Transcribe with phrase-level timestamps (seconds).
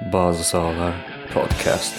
[0.00, 0.92] Bazı Sahalar
[1.34, 1.94] Podcast.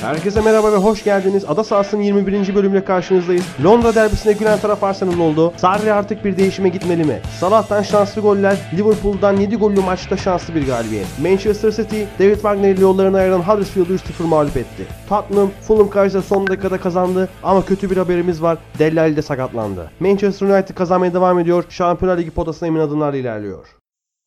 [0.00, 1.44] Herkese merhaba ve hoş geldiniz.
[1.44, 2.54] Ada sahasının 21.
[2.54, 3.46] bölümüyle karşınızdayız.
[3.64, 5.52] Londra derbisine gülen taraf Arsenal oldu.
[5.56, 7.20] Sarri artık bir değişime gitmeli mi?
[7.40, 11.06] Salah'tan şanslı goller, Liverpool'dan 7 gollü maçta şanslı bir galibiyet.
[11.22, 14.86] Manchester City, David Wagner ile yollarını ayıran Huddersfield'ı 3-0 mağlup etti.
[15.08, 18.58] Tottenham, Fulham karşısında son dakikada kazandı ama kötü bir haberimiz var.
[18.78, 19.90] Dellali de sakatlandı.
[20.00, 21.64] Manchester United kazanmaya devam ediyor.
[21.68, 23.66] Şampiyonlar Ligi potasına emin adımlarla ilerliyor.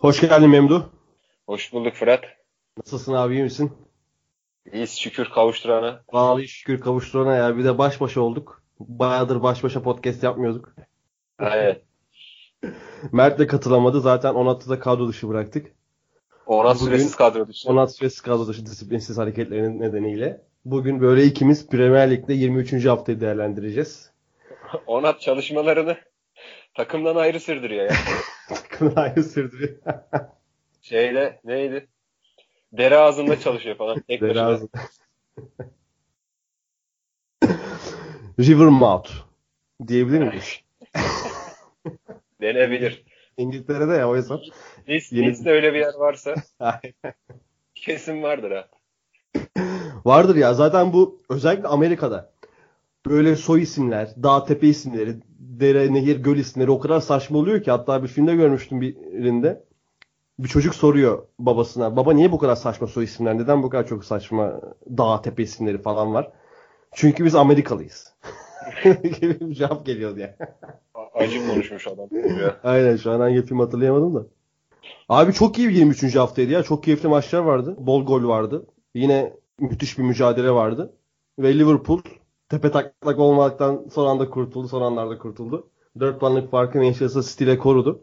[0.01, 0.89] Hoş geldin Memdu.
[1.47, 2.23] Hoş bulduk Fırat.
[2.77, 3.71] Nasılsın abi iyi misin?
[4.73, 6.01] İyiyiz şükür kavuşturana.
[6.13, 7.57] Vallahi şükür kavuşturana ya.
[7.57, 8.63] Bir de baş başa olduk.
[8.79, 10.75] Bayağıdır baş başa podcast yapmıyorduk.
[11.39, 11.81] Evet.
[13.11, 14.01] Mert de katılamadı.
[14.01, 15.71] Zaten Onat'ı da kadro dışı bıraktık.
[16.45, 17.69] Onat Bugün- süresiz kadro dışı.
[17.69, 20.41] Onat süresiz kadro dışı disiplinsiz hareketlerinin nedeniyle.
[20.65, 22.85] Bugün böyle ikimiz Premier Lig'de 23.
[22.85, 24.11] haftayı değerlendireceğiz.
[24.87, 25.97] Onat çalışmalarını
[26.73, 27.95] takımdan ayrı sürdürüyor ya.
[28.49, 29.77] Takımın ayrı sürdürüyor.
[30.89, 31.87] Şeyde neydi?
[32.73, 33.99] Dere ağzında çalışıyor falan.
[34.07, 34.45] Tek Deri başına.
[34.45, 34.67] ağzı.
[38.39, 39.11] Rivermouth
[39.87, 40.59] diyebilir miyiz?
[42.41, 43.03] Denebilir.
[43.37, 44.41] İngiltere'de ya o hesap.
[44.87, 46.35] Nice, Yeni- Nice'de öyle bir yer varsa
[47.75, 48.67] kesin vardır ha.
[50.05, 52.33] Vardır ya zaten bu özellikle Amerika'da
[53.05, 57.71] böyle soy isimler, dağ tepe isimleri, dere, nehir, göl isimleri o kadar saçma oluyor ki
[57.71, 59.64] hatta bir filmde görmüştüm birinde.
[60.39, 61.95] Bir çocuk soruyor babasına.
[61.95, 63.37] Baba niye bu kadar saçma soy isimler?
[63.37, 64.61] Neden bu kadar çok saçma
[64.97, 66.31] dağ tepe isimleri falan var?
[66.91, 68.13] Çünkü biz Amerikalıyız.
[69.03, 70.37] gibi bir cevap geliyordu ya.
[71.13, 72.09] Acı konuşmuş adam.
[72.63, 74.25] Aynen şu an hangi film hatırlayamadım da.
[75.09, 76.15] Abi çok iyi bir 23.
[76.15, 76.63] haftaydı ya.
[76.63, 77.75] Çok keyifli maçlar vardı.
[77.79, 78.65] Bol gol vardı.
[78.93, 80.93] Yine müthiş bir mücadele vardı.
[81.39, 82.01] Ve Liverpool
[82.49, 84.67] tepe taklak olmaktan son anda kurtuldu.
[84.67, 85.69] Son anlarda kurtuldu.
[85.99, 88.01] 4 puanlık farkı Manchester City ile korudu.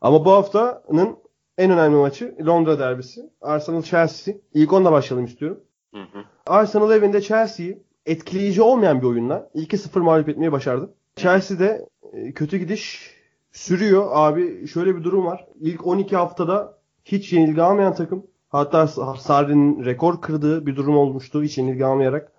[0.00, 1.16] Ama bu haftanın
[1.58, 3.30] en önemli maçı Londra derbisi.
[3.40, 4.34] Arsenal Chelsea.
[4.54, 5.60] İlk onunla başlayalım istiyorum.
[5.94, 6.24] Hı hı.
[6.46, 10.94] Arsenal evinde Chelsea'yi etkileyici olmayan bir oyunla 2-0 mağlup etmeyi başardı.
[11.16, 13.14] Chelsea'de e, kötü gidiş
[13.52, 14.08] sürüyor.
[14.10, 15.46] Abi şöyle bir durum var.
[15.60, 18.26] İlk 12 haftada hiç yenilgi almayan takım.
[18.48, 18.86] Hatta
[19.16, 22.32] Sarri'nin rekor kırdığı bir durum olmuştu hiç yenilgi almayarak.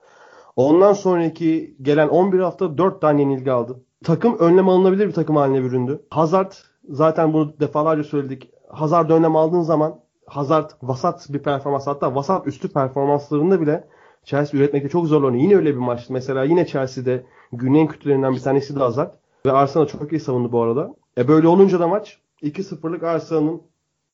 [0.55, 3.79] Ondan sonraki gelen 11 hafta 4 tane yenilgi aldı.
[4.03, 6.01] Takım önlem alınabilir bir takım haline büründü.
[6.09, 6.51] Hazard
[6.89, 8.51] zaten bunu defalarca söyledik.
[8.73, 13.87] Hazard önlem aldığın zaman Hazard vasat bir performans hatta vasat üstü performanslarında bile
[14.25, 15.43] Chelsea üretmekte çok zorlanıyor.
[15.43, 16.13] Yine öyle bir maçtı.
[16.13, 19.11] Mesela yine Chelsea'de günün en kötülerinden bir tanesi de Hazard.
[19.45, 20.95] Ve Arsenal çok iyi savundu bu arada.
[21.17, 23.61] E böyle olunca da maç 2-0'lık Arsenal'ın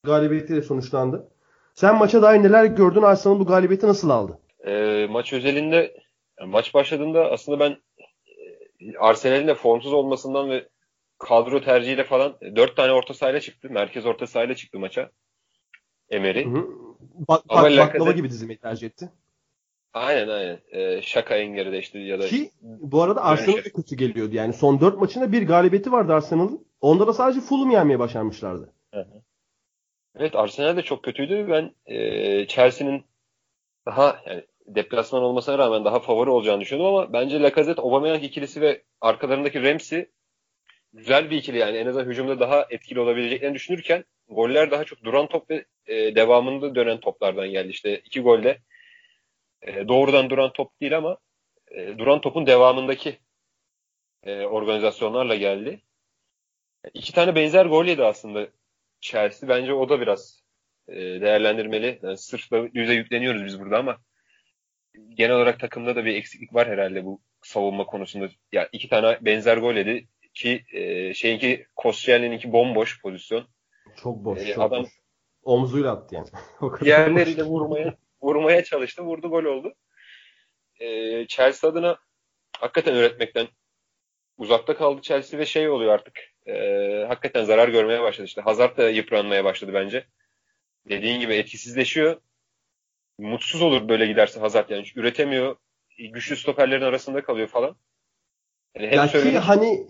[0.03, 1.27] galibiyetiyle sonuçlandı.
[1.73, 3.01] Sen maça dair neler gördün?
[3.01, 4.39] Arsenal bu galibiyeti nasıl aldı?
[4.67, 5.93] Ee, maç özelinde
[6.45, 7.71] maç başladığında aslında ben
[8.79, 10.67] e, Arsenal'in de formsuz olmasından ve
[11.17, 13.69] kadro tercihiyle falan 4 tane orta sahayla çıktı.
[13.69, 15.09] Merkez orta sahayla çıktı maça.
[16.09, 16.45] Emery.
[16.45, 16.67] Hı hı.
[16.99, 19.09] Bak, Ama bak, baklava gibi dizmeyi tercih etti.
[19.93, 20.59] Aynen aynen.
[20.71, 24.35] Ee, şaka engeride işte ya da Ki bu arada Arsenal da kötü geliyordu.
[24.35, 26.67] Yani son 4 maçında bir galibiyeti vardı Arsenal'ın.
[26.81, 28.73] Onda da sadece Fulham yenmeye başarmışlardı.
[30.15, 31.47] Evet Arsenal de çok kötüydü.
[31.49, 33.03] Ben e, Chelsea'nin
[33.85, 38.83] daha yani deplasman olmasına rağmen daha favori olacağını düşünüyordum ama bence Lacazette, Aubameyang ikilisi ve
[39.01, 40.09] arkalarındaki Ramsey
[40.97, 45.27] güzel bir ikili yani en azından hücumda daha etkili olabileceklerini düşünürken goller daha çok duran
[45.27, 47.69] top ve e, devamında dönen toplardan geldi.
[47.69, 48.59] İşte iki golde
[49.61, 51.17] e, doğrudan duran top değil ama
[51.71, 53.19] e, duran topun devamındaki
[54.23, 55.81] e, organizasyonlarla geldi.
[56.93, 58.47] İki tane benzer gol yedi aslında
[59.01, 59.49] Chelsea.
[59.49, 60.43] Bence o da biraz
[60.87, 61.99] e, değerlendirmeli.
[62.03, 63.97] Yani sırf da yüze yükleniyoruz biz burada ama
[65.09, 68.29] genel olarak takımda da bir eksiklik var herhalde bu savunma konusunda.
[68.51, 73.47] Ya iki tane benzer gol yedi ki e, şeyinki Koscielny'ninki bomboş pozisyon.
[74.03, 74.39] Çok boş.
[74.41, 74.89] Ee, çok adam- boş.
[75.43, 76.27] Omzuyla attı yani.
[76.61, 77.47] O kadar Diğerleriyle boş.
[77.49, 79.03] vurmaya vurmaya çalıştı.
[79.03, 79.73] Vurdu gol oldu.
[80.79, 81.97] E, Chelsea adına
[82.57, 83.47] hakikaten üretmekten
[84.37, 86.19] uzakta kaldı Chelsea ve şey oluyor artık.
[86.45, 86.53] E,
[87.07, 88.25] hakikaten zarar görmeye başladı.
[88.27, 90.05] İşte Hazard da yıpranmaya başladı bence.
[90.89, 92.21] Dediğin gibi etkisizleşiyor.
[93.17, 94.85] Mutsuz olur böyle giderse Hazard yani.
[94.95, 95.55] Üretemiyor.
[95.99, 97.75] Güçlü stoperlerin arasında kalıyor falan.
[98.75, 99.87] Yani hep Ya ki hani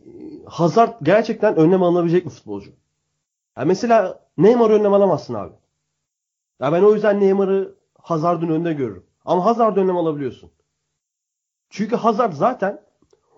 [0.49, 2.71] Hazard gerçekten önlem alınabilecek bir futbolcu.
[3.57, 5.53] Ya mesela Neymar önlem alamazsın abi.
[6.61, 9.03] Ya ben o yüzden Neymar'ı Hazard'ın önünde görürüm.
[9.25, 10.51] Ama Hazard önlem alabiliyorsun.
[11.69, 12.81] Çünkü Hazard zaten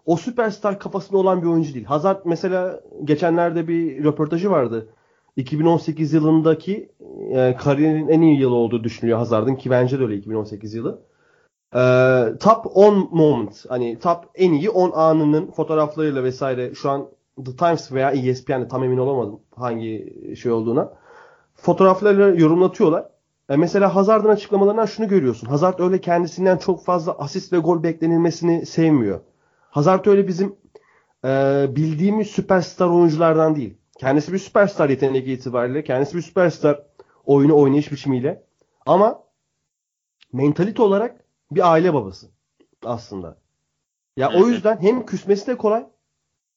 [0.06, 1.86] o süperstar kafasında olan bir oyuncu değil.
[1.86, 4.90] Hazard mesela geçenlerde bir röportajı vardı.
[5.36, 6.92] 2018 yılındaki
[7.32, 11.02] e, kariyerinin en iyi yılı olduğu düşünülüyor Hazard'ın ki bence de öyle 2018 yılı.
[11.76, 17.10] Ee, top 10 moment hani top en iyi 10 anının fotoğraflarıyla vesaire şu an
[17.46, 20.94] The Times veya ESPN'de tam emin olamadım hangi şey olduğuna.
[21.56, 23.06] fotoğraflarla yorumlatıyorlar.
[23.50, 25.48] E mesela Hazard'ın açıklamalarından şunu görüyorsun.
[25.48, 29.20] Hazard öyle kendisinden çok fazla asist ve gol beklenilmesini sevmiyor.
[29.70, 30.56] Hazard öyle bizim
[31.26, 33.78] e, bildiğimiz süperstar oyunculardan değil.
[34.00, 35.84] Kendisi bir süperstar yetenek itibariyle.
[35.84, 36.84] Kendisi bir süperstar
[37.26, 38.44] oyunu oynayış biçimiyle.
[38.86, 39.24] Ama
[40.34, 42.32] mentalite olarak bir aile babası
[42.84, 43.38] aslında.
[44.18, 45.86] Ya o yüzden hem küsmesi de kolay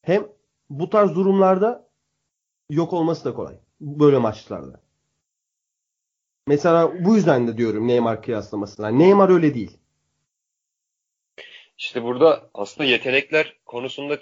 [0.02, 0.28] hem
[0.70, 1.88] bu tarz durumlarda
[2.70, 3.54] yok olması da kolay.
[3.80, 4.80] Böyle maçlarda.
[6.46, 8.88] Mesela bu yüzden de diyorum Neymar kıyaslamasına.
[8.88, 9.78] Neymar öyle değil.
[11.78, 14.18] İşte burada aslında yetenekler konusunda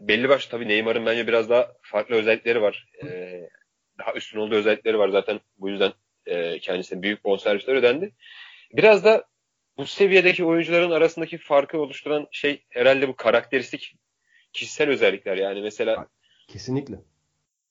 [0.00, 2.88] belli baş tabii Neymar'ın bence biraz daha farklı özellikleri var.
[3.04, 3.48] Ee,
[3.98, 5.92] daha üstün olduğu özellikleri var zaten bu yüzden
[6.26, 8.12] e, kendisine büyük bonservisler ödendi.
[8.72, 9.24] Biraz da
[9.82, 13.96] bu seviyedeki oyuncuların arasındaki farkı oluşturan şey herhalde bu karakteristik
[14.52, 16.06] kişisel özellikler yani mesela
[16.48, 16.94] kesinlikle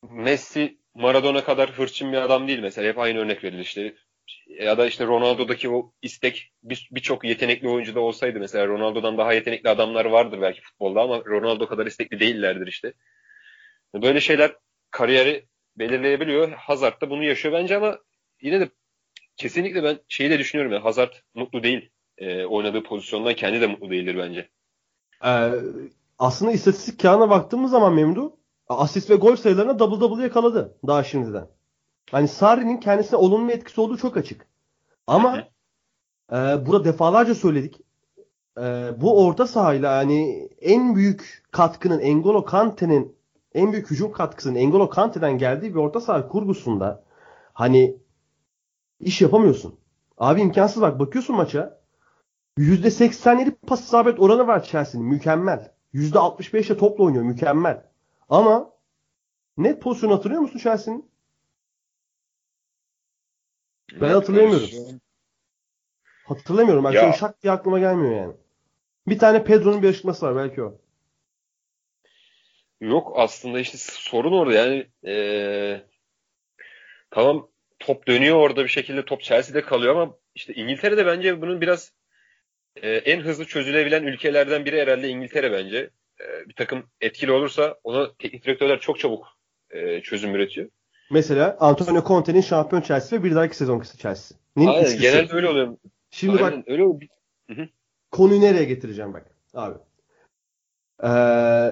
[0.09, 3.95] Messi Maradona kadar hırçın bir adam değil mesela hep aynı örnek verilir işte
[4.47, 9.69] ya da işte Ronaldo'daki o istek birçok bir yetenekli oyuncuda olsaydı mesela Ronaldo'dan daha yetenekli
[9.69, 12.93] adamlar vardır belki futbolda ama Ronaldo kadar istekli değillerdir işte.
[13.93, 14.55] Böyle şeyler
[14.91, 15.45] kariyeri
[15.77, 16.51] belirleyebiliyor.
[16.51, 17.99] Hazard da bunu yaşıyor bence ama
[18.41, 18.69] yine de
[19.37, 21.89] kesinlikle ben şeyi de düşünüyorum ya Hazard mutlu değil.
[22.21, 24.49] E, oynadığı pozisyondan kendi de mutlu değildir bence.
[25.25, 25.51] Ee,
[26.19, 28.37] aslında istatistik kağına baktığımız zaman Memdu
[28.67, 31.47] asist ve gol sayılarına double double yakaladı daha şimdiden.
[32.11, 34.47] Hani Sarri'nin kendisine olumlu etkisi olduğu çok açık.
[35.07, 35.37] Ama
[36.31, 37.81] e, burada defalarca söyledik.
[38.57, 38.61] E,
[38.97, 43.15] bu orta sahayla yani en büyük katkının Engolo Kante'nin
[43.53, 47.03] en büyük hücum katkısının Engolo Kante'den geldiği bir orta saha kurgusunda
[47.53, 47.97] hani
[48.99, 49.79] iş yapamıyorsun.
[50.17, 51.80] Abi imkansız bak bakıyorsun maça.
[52.57, 55.07] %87 pas isabet oranı var Chelsea'nin.
[55.07, 55.71] Mükemmel.
[55.93, 57.23] %65'le topla oynuyor.
[57.23, 57.83] Mükemmel.
[58.29, 58.73] Ama
[59.57, 61.11] net pozisyon hatırlıyor musun Chelsea'nin?
[64.01, 64.69] Ben hatırlayamıyorum.
[66.23, 66.83] Hatırlamıyorum.
[66.83, 67.13] Ben ya.
[67.13, 68.33] şak diye aklıma gelmiyor yani.
[69.07, 70.77] Bir tane Pedro'nun bir açıklaması var belki o.
[72.81, 75.81] Yok aslında işte sorun orada yani ee,
[77.11, 77.47] tamam
[77.79, 81.93] top dönüyor orada bir şekilde top Chelsea'de kalıyor ama işte İngiltere'de bence bunun biraz
[82.75, 85.89] e, en hızlı çözülebilen ülkelerden biri herhalde İngiltere bence.
[86.21, 89.25] E, bir takım etkili olursa ona teknik direktörler çok çabuk
[89.69, 90.69] e, çözüm üretiyor.
[91.11, 94.37] Mesela Antonio Conte'nin şampiyon Chelsea ve bir dahaki sezon Chelsea.
[94.57, 95.77] Aynen genelde öyle oluyor.
[96.11, 97.09] Şimdi Aynen, bak öyle oluyor.
[98.11, 99.77] konuyu nereye getireceğim bak abi.
[101.03, 101.07] Ee,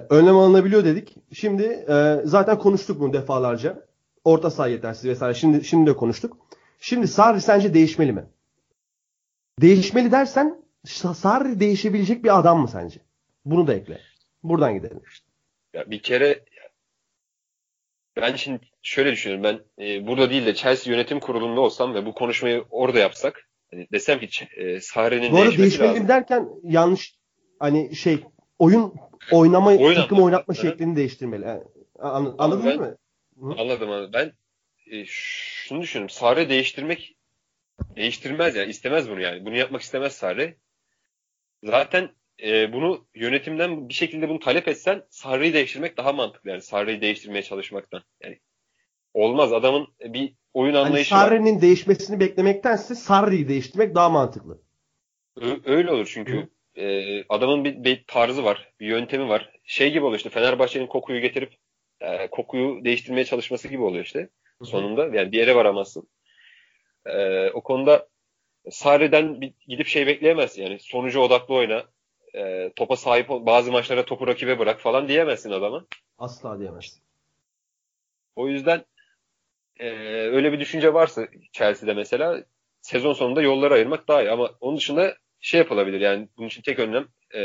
[0.09, 1.15] önlem alınabiliyor dedik.
[1.33, 3.85] Şimdi e, zaten konuştuk bunu defalarca.
[4.23, 5.33] Orta saha yetersiz vesaire.
[5.33, 6.37] Şimdi şimdi de konuştuk.
[6.79, 8.25] Şimdi Sarri sence değişmeli mi?
[9.61, 12.99] Değişmeli dersen Sarri değişebilecek bir adam mı sence?
[13.45, 14.01] Bunu da ekle.
[14.43, 15.01] Buradan gidelim.
[15.73, 16.45] Ya bir kere
[18.15, 19.43] ben şimdi şöyle düşünüyorum.
[19.43, 23.87] Ben e, burada değil de Chelsea yönetim kurulunda olsam ve bu konuşmayı orada yapsak hani
[23.91, 26.07] desem ki e, Sarri'nin Bu arada değişmeli lazım.
[26.07, 27.15] derken yanlış
[27.59, 28.23] hani şey
[28.59, 28.93] oyun
[29.31, 30.23] oynama oyun takım anladım.
[30.23, 30.57] oynatma Hı.
[30.57, 31.45] şeklini değiştirmeli.
[31.45, 31.63] Yani,
[31.99, 32.95] an, anladın ben, mi?
[33.39, 33.61] Hı?
[33.61, 34.11] Anladım anladım.
[34.13, 34.33] Ben
[34.91, 36.09] e, şunu düşünüyorum.
[36.09, 37.15] Sarri değiştirmek
[37.95, 39.45] değiştirmez yani istemez bunu yani.
[39.45, 40.55] Bunu yapmak istemez Sarri.
[41.63, 42.09] Zaten
[42.43, 47.43] e, bunu yönetimden bir şekilde bunu talep etsen Sarri'yi değiştirmek daha mantıklı yani Sarri'yi değiştirmeye
[47.43, 48.01] çalışmaktan.
[48.23, 48.39] Yani
[49.13, 51.61] olmaz adamın bir oyun anlayışı hani Sarri'nin var.
[51.61, 54.61] değişmesini beklemektense Sarri'yi değiştirmek daha mantıklı.
[55.65, 59.53] Öyle olur çünkü e, adamın bir, bir tarzı var, bir yöntemi var.
[59.63, 61.53] Şey gibi oluyor işte Fenerbahçe'nin kokuyu getirip
[62.01, 64.65] e, kokuyu değiştirmeye çalışması gibi oluyor işte Hı-hı.
[64.65, 65.17] sonunda.
[65.17, 66.09] Yani bir yere varamazsın.
[67.05, 68.07] E, o konuda
[68.71, 71.83] Sarri'den bir, gidip şey bekleyemez yani sonucu odaklı oyna
[72.35, 75.85] e, topa sahip ol, bazı maçlara topu rakibe bırak falan diyemezsin adama.
[76.17, 77.01] Asla diyemezsin.
[78.35, 78.85] O yüzden
[79.79, 79.89] e,
[80.27, 82.43] öyle bir düşünce varsa Chelsea'de mesela
[82.81, 86.79] sezon sonunda yolları ayırmak daha iyi ama onun dışında şey yapılabilir yani bunun için tek
[86.79, 87.41] önlem e,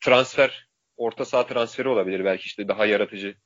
[0.00, 3.36] transfer orta saha transferi olabilir belki işte daha yaratıcı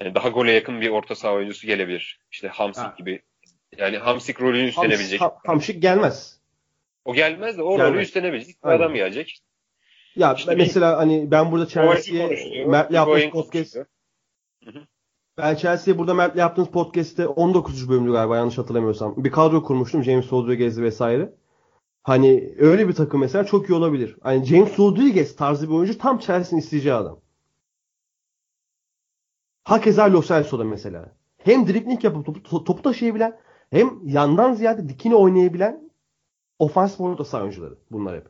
[0.00, 2.20] yani daha gole yakın bir orta saha oyuncusu gelebilir.
[2.30, 3.22] İşte Hamsik gibi.
[3.76, 5.20] Yani Hamsik rolünü üstlenebilecek.
[5.20, 6.40] Hams, Hamsik gelmez.
[7.04, 9.42] O gelmez de o rolü üstlenebilecek bir adam gelecek.
[10.16, 13.76] Ya işte mesela bir, hani ben burada Chelsea'ye Mert'le yaptığımız podcast
[15.38, 17.88] ben Chelsea'ye burada Mert'le yaptığımız podcast'te 19.
[17.88, 19.24] bölümdü galiba yanlış hatırlamıyorsam.
[19.24, 21.34] Bir kadro kurmuştum James Rodriguez'i vesaire.
[22.02, 24.16] Hani öyle bir takım mesela çok iyi olabilir.
[24.22, 27.20] Hani James Rodriguez tarzı bir oyuncu tam Chelsea'nin isteyeceği adam.
[29.64, 31.12] Hakeza Lo Celso'da mesela.
[31.38, 33.38] Hem dribling yapıp topu, topu taşıyabilen
[33.70, 35.88] hem yandan ziyade dikini oynayabilen
[36.58, 38.28] Ofans orta saha oyuncuları bunlar hep.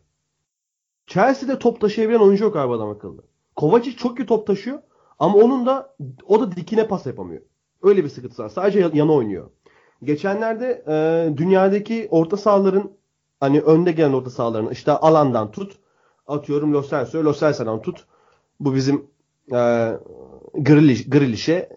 [1.06, 3.22] Chelsea'de top taşıyabilen oyuncu yok abi adam akıllı.
[3.56, 4.78] Kovacic çok iyi top taşıyor
[5.18, 5.94] ama onun da
[6.26, 7.42] o da dikine pas yapamıyor.
[7.82, 8.48] Öyle bir sıkıntısı var.
[8.48, 9.50] Sadece yana oynuyor.
[10.02, 12.90] Geçenlerde e, dünyadaki orta sahaların
[13.40, 15.78] hani önde gelen orta sahaların işte alandan tut
[16.26, 18.06] atıyorum Lo Celso, Lo Celso'dan tut.
[18.60, 19.06] Bu bizim
[19.52, 19.58] e,
[20.54, 21.68] Grealish, Grealish'e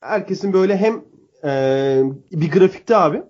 [0.00, 1.04] herkesin böyle hem
[1.44, 3.22] e, bir grafikte abi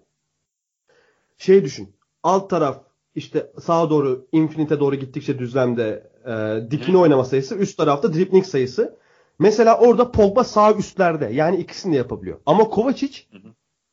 [1.39, 1.97] şey düşün.
[2.23, 2.81] Alt taraf
[3.15, 8.99] işte sağa doğru infinite doğru gittikçe düzlemde e, dikine oynama sayısı, üst tarafta dribbling sayısı.
[9.39, 11.27] Mesela orada Pogba sağ üstlerde.
[11.33, 12.39] Yani ikisini de yapabiliyor.
[12.47, 13.19] Ama Kovacic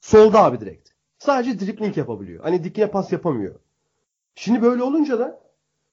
[0.01, 0.89] solda abi direkt.
[1.17, 2.43] Sadece dribbling yapabiliyor.
[2.43, 3.55] Hani dikine pas yapamıyor.
[4.35, 5.41] Şimdi böyle olunca da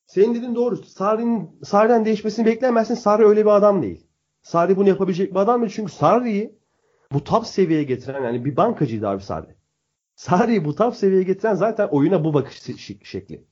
[0.06, 0.76] senin dediğin doğru.
[0.76, 2.94] Sarri'nin Sarri'den değişmesini bekleyemezsin.
[2.94, 4.06] Sarri öyle bir adam değil.
[4.42, 5.72] Sarri bunu yapabilecek bir adam değil.
[5.76, 6.55] Çünkü Sarri'yi
[7.12, 9.56] bu top seviyeye getiren yani bir bankacıydı abi Sarri.
[10.14, 12.62] Sarri'yi bu top seviyeye getiren zaten oyuna bu bakış
[13.02, 13.44] şekli.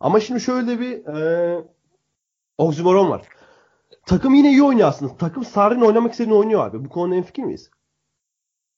[0.00, 1.64] Ama şimdi şöyle bir e,
[2.58, 3.22] oksimoron var.
[4.06, 5.16] Takım yine iyi oynuyor aslında.
[5.16, 6.84] Takım Sarri'nin oynamak istediğini oynuyor abi.
[6.84, 7.70] Bu konuda en fikir miyiz?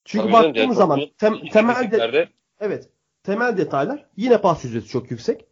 [0.05, 2.29] Çünkü Tabii baktığımız canım, zaman tem, temel de,
[2.61, 2.89] evet
[3.23, 5.47] temel detaylar yine pas yüzdesi çok yüksek.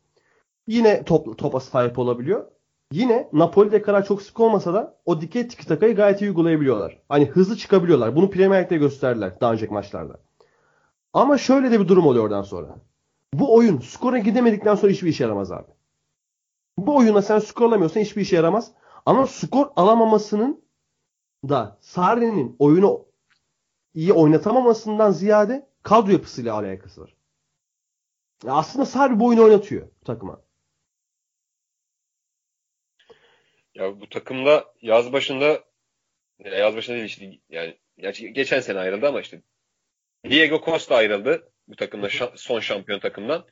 [0.66, 2.50] Yine top, topa sahip olabiliyor.
[2.92, 7.02] Yine Napoli'de kadar çok sık olmasa da o dikey tiki takayı gayet iyi uygulayabiliyorlar.
[7.08, 8.16] Hani hızlı çıkabiliyorlar.
[8.16, 10.20] Bunu Premier Lig'de gösterdiler daha önceki maçlarda.
[11.12, 12.76] Ama şöyle de bir durum oluyor oradan sonra.
[13.34, 15.68] Bu oyun skora gidemedikten sonra hiçbir işe yaramaz abi.
[16.78, 18.72] Bu oyuna sen skor alamıyorsan hiçbir işe yaramaz.
[19.06, 20.62] Ama skor alamamasının
[21.48, 23.04] da Sarri'nin oyunu
[23.94, 27.16] iyi oynatamamasından ziyade kadro yapısıyla alakası var.
[28.44, 30.40] Ya aslında Sarri bu oyunu oynatıyor takıma.
[33.74, 35.64] Ya bu takımda yaz başında
[36.38, 39.42] ya yaz başında değil işte yani gerçi geçen sene ayrıldı ama işte
[40.30, 43.46] Diego Costa ayrıldı bu takımda şa- son şampiyon takımdan.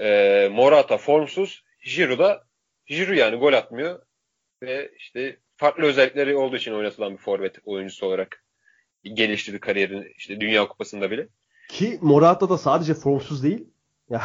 [0.00, 2.44] Ee, Morata formsuz, Giroud da
[2.86, 4.02] Giroud yani gol atmıyor
[4.62, 8.44] ve işte farklı özellikleri olduğu için oynatılan bir forvet oyuncusu olarak
[9.02, 11.28] geliştirdi kariyerini işte Dünya Kupası'nda bile.
[11.68, 13.68] Ki Morata da sadece formsuz değil.
[14.10, 14.22] Ya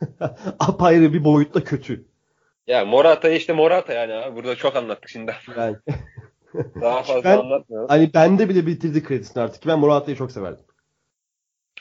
[0.58, 2.07] apayrı bir boyutta kötü.
[2.68, 4.36] Ya Morata işte Morata yani abi.
[4.36, 5.76] burada çok anlattık şimdi Yani
[6.80, 7.88] daha fazla Ben- anlatmıyorum.
[7.88, 9.66] hani bende bile bitirdi kredisini artık.
[9.66, 10.64] Ben Morata'yı çok severdim.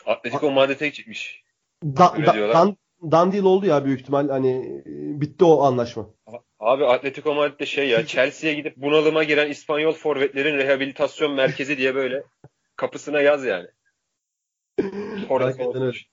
[0.05, 1.43] Atletico Madrid'e çıkmış.
[1.83, 2.55] Da, Öyle da, diyorlar.
[2.55, 2.77] dan,
[3.11, 4.29] dandil oldu ya büyük ihtimal.
[4.29, 6.09] Hani e, bitti o anlaşma.
[6.59, 12.23] Abi Atletico Madrid'de şey ya Chelsea'ye gidip bunalıma giren İspanyol forvetlerin rehabilitasyon merkezi diye böyle
[12.75, 13.67] kapısına yaz yani.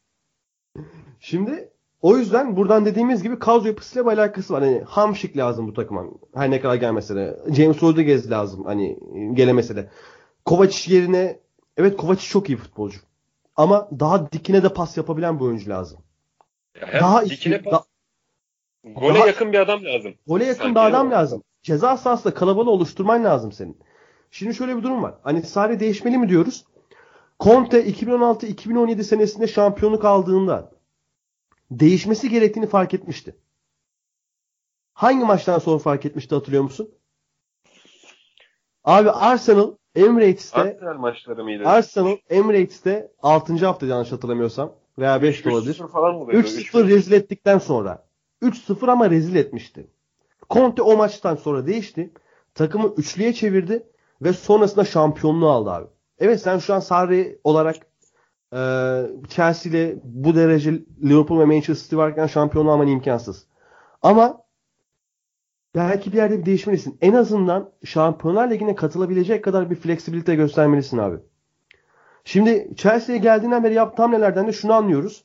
[1.21, 1.74] Şimdi
[2.05, 4.63] o yüzden buradan dediğimiz gibi kadro yapısıyla bir alakası var.
[4.63, 6.05] Hani Hamşik lazım bu takıma.
[6.35, 7.39] Her ne kadar gelmese de.
[7.53, 8.65] James Rodriguez lazım.
[8.65, 8.99] Hani
[9.35, 9.89] gelemese de.
[10.45, 11.39] Kovacic yerine
[11.77, 12.99] evet Kovacic çok iyi futbolcu.
[13.57, 15.99] Ama daha dikine de pas yapabilen bir oyuncu lazım.
[16.81, 17.85] Ya daha dikine iki- pas, da-
[19.01, 20.15] gole daha- yakın bir adam lazım.
[20.27, 21.17] Gole yakın Sanki bir adam öyle.
[21.17, 21.43] lazım.
[21.63, 23.79] Ceza sahasında kalabalığı oluşturman lazım senin.
[24.31, 25.15] Şimdi şöyle bir durum var.
[25.23, 26.65] Hani Sarri değişmeli mi diyoruz?
[27.41, 30.71] Conte 2016-2017 senesinde şampiyonluk aldığında
[31.81, 33.37] değişmesi gerektiğini fark etmişti.
[34.95, 36.95] Hangi maçtan sonra fark etmişti hatırlıyor musun?
[38.85, 41.69] Abi Arsenal Emirates'te Arsenal maçları mıydı?
[41.69, 43.67] Arsenal Emirates'te 6.
[43.67, 45.75] hafta yanlış hatırlamıyorsam veya 5 de olabilir.
[45.75, 46.47] 3-0 falan mı oluyordu?
[46.47, 48.07] 3-0 rezil ettikten sonra.
[48.43, 49.87] 3-0 ama rezil etmişti.
[50.51, 52.13] Conte o maçtan sonra değişti.
[52.55, 53.87] Takımı üçlüye çevirdi
[54.23, 55.87] ve sonrasında şampiyonluğu aldı abi.
[56.19, 57.77] Evet sen şu an Sarri olarak
[58.55, 58.61] e,
[59.29, 60.73] Chelsea ile bu derece
[61.05, 63.47] Liverpool ve Manchester City varken şampiyonluğu alman imkansız.
[64.03, 64.45] Ama
[65.75, 66.99] belki bir yerde bir değişmelisin.
[67.01, 71.17] En azından Şampiyonlar Ligi'ne katılabilecek kadar bir fleksibilite göstermelisin abi.
[72.25, 75.25] Şimdi Chelsea'ye geldiğinden beri yaptığı hamlelerden de şunu anlıyoruz.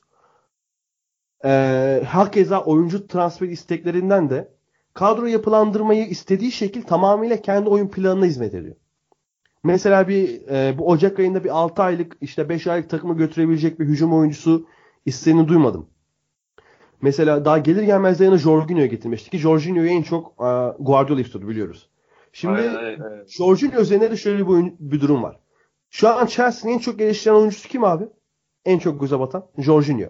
[1.44, 4.52] Ee, hakeza oyuncu transfer isteklerinden de
[4.94, 8.76] kadro yapılandırmayı istediği şekil tamamıyla kendi oyun planına hizmet ediyor.
[9.64, 13.86] Mesela bir e, bu Ocak ayında bir 6 aylık işte 5 aylık takımı götürebilecek bir
[13.86, 14.66] hücum oyuncusu
[15.06, 15.88] isteğini duymadım.
[17.02, 20.48] Mesela daha gelir gelmez de yanına Jorginho'yu getirmişti ki Jorginho'yu en çok e,
[20.78, 21.88] Guardiola istiyordu biliyoruz.
[22.32, 23.24] Şimdi Aynen.
[23.28, 25.40] Jorginho üzerine de şöyle bir, oyun- bir durum var.
[25.90, 28.04] Şu an Chelsea'nin en çok geliştiren oyuncusu kim abi?
[28.64, 29.46] En çok göze batan?
[29.58, 30.06] Jorginho.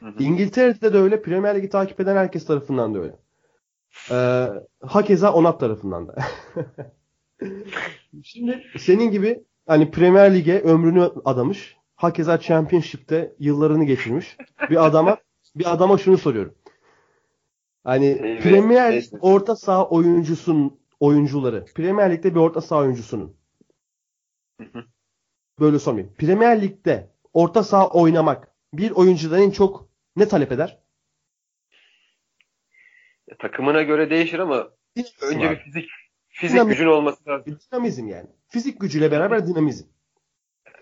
[0.00, 0.22] Hı hı.
[0.22, 1.22] İngiltere'de de öyle.
[1.22, 3.16] Premier Lig'i takip eden herkes tarafından da öyle.
[4.10, 4.48] Ee,
[4.86, 6.14] hakeza Onat tarafından da.
[8.22, 11.76] Şimdi senin gibi hani Premier Lig'e ömrünü adamış.
[11.96, 14.36] Hakeza Championship'te yıllarını geçirmiş.
[14.70, 15.16] Bir adama
[15.56, 16.54] bir adama şunu soruyorum.
[17.84, 19.10] Hani Evet, Premier evet.
[19.20, 21.64] orta saha oyuncusun oyuncuları.
[21.74, 23.36] Premier Lig'de bir orta saha oyuncusunun.
[25.60, 26.14] Böyle sormayayım.
[26.14, 30.78] Premier Lig'de orta saha oynamak bir oyuncudan en çok ne talep eder?
[33.30, 34.70] Ya, takımına göre değişir ama
[35.22, 35.90] önce bir fizik
[36.34, 36.72] fizik Dinamik.
[36.72, 37.58] gücün olması lazım.
[37.72, 38.26] Dinamizm yani.
[38.48, 39.86] Fizik gücüyle beraber dinamizm.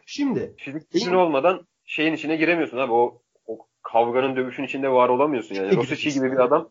[0.07, 2.93] Şimdi Fizik gücün olmadan şeyin içine giremiyorsun abi.
[2.93, 5.69] O, o kavganın dövüşün içinde var olamıyorsun yani.
[5.71, 5.77] Peki.
[5.77, 6.71] Rosic gibi bir adam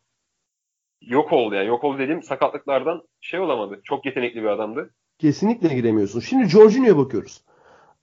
[1.02, 1.68] yok oldu yani.
[1.68, 3.82] Yok oldu dediğim sakatlıklardan şey olamadı.
[3.84, 4.94] Çok yetenekli bir adamdı.
[5.20, 6.20] kesinlikle giremiyorsun.
[6.20, 7.44] Şimdi Jorginho'ya bakıyoruz.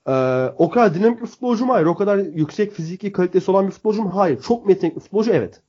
[0.07, 0.11] Ee,
[0.57, 1.73] o kadar dinamik bir futbolcu mu?
[1.73, 1.85] Hayır.
[1.85, 4.11] O kadar yüksek fiziki kalitesi olan bir futbolcu mu?
[4.15, 4.41] Hayır.
[4.41, 5.31] Çok yetenekli futbolcu?
[5.33, 5.61] Evet.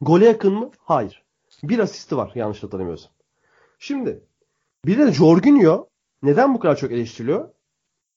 [0.00, 0.70] Gole yakın mı?
[0.78, 1.22] Hayır.
[1.62, 3.12] Bir asisti var yanlış hatırlamıyorsam.
[3.78, 4.20] Şimdi
[4.84, 5.88] bir de Jorginho
[6.22, 7.48] neden bu kadar çok eleştiriliyor?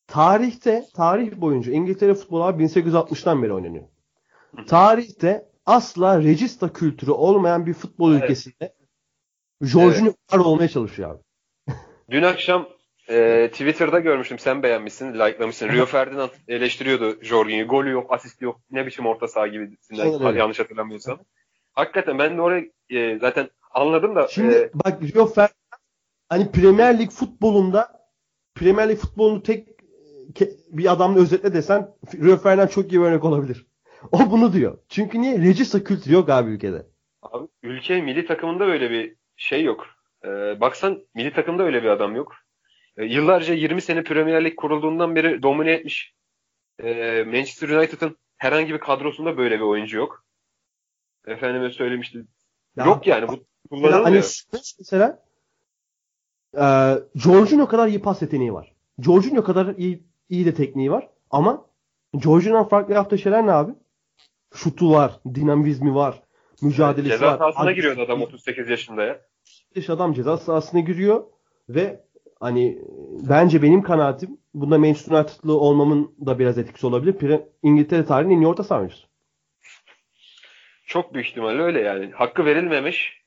[0.08, 3.84] Tarihte, tarih boyunca İngiltere futbolu abi 1860'tan beri oynanıyor.
[4.68, 8.24] Tarihte asla regista kültürü olmayan bir futbol Evet.
[8.24, 8.74] ülkesinde
[9.62, 11.24] Jorginho var olmaya çalışıyor abi.
[12.12, 12.70] Dün akşam
[13.10, 14.40] e, Twitter'da görmüştüm.
[14.40, 15.70] Sen beğenmişsin, likelamışsın.
[15.70, 17.68] Rio Ferdinand eleştiriyordu Jorginho'yu.
[17.68, 18.62] Golü yok, asisti yok.
[18.72, 20.40] Ne biçim orta saha öyle.
[20.40, 21.20] yanlış hatırlamıyorsam.
[21.74, 25.82] Hakikaten ben de oraya e, zaten anladım da Şimdi e, bak Rio Ferdinand
[26.30, 28.10] hani Premier Lig futbolunda
[28.56, 29.68] Premier Lig futbolunu tek
[30.68, 33.68] bir adamla özetle desen Rio Ferdinand çok iyi bir örnek olabilir.
[34.12, 34.78] O bunu diyor.
[34.90, 35.38] Çünkü niye?
[35.38, 36.86] Regista kültürü yok abi ülkede.
[37.22, 39.88] Abi, ülke milli takımında böyle bir şey yok.
[40.26, 42.34] Ee, baksan milli takımda öyle bir adam yok.
[42.98, 46.16] Ee, yıllarca 20 sene Premier Lig kurulduğundan beri domine etmiş.
[46.84, 50.26] Ee, Manchester United'ın herhangi bir kadrosunda böyle bir oyuncu yok.
[51.28, 52.26] Efendime söylemişti.
[52.76, 53.46] Ya, yok yani bu
[53.80, 54.04] kullanılmıyor.
[54.04, 54.22] hani
[54.80, 55.24] mesela
[56.58, 56.66] e,
[57.16, 58.74] Jorginho kadar iyi pas yeteneği var.
[59.00, 61.10] Jorginho kadar iyi, iyi de tekniği var.
[61.30, 61.66] Ama
[62.24, 63.72] Jorginho'nun farklı yaptığı şeyler ne abi?
[64.54, 66.22] Şutu var, dinamizmi var,
[66.62, 67.38] mücadelesi Ceza var.
[67.38, 69.22] sahasına Agresif- giriyordu adam 38 yaşında ya.
[69.76, 71.24] yaş adam ceza sahasına giriyor
[71.70, 72.04] ve
[72.40, 72.82] hani
[73.30, 77.14] bence benim kanaatim bunda Manchester United'lı olmamın da biraz etkisi olabilir.
[77.14, 79.08] Pre- İngiltere tarihinin en iyi orta saha oyuncusu.
[80.86, 82.12] Çok büyük ihtimalle öyle yani.
[82.12, 83.21] Hakkı verilmemiş.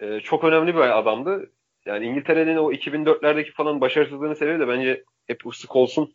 [0.00, 1.50] Ee, çok önemli bir adamdı.
[1.86, 6.14] Yani İngiltere'nin o 2004'lerdeki falan başarısızlığını sebebi de bence hep bu Scholes'un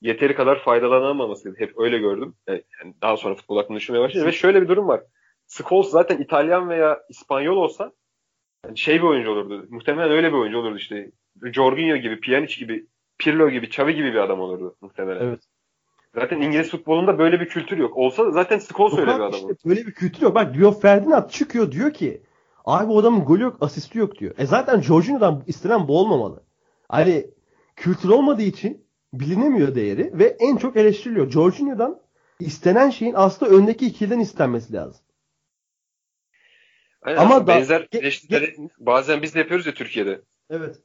[0.00, 1.58] yeteri kadar faydalanamamasıydı.
[1.58, 2.34] Hep öyle gördüm.
[2.48, 4.26] Yani daha sonra futbol hakkında düşünmeye başladım.
[4.26, 5.00] Ve şöyle bir durum var.
[5.46, 7.92] Scholes zaten İtalyan veya İspanyol olsa
[8.66, 9.66] yani şey bir oyuncu olurdu.
[9.68, 11.10] Muhtemelen öyle bir oyuncu olurdu işte.
[11.52, 12.86] Jorginho gibi, Pjanic gibi,
[13.18, 15.26] Pirlo gibi, Xavi gibi bir adam olurdu muhtemelen.
[15.26, 15.40] Evet.
[16.14, 17.96] Zaten İngiliz futbolunda böyle bir kültür yok.
[17.96, 19.54] Olsa zaten Scholes öyle bir adam olur.
[19.56, 20.34] işte böyle bir kültür yok.
[20.34, 22.22] Bak Rio Ferdinand çıkıyor diyor ki
[22.64, 24.34] abi bu adamın golü yok, asisti yok diyor.
[24.38, 26.42] E zaten Jorginho'dan istenen bu olmamalı.
[26.88, 27.26] Hani
[27.76, 31.30] kültür olmadığı için bilinemiyor değeri ve en çok eleştiriliyor.
[31.30, 32.00] Jorginho'dan
[32.40, 35.04] istenen şeyin aslında öndeki ikiliden istenmesi lazım.
[37.02, 40.22] Aynen Ama da- benzer ge- eleştirileri bazen biz de yapıyoruz ya Türkiye'de.
[40.50, 40.76] Evet.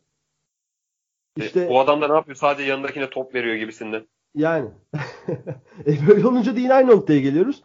[1.38, 2.36] İşte, İşte o adam da ne yapıyor?
[2.36, 4.08] Sadece yanındakine top veriyor gibisinden.
[4.36, 4.70] Yani.
[5.88, 7.64] e böyle olunca da yine aynı noktaya geliyoruz.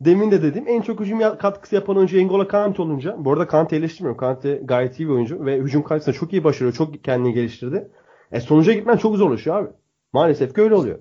[0.00, 3.24] Demin de dedim en çok hücum katkısı yapan oyuncu N'Golo Kante olunca.
[3.24, 4.20] Bu arada Kante'yi eleştirmiyorum.
[4.20, 6.74] Kante gayet iyi bir oyuncu ve hücum kalitesinde çok iyi başarıyor.
[6.74, 7.90] Çok kendini geliştirdi.
[8.32, 9.70] E sonuca gitmen çok zorlaşıyor abi.
[10.12, 10.98] Maalesef ki öyle oluyor.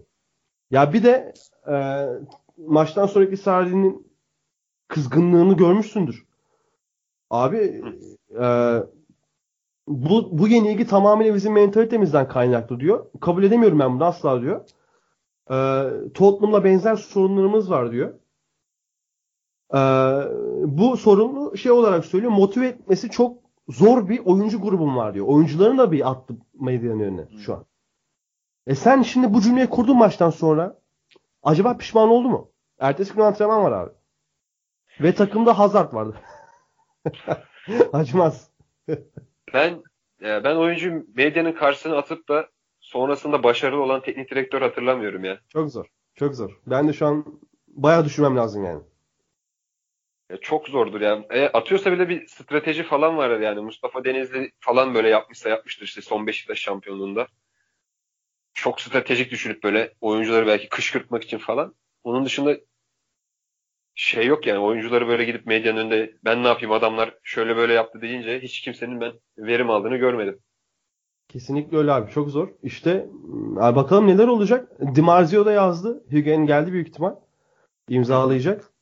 [0.71, 1.33] Ya bir de
[1.71, 2.05] e,
[2.57, 4.07] maçtan sonraki Sarri'nin
[4.87, 6.25] kızgınlığını görmüşsündür.
[7.29, 7.81] Abi
[8.39, 8.45] e,
[9.87, 13.05] bu, bu yenilgi tamamıyla bizim mentalitemizden kaynaklı diyor.
[13.21, 14.65] Kabul edemiyorum ben bunu asla diyor.
[15.51, 18.13] Ee, Tottenham'la benzer sorunlarımız var diyor.
[19.73, 19.77] Ee,
[20.65, 22.31] bu sorunu şey olarak söylüyor.
[22.31, 23.37] Motive etmesi çok
[23.69, 25.27] zor bir oyuncu grubum var diyor.
[25.27, 27.65] Oyuncuların da bir attı medyanın önüne şu an.
[28.67, 30.79] E sen şimdi bu cümleyi kurdun maçtan sonra
[31.43, 32.51] acaba pişman oldu mu?
[32.79, 33.91] Ertesi gün antrenman var abi.
[35.01, 36.15] Ve takımda Hazard vardı.
[37.93, 38.49] Acımaz.
[39.53, 39.83] Ben
[40.21, 42.47] e, ben oyuncu medyanın karşısına atıp da
[42.79, 45.39] sonrasında başarılı olan teknik direktör hatırlamıyorum ya.
[45.49, 45.85] Çok zor.
[46.15, 46.59] Çok zor.
[46.67, 47.25] Ben de şu an
[47.67, 48.81] bayağı düşünmem lazım yani.
[50.33, 51.25] Ya çok zordur yani.
[51.29, 53.61] E, atıyorsa bile bir strateji falan var yani.
[53.61, 57.27] Mustafa Denizli falan böyle yapmışsa yapmıştır işte son Beşiktaş şampiyonluğunda.
[58.53, 61.75] Çok stratejik düşünüp böyle oyuncuları belki kışkırtmak için falan.
[62.03, 62.57] Onun dışında
[63.95, 68.01] şey yok yani oyuncuları böyle gidip medyanın önünde ben ne yapayım adamlar şöyle böyle yaptı
[68.01, 70.39] deyince hiç kimsenin ben verim aldığını görmedim.
[71.27, 72.11] Kesinlikle öyle abi.
[72.11, 72.49] Çok zor.
[72.63, 73.09] İşte
[73.57, 74.71] abi bakalım neler olacak.
[74.95, 76.03] Di Marzio da yazdı.
[76.11, 77.15] Higuain geldi büyük ihtimal.
[77.89, 78.72] İmzalayacak.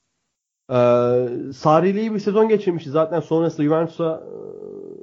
[0.71, 2.89] Ee, Sarri ile iyi bir sezon geçirmişti.
[2.89, 4.23] Zaten sonrasında Juventus'a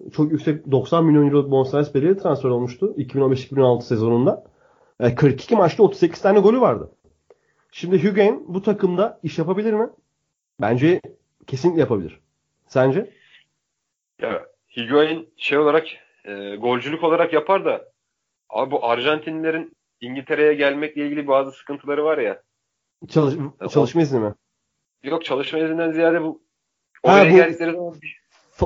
[0.06, 2.94] e, çok yüksek 90 milyon euro bonservis bedeli transfer olmuştu.
[2.98, 4.44] 2015-2016 sezonunda.
[5.00, 6.90] E, 42 maçta 38 tane golü vardı.
[7.72, 9.88] Şimdi Higuain bu takımda iş yapabilir mi?
[10.60, 11.00] Bence
[11.46, 12.20] kesinlikle yapabilir.
[12.66, 13.10] Sence?
[14.22, 15.86] Ya Higuain şey olarak
[16.24, 17.84] e, golcülük olarak yapar da
[18.50, 22.42] abi bu Arjantinlilerin İngiltere'ye gelmekle ilgili bazı sıkıntıları var ya.
[23.08, 23.34] Çalış
[23.70, 24.34] çalışma izni mi?
[25.02, 26.42] Yok çalışma izinden ziyade bu
[27.06, 28.20] Ha, oraya bu- geldikleri zaman bir,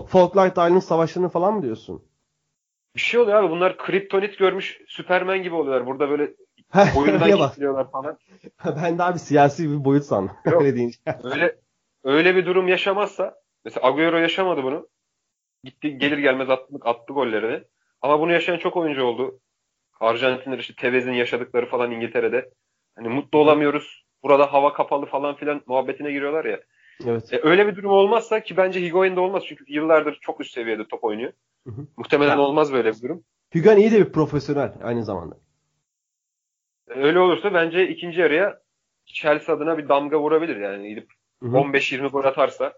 [0.09, 2.03] Falkland Islands savaşlarını falan mı diyorsun?
[2.97, 3.51] bir şey oluyor abi.
[3.51, 5.87] Bunlar kriptonit görmüş Süpermen gibi oluyorlar.
[5.87, 6.35] Burada böyle
[6.97, 7.51] Oyundan Öyle bak.
[7.51, 8.18] geçiriyorlar falan.
[8.64, 10.37] ben de abi siyasi bir boyut sandım.
[10.47, 10.62] Yok.
[10.62, 10.99] Öyle deyince.
[11.25, 11.57] Öyle
[12.05, 14.88] öyle bir durum yaşamazsa mesela Agüero yaşamadı bunu.
[15.64, 17.64] Gitti gelir gelmez attı, attı gollerini.
[18.03, 19.40] Ama bunu yaşayan çok oyuncu oldu.
[20.01, 22.51] Arjantinler işte Tevez'in yaşadıkları falan İngiltere'de.
[22.97, 24.05] Hani mutlu olamıyoruz.
[24.23, 26.61] Burada hava kapalı falan filan muhabbetine giriyorlar ya.
[27.07, 27.33] Evet.
[27.33, 31.05] E, öyle bir durum olmazsa ki bence Higuain'de olmaz çünkü yıllardır çok üst seviyede top
[31.05, 31.33] oynuyor.
[31.67, 31.87] Hı hı.
[31.97, 32.41] Muhtemelen Ya.
[32.41, 33.25] olmaz böyle bir durum.
[33.55, 35.37] Hügen iyi de bir profesyonel aynı zamanda.
[36.91, 38.61] E, Öyle olursa bence ikinci yarıya
[39.07, 41.11] Chelsea adına bir damga vurabilir yani gidip
[41.43, 41.57] Hı hı.
[41.57, 42.73] 15-20 gol atarsa.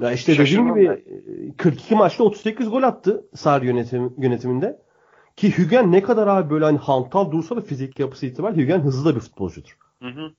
[0.00, 4.78] Ya işte dediğim gibi e, 42 maçta 38 gol attı Sarri yönetim, yönetiminde.
[5.40, 9.10] Ki Hügen ne kadar abi böyle hani hantal dursa da fizik yapısı itibariyle Hügen hızlı
[9.10, 9.78] da bir futbolcudur.
[10.02, 10.32] Hı hı.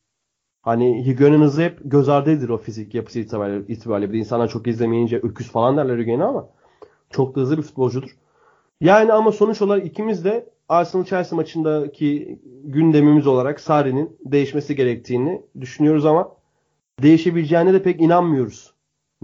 [0.61, 3.67] Hani Hügen'in hızı hep göz ardı edilir o fizik yapısı itibariyle.
[3.67, 4.09] itibariyle.
[4.09, 6.49] Bir de insanlar çok izlemeyince öküz falan derler Hügen'e ama
[7.09, 8.09] çok da hızlı bir futbolcudur.
[8.81, 16.05] Yani ama sonuç olarak ikimiz de Arsenal Chelsea maçındaki gündemimiz olarak Sarri'nin değişmesi gerektiğini düşünüyoruz
[16.05, 16.35] ama
[17.01, 18.73] değişebileceğine de pek inanmıyoruz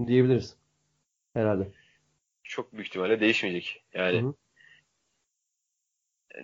[0.06, 0.56] diyebiliriz.
[1.34, 1.68] Herhalde.
[2.44, 3.84] Çok büyük ihtimalle değişmeyecek.
[3.94, 4.34] Yani Hı hı.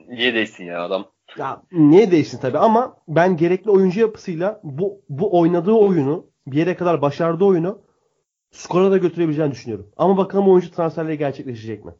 [0.08, 1.10] Niye değişsin ya adam?
[1.38, 6.76] Ya niye değişsin tabii ama ben gerekli oyuncu yapısıyla bu bu oynadığı oyunu bir yere
[6.76, 7.82] kadar başardığı oyunu
[8.50, 9.92] skora da götürebileceğini düşünüyorum.
[9.96, 11.92] Ama bakalım oyuncu transferleri gerçekleşecek mi?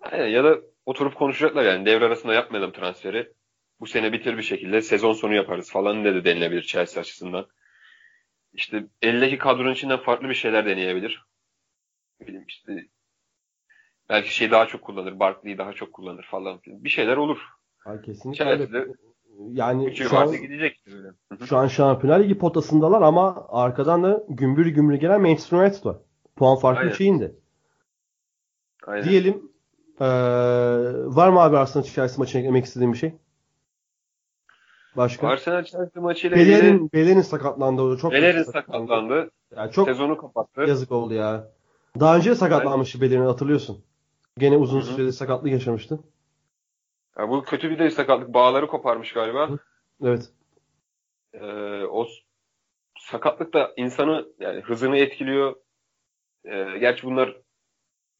[0.00, 3.32] Aynen, ya da oturup konuşacaklar yani devre arasında yapmayalım transferi.
[3.80, 7.46] Bu sene bitir bir şekilde sezon sonu yaparız falan ne de denilebilir Chelsea açısından.
[8.52, 11.24] İşte eldeki kadronun içinden farklı bir şeyler deneyebilir.
[12.20, 12.86] Ne bileyim işte
[14.08, 16.84] belki şey daha çok kullanır, Barkley'i daha çok kullanır falan filan.
[16.84, 17.38] Bir şeyler olur.
[17.84, 18.86] Ay kesinlikle öyle.
[19.52, 20.84] Yani şu an, gidecek
[21.44, 25.96] şu an Şampiyonlar Ligi potasındalar ama arkadan da gümbür gümbür gelen Manchester United var.
[26.36, 26.92] Puan farkı Aynen.
[26.92, 27.36] 3'e indi.
[28.86, 29.04] Aynen.
[29.04, 29.52] Diyelim
[30.00, 30.06] eee,
[31.06, 33.12] var mı abi Arsenal Chelsea maçına eklemek istediğin bir şey?
[34.96, 35.28] Başka?
[35.28, 37.82] Arsenal Chelsea maçıyla ilgili Bellerin, Bellerin sakatlandı.
[37.82, 39.30] o Çok Bellerin kötü sakatlandı.
[39.56, 40.60] Yani çok Sezonu kapattı.
[40.60, 41.48] yazık oldu ya.
[42.00, 43.84] Daha önce sakatlanmıştı Bellerin hatırlıyorsun.
[44.38, 44.94] Gene uzun Hı hı.
[44.94, 45.98] sürede sakatlık yaşamıştı.
[47.18, 48.34] Ya bu kötü bir de sakatlık.
[48.34, 49.50] Bağları koparmış galiba.
[49.50, 49.58] Hı.
[50.04, 50.30] Evet.
[51.32, 52.08] Ee, o
[52.98, 55.56] sakatlık da insanı yani hızını etkiliyor.
[56.44, 57.36] Ee, gerçi bunlar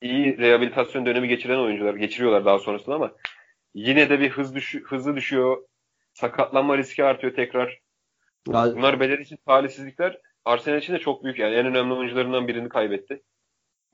[0.00, 3.12] iyi rehabilitasyon dönemi geçiren oyuncular geçiriyorlar daha sonrasında ama
[3.74, 5.64] yine de bir hız düşü, hızı düşüyor.
[6.14, 7.80] Sakatlanma riski artıyor tekrar.
[8.46, 10.20] Bunlar Beler için talihsizlikler.
[10.44, 13.22] Arsenal için de çok büyük yani en önemli oyuncularından birini kaybetti.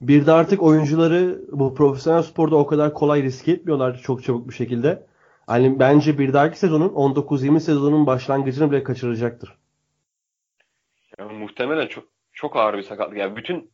[0.01, 4.55] Bir de artık oyuncuları bu profesyonel sporda o kadar kolay riske etmiyorlar çok çabuk bir
[4.55, 5.07] şekilde.
[5.47, 9.59] Hani bence bir dahaki sezonun 19-20 sezonun başlangıcını bile kaçıracaktır.
[11.19, 13.19] Yani muhtemelen çok çok ağır bir sakatlık.
[13.19, 13.71] Yani bütün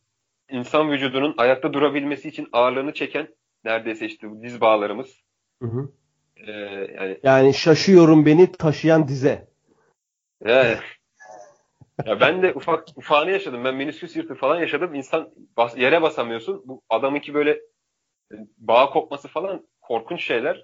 [0.49, 3.27] insan vücudunun ayakta durabilmesi için ağırlığını çeken
[3.63, 5.07] neredeyse işte bu diz bağlarımız.
[5.61, 5.89] Hı hı.
[6.37, 6.51] Ee,
[6.99, 9.47] yani Yani şaşıyorum beni taşıyan dize.
[10.45, 10.77] Yani
[12.05, 13.63] ya ben de ufak ufağını yaşadım.
[13.63, 14.95] Ben menisküs yırtığı falan yaşadım.
[14.95, 16.63] İnsan bas, yere basamıyorsun.
[16.65, 17.51] Bu adamınki böyle
[18.31, 20.63] e, bağ kopması falan korkunç şeyler.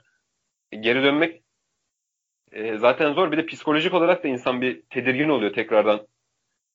[0.72, 1.44] E, Geri dönmek
[2.52, 3.32] e, zaten zor.
[3.32, 6.08] Bir de psikolojik olarak da insan bir tedirgin oluyor tekrardan.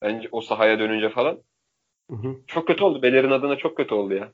[0.02, 1.42] Bence o sahaya dönünce falan.
[2.10, 2.36] Hı hı.
[2.46, 3.02] Çok kötü oldu.
[3.02, 4.32] Beler'in adına çok kötü oldu ya.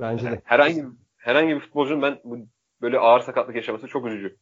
[0.00, 0.42] Bence de.
[0.44, 0.84] Herhangi
[1.16, 2.38] herhangi bir futbolcunun ben bu
[2.80, 4.36] böyle ağır sakatlık yaşaması çok üzücü.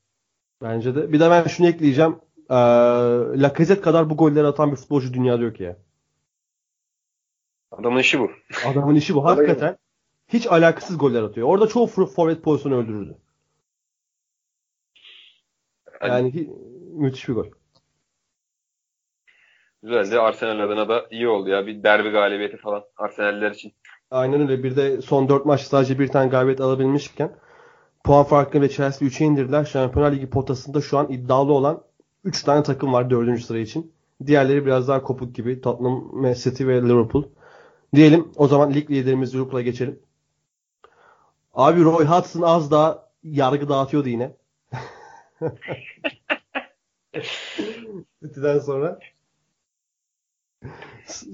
[0.63, 1.13] Bence de.
[1.13, 2.17] Bir de ben şunu ekleyeceğim.
[2.51, 2.55] Ee,
[3.43, 5.77] Lacazette kadar bu golleri atan bir futbolcu dünyada yok ya.
[7.71, 8.31] Adamın işi bu.
[8.67, 9.25] Adamın işi bu.
[9.25, 9.77] Hakikaten
[10.29, 11.49] hiç alakasız goller atıyor.
[11.49, 13.19] Orada çoğu for- forvet pozisyonu öldürürdü.
[16.03, 16.51] Yani- Yani hi-
[16.93, 17.47] müthiş bir gol.
[19.83, 20.19] Güzeldi.
[20.21, 21.67] Arsenal adına da iyi oldu ya.
[21.67, 23.73] Bir derbi galibiyeti falan Arsenal'ler için.
[24.11, 24.63] Aynen öyle.
[24.63, 27.37] Bir de son 4 maç sadece bir tane galibiyet alabilmişken
[28.05, 29.65] puan farkını ve Chelsea 3'e indirdiler.
[29.65, 31.83] Şampiyonlar Ligi potasında şu an iddialı olan
[32.25, 33.41] 3 tane takım var 4.
[33.43, 33.93] sıra için.
[34.27, 35.61] Diğerleri biraz daha kopuk gibi.
[35.61, 37.25] Tottenham, Man City ve Liverpool.
[37.95, 40.01] Diyelim o zaman lig liderimiz Liverpool'a geçelim.
[41.55, 44.37] Abi Roy Hodgson az daha yargı dağıtıyordu yine.
[48.23, 48.99] City'den sonra.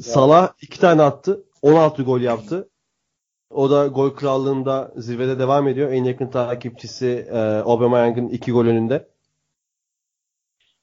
[0.01, 1.45] Salah iki tane attı.
[1.63, 2.69] 16 gol yaptı.
[3.51, 5.93] O da gol krallığında zirvede devam ediyor.
[5.93, 9.09] En yakın takipçisi e, Aubameyang'ın iki gol önünde.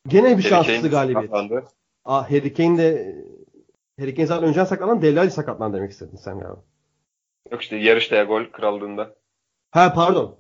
[0.08, 1.30] Gene bir Harry şanssız Kane galibiyet.
[1.32, 1.64] sakatlandı.
[2.06, 3.16] Aa, Harry Kane de
[4.00, 5.02] Harry Kane zaten önceden sakatlandı.
[5.02, 6.64] Dele Alli sakatlandı demek istedin sen galiba.
[7.52, 9.16] Yok işte yarışta ya gol krallığında.
[9.72, 10.36] Ha pardon.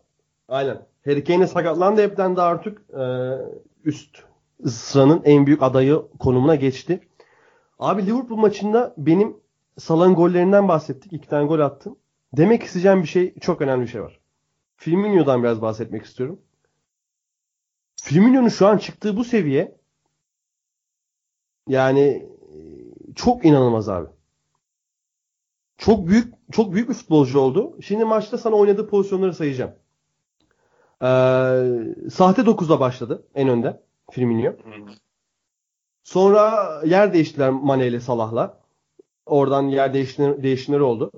[0.47, 0.85] Aynen.
[1.05, 2.01] Harry Kane sakatlandı.
[2.01, 3.03] Hepten de artık e,
[3.83, 4.23] üst
[4.65, 6.99] sıranın en büyük adayı konumuna geçti.
[7.79, 9.37] Abi Liverpool maçında benim
[9.77, 11.13] Salah'ın gollerinden bahsettik.
[11.13, 11.97] İki tane gol attım.
[12.33, 14.19] Demek isteyeceğim bir şey, çok önemli bir şey var.
[14.77, 16.39] Firmino'dan biraz bahsetmek istiyorum.
[18.03, 19.77] Firmino'nun şu an çıktığı bu seviye
[21.67, 22.57] yani e,
[23.15, 24.09] çok inanılmaz abi.
[25.77, 27.77] Çok büyük çok büyük bir futbolcu oldu.
[27.81, 29.71] Şimdi maçta sana oynadığı pozisyonları sayacağım.
[31.01, 31.05] Ee,
[32.09, 34.53] sahte 9'da başladı en önde Firmino.
[36.03, 38.59] Sonra yer değiştiler Mane ile Salah'la.
[39.25, 41.11] Oradan yer değişimleri, değişimleri oldu.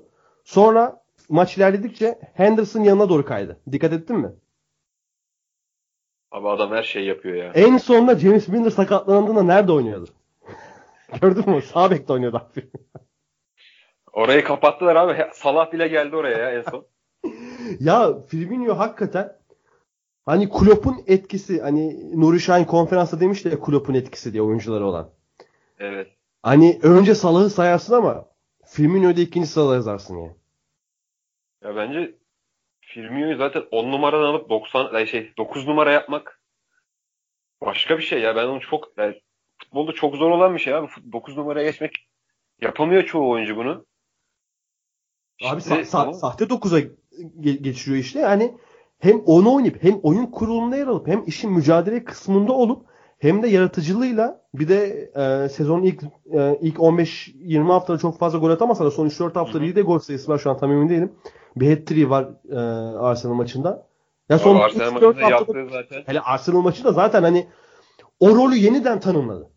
[0.44, 3.60] Sonra maç ilerledikçe Henderson yanına doğru kaydı.
[3.72, 4.32] Dikkat ettin mi?
[6.30, 7.52] Abi adam her şeyi yapıyor ya.
[7.54, 10.10] En sonunda James Milner sakatlandığında nerede oynuyordu?
[11.20, 11.62] Gördün mü?
[11.62, 12.70] Sağ bekte oynuyordu abi.
[14.12, 15.26] Orayı kapattılar abi.
[15.32, 16.86] Salah bile geldi oraya ya en son.
[17.80, 19.36] ya Firmino hakikaten
[20.26, 25.10] hani Klopp'un etkisi hani Nuri Şahin konferansta demişti ya Klopp'un etkisi diye oyuncuları olan.
[25.78, 26.08] Evet.
[26.42, 28.24] Hani önce Salah'ı sayarsın ama
[28.66, 30.34] Firmino'yu da ikinci sırada yazarsın ya.
[31.64, 32.14] Ya bence
[32.96, 36.40] Firmino'yu zaten 10 numaradan alıp 90 ay şey 9 numara yapmak
[37.60, 38.36] başka bir şey ya.
[38.36, 39.20] Ben onu çok yani
[39.58, 40.88] futbolda çok zor olan bir şey abi.
[41.12, 41.96] 9 numaraya geçmek
[42.60, 43.86] yapamıyor çoğu oyuncu bunu.
[45.44, 46.80] Abi Şimdi sa- sa- sahte 9'a
[47.40, 48.18] ge- geçiriyor işte.
[48.18, 48.56] Yani
[48.98, 52.86] hem onu oynayıp hem oyun kurulumunda yer alıp hem işin mücadele kısmında olup
[53.18, 58.50] hem de yaratıcılığıyla bir de e, sezonun ilk e, ilk 15-20 haftada çok fazla gol
[58.50, 61.12] atamasa da son 3-4 haftada bir de gol sayısı var şu an tam emin değilim.
[61.56, 62.56] Bir hat-trick var e,
[62.98, 63.86] Arsenal maçında.
[64.28, 66.02] Ya son Arsenal 3-4 maçında yaptığı zaten.
[66.06, 67.48] hele Arsenal maçı da zaten hani
[68.20, 69.50] o rolü yeniden tanımladı.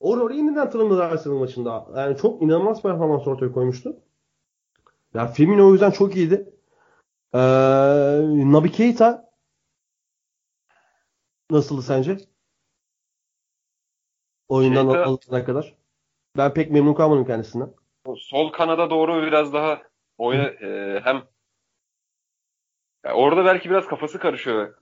[0.00, 1.86] O rolü yeniden tanımladı Arsenal maçında.
[1.96, 3.96] Yani çok inanılmaz performans ortaya koymuştu.
[5.14, 6.54] Ya Firmino o yüzden çok iyiydi.
[7.34, 7.38] Ee,
[8.52, 9.30] Naby Keita
[11.50, 12.18] nasıldı sence?
[14.48, 15.74] Oyundan alınana kadar.
[16.36, 17.70] Ben pek memnun kalmadım kendisinden.
[18.16, 19.82] Sol kanada doğru biraz daha
[20.18, 21.22] oyuna e, hem
[23.04, 24.74] ya orada belki biraz kafası karışıyor.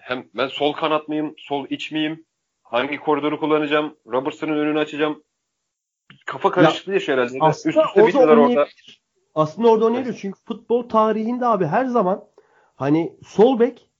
[0.00, 2.26] Hem ben sol kanat mıyım, sol iç miyim?
[2.62, 3.96] Hangi koridoru kullanacağım?
[4.06, 5.24] Robertson'ın önünü açacağım.
[6.26, 7.38] Kafa karışıklığı yaşıyor herhalde.
[7.50, 8.68] Üst üste orada bittiler orada.
[9.34, 10.18] Aslında orada oynayabilir.
[10.20, 12.24] Çünkü futbol tarihinde abi her zaman
[12.76, 13.90] hani sol bek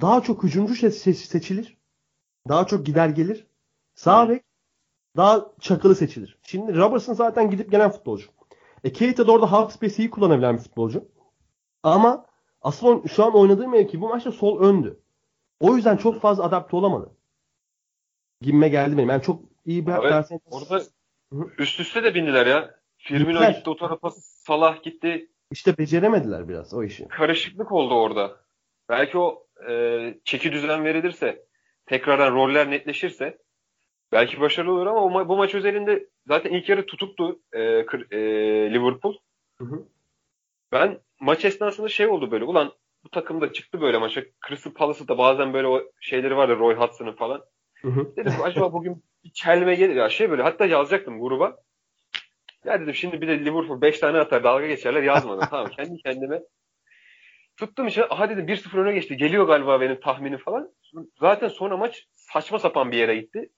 [0.00, 1.76] daha çok hücumcu se- se- seçilir.
[2.48, 3.46] Daha çok gider gelir.
[3.94, 4.42] Sağ bek
[5.16, 6.38] daha çakılı seçilir.
[6.42, 8.28] Şimdi Robertson zaten gidip gelen futbolcu.
[8.84, 11.08] E Keita da orada half space'i iyi kullanabilen bir futbolcu.
[11.82, 12.26] Ama
[12.62, 15.00] asıl şu an oynadığı mevki bu maçta sol öndü.
[15.60, 17.10] O yüzden çok fazla adapte olamadı.
[18.40, 19.08] Gibime geldi benim.
[19.10, 20.82] Yani çok iyi bir Evet, performans- Orada
[21.32, 21.50] Hı.
[21.58, 22.74] üst üste de bindiler ya.
[22.98, 23.50] Firmino Gittiler.
[23.50, 25.30] gitti o tarafa, Salah gitti.
[25.50, 27.08] İşte beceremediler biraz o işi.
[27.08, 28.36] Karışıklık oldu orada.
[28.88, 31.46] Belki o e, çeki düzen verilirse,
[31.86, 33.38] tekrardan roller netleşirse
[34.12, 38.18] belki başarılı olur ama ma- bu maç özelinde zaten ilk yarı tutuktu e, e,
[38.72, 39.16] Liverpool.
[39.58, 39.86] Hı hı.
[40.72, 42.44] Ben maç esnasında şey oldu böyle.
[42.44, 42.72] Ulan
[43.04, 44.22] bu takım da çıktı böyle maça.
[44.48, 47.44] Crystal Palace'ı da bazen böyle o şeyleri vardı Roy Hudson'ın falan.
[47.82, 48.16] Hı hı.
[48.16, 50.42] Dedim acaba bugün bir çelme gelir ya şey böyle.
[50.42, 51.56] Hatta yazacaktım gruba.
[52.64, 55.48] Ya dedim şimdi bir de Liverpool 5 tane atar dalga geçerler yazmadım.
[55.50, 56.42] tamam kendi kendime.
[57.56, 59.16] Tuttum işte aha dedim 1-0 öne geçti.
[59.16, 60.70] Geliyor galiba benim tahminim falan.
[61.20, 63.50] Zaten sonra maç saçma sapan bir yere gitti.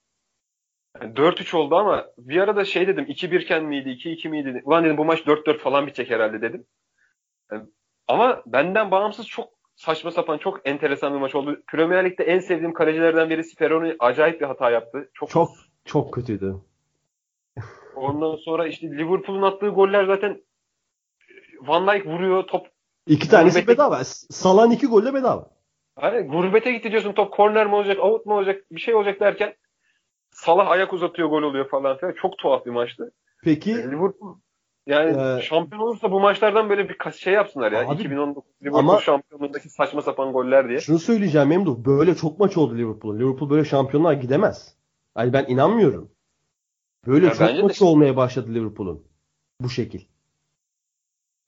[1.01, 4.61] Yani 4-3 oldu ama bir ara da şey dedim 2-1 iken miydi 2-2 miydi?
[4.65, 6.65] Ulan dedim bu maç 4-4 falan bitecek herhalde dedim.
[7.51, 7.63] Yani
[8.07, 11.61] ama benden bağımsız çok saçma sapan çok enteresan bir maç oldu.
[11.67, 15.09] Premier Lig'de en sevdiğim kalecilerden biri Speroni acayip bir hata yaptı.
[15.13, 15.49] Çok Çok
[15.85, 16.55] çok kötüydü.
[17.95, 20.41] Ondan sonra işte Liverpool'un attığı goller zaten
[21.61, 22.67] Van Dijk vuruyor top.
[23.07, 24.03] İki tanesi Gurbete- bedava.
[24.03, 25.49] Salan iki golle bedava.
[25.95, 29.53] Hani gurbete gitti diyorsun top korner mi olacak, out mu olacak, bir şey olacak derken
[30.31, 32.13] Salah ayak uzatıyor gol oluyor falan filan.
[32.13, 33.11] Çok tuhaf bir maçtı.
[33.43, 34.35] Peki Liverpool
[34.87, 37.87] yani Ee, şampiyon olursa bu maçlardan böyle bir şey yapsınlar ya.
[37.87, 40.79] Abi, 2019 Liverpool ama- şampiyonluğundaki saçma sapan goller diye.
[40.79, 41.77] şunu söyleyeceğim Memduh.
[41.77, 43.19] Böyle çok maç oldu Liverpool'un.
[43.19, 44.75] Liverpool böyle şampiyonluğa gidemez.
[45.17, 46.11] Yani ben inanmıyorum.
[47.07, 49.05] Böyle Ya çok de- maçı olmaya başladı Liverpool'un.
[49.61, 50.01] Bu şekil.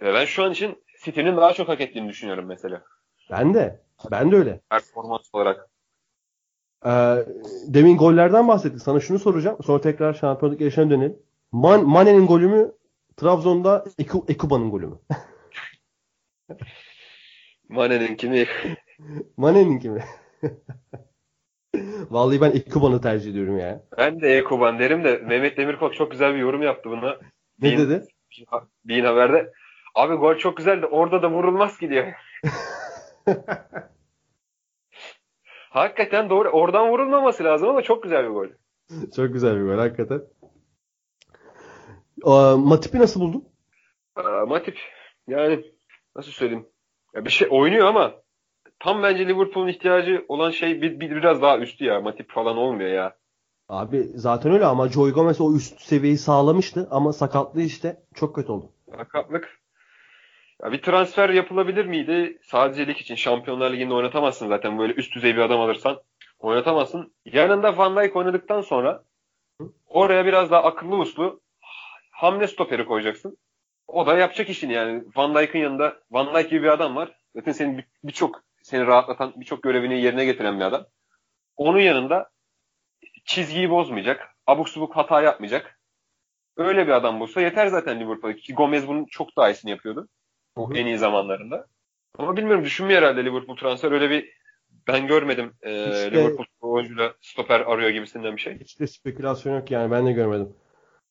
[0.02, 2.84] Ve ben şu an için City'nin daha çok hak ettiğini düşünüyorum mesela.
[3.32, 3.82] Ben de.
[4.12, 4.60] Ben de öyle.
[4.70, 5.70] Performans olarak.
[6.86, 7.26] Ee,
[7.67, 8.82] demin gollerden bahsettik.
[8.82, 9.58] Sana şunu soracağım.
[9.65, 11.20] Sonra tekrar şampiyonluk yarışına dönelim.
[11.52, 12.72] Man, Mane'nin golü mü?
[13.17, 14.96] Trabzon'da Eku, Ekuba'nın golü mü?
[17.70, 18.46] Mane'nin kimi
[19.38, 20.04] Mane'nin kimi?
[22.10, 23.84] Vallahi ben Ekuba'nı tercih ediyorum ya.
[23.98, 27.17] Ben de Ekoban derim de Mehmet Demirkol çok güzel bir yorum yaptı buna.
[27.62, 28.06] Ne Bean- dedi?
[28.86, 29.52] Bean Haber'de.
[29.96, 32.08] Abi gol çok güzel de orada da vurulmaz ki diyor.
[35.71, 36.49] Hakikaten doğru.
[36.49, 38.47] Oradan vurulmaması lazım ama çok güzel bir gol.
[39.15, 40.21] Çok güzel bir gol hakikaten.
[42.57, 43.43] Matip'i nasıl buldun?
[44.15, 44.77] Aa, Matip
[45.27, 45.65] yani
[46.15, 46.67] nasıl söyleyeyim?
[47.15, 48.13] Ya bir şey oynuyor ama
[48.79, 52.01] tam bence Liverpool'un ihtiyacı olan şey bir, bir biraz daha üstü ya.
[52.01, 53.15] Matip falan olmuyor ya.
[53.69, 58.51] Abi zaten öyle ama Joey Gomez o üst seviyeyi sağlamıştı ama sakatlığı işte çok kötü
[58.51, 58.71] oldu.
[58.97, 59.61] Sakatlık.
[60.63, 62.39] Ya bir transfer yapılabilir miydi?
[62.43, 64.80] Sadece lig için Şampiyonlar Ligi'nde oynatamazsın zaten.
[64.80, 66.02] Böyle üst düzey bir adam alırsan
[66.39, 67.13] oynatamazsın.
[67.26, 69.04] Yanında Van Dijk oynadıktan sonra
[69.88, 71.41] oraya biraz daha akıllı uslu
[72.12, 73.38] hamle stoperi koyacaksın.
[73.88, 75.04] O da yapacak işini yani.
[75.15, 77.12] Van Dijk'in yanında Van Dijk gibi bir adam var.
[77.36, 80.86] Zaten senin birçok seni rahatlatan birçok görevini yerine getiren bir adam.
[81.58, 82.30] Onun yanında
[83.26, 84.36] çizgiyi bozmayacak.
[84.47, 85.80] Abuk subuk hata yapmayacak.
[86.58, 88.36] Öyle bir adam bulsa yeter zaten Liverpool'a.
[88.54, 90.08] Gomez bunun çok daha iyisini yapıyordu.
[90.58, 90.74] Hı hı.
[90.78, 91.68] En iyi zamanlarında.
[92.18, 93.92] Ama bilmiyorum düşünmüyor herhalde Liverpool transfer.
[93.92, 94.30] Öyle bir
[94.88, 98.60] ben görmedim e, İşte- Liverpool oyuncuyla stoper arıyor gibisinden bir şey.
[98.60, 100.54] Hiç de spekülasyon yok yani ben de görmedim.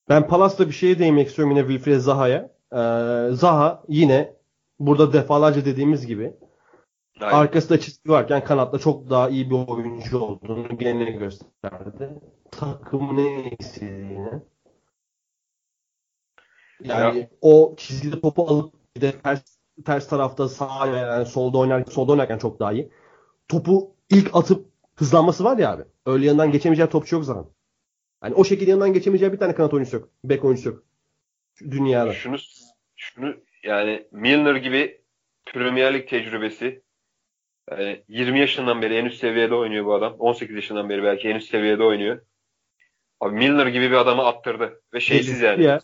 [0.09, 2.51] Ben Palas'ta bir şeye değinmek istiyorum yine Wilfried Zaha'ya.
[2.73, 4.35] Ee, Zaha yine
[4.79, 6.33] burada defalarca dediğimiz gibi
[7.21, 7.35] Aynen.
[7.37, 12.09] arkasında çizgi varken kanatta çok daha iyi bir oyuncu olduğunu gene gösterdi.
[12.51, 14.31] Takımın en istediğini.
[16.85, 17.29] Yani Ya.
[17.41, 22.39] o çizgide topu alıp bir de ters, ters tarafta sağ yani solda oynarken solda oynarken
[22.39, 22.93] çok daha iyi.
[23.49, 25.83] Topu ilk atıp hızlanması var ya abi.
[26.07, 27.47] Öyle yanından geçemeyeceği topçu yok zaten.
[28.21, 30.09] Hani o şekilde yanından geçemeyeceği bir tane kanat oyuncusu yok.
[30.25, 30.85] Bek oyuncusu yok.
[31.61, 32.13] Dünyada.
[32.13, 32.37] Şunu
[32.97, 35.01] şunu yani Milner gibi
[35.47, 36.83] Premier Lig tecrübesi
[37.71, 40.17] yani 20 yaşından beri en üst seviyede oynuyor bu adam.
[40.19, 42.21] 18 yaşından beri belki en üst seviyede oynuyor.
[43.21, 45.65] Abi Milner gibi bir adamı attırdı ve şeysiz yani.
[45.65, 45.81] Ya.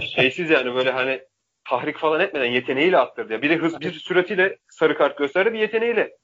[0.00, 1.20] şeysiz yani böyle hani
[1.64, 3.32] tahrik falan etmeden yeteneğiyle attırdı.
[3.32, 3.42] Ya.
[3.42, 6.16] Bir de hız bir süratiyle sarı kart gösterdi bir yeteneğiyle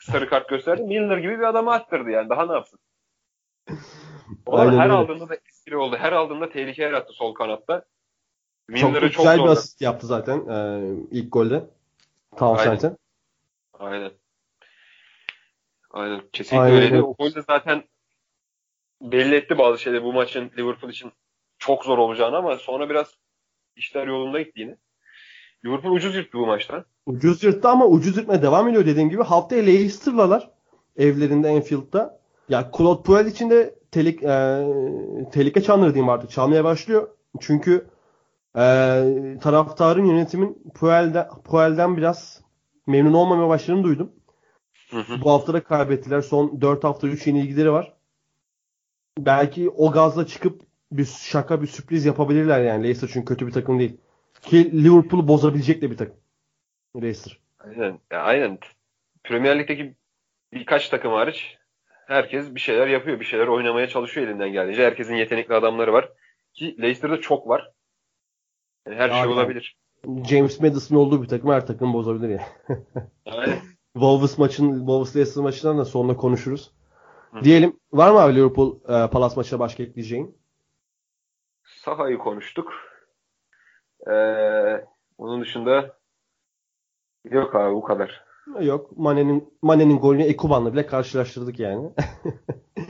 [0.00, 0.82] sarı kart gösterdi.
[0.82, 2.78] Milner gibi bir adamı attırdı yani daha ne yapsın?
[4.46, 4.92] Aynen her öyle.
[4.92, 5.96] aldığında da etkili oldu.
[5.96, 7.84] Her aldığında tehlike yarattı sol kanatta.
[8.76, 9.52] Çok, Milner'ı güzel bir zorladı.
[9.52, 11.64] asist yaptı zaten e, ilk golde.
[12.36, 12.96] Townsend'e.
[13.78, 14.12] Aynen.
[15.90, 16.22] Aynen.
[16.32, 17.02] Kesinlikle Aynen öyle.
[17.02, 17.84] O gol de zaten
[19.00, 21.12] belli etti bazı şeyleri bu maçın Liverpool için
[21.58, 23.14] çok zor olacağını ama sonra biraz
[23.76, 24.76] işler yolunda gitti yine.
[25.64, 26.84] Liverpool ucuz yırttı bu maçtan.
[27.06, 29.22] Ucuz yırttı ama ucuz yırtmaya devam ediyor dediğim gibi.
[29.22, 30.50] Haftaya Leicester'lalar
[30.96, 32.20] evlerinde Enfield'da.
[32.48, 34.66] Ya Claude Puel için de telik, e,
[35.32, 36.30] tehlike çanları diyeyim artık.
[36.30, 37.08] Çalmaya başlıyor.
[37.40, 37.86] Çünkü
[38.56, 38.62] e,
[39.42, 42.42] taraftarın yönetimin Puel'den, Puel'den biraz
[42.86, 44.12] memnun olmamaya başladığını duydum.
[44.90, 45.20] Hı hı.
[45.24, 46.20] Bu hafta da kaybettiler.
[46.20, 47.92] Son 4 hafta 3 yenilgileri var.
[49.18, 50.62] Belki o gazla çıkıp
[50.98, 52.82] bir şaka bir sürpriz yapabilirler yani.
[52.82, 53.96] Leicester çünkü kötü bir takım değil.
[54.42, 56.16] Ki Liverpool'u bozabilecek de bir takım.
[56.96, 57.38] Leicester.
[57.58, 57.98] Aynen.
[58.12, 58.58] Ya, aynen.
[59.24, 59.94] Premier Lig'deki
[60.52, 61.56] birkaç takım hariç
[62.06, 63.20] herkes bir şeyler yapıyor.
[63.20, 64.84] Bir şeyler oynamaya çalışıyor elinden geldiğince.
[64.84, 66.12] Herkesin yetenekli adamları var.
[66.54, 67.72] Ki Leicester'da çok var.
[68.86, 69.32] Yani her şey Aynen.
[69.32, 69.76] olabilir.
[70.28, 72.48] James Madison olduğu bir takım her takım bozabilir ya.
[73.26, 73.58] Aynen.
[73.92, 76.70] Wolves maçın Wolves Leicester maçından da sonra konuşuruz.
[77.32, 77.44] Hı.
[77.44, 80.41] Diyelim var mı abi Liverpool e, Palace maçına başka ekleyeceğin?
[81.84, 82.72] Sahayı konuştuk.
[84.10, 84.84] Ee,
[85.18, 85.96] onun dışında
[87.24, 88.24] yok abi bu kadar.
[88.60, 88.98] Yok.
[88.98, 91.90] Mane'nin Mane'nin golünü Ekuban'la bile karşılaştırdık yani.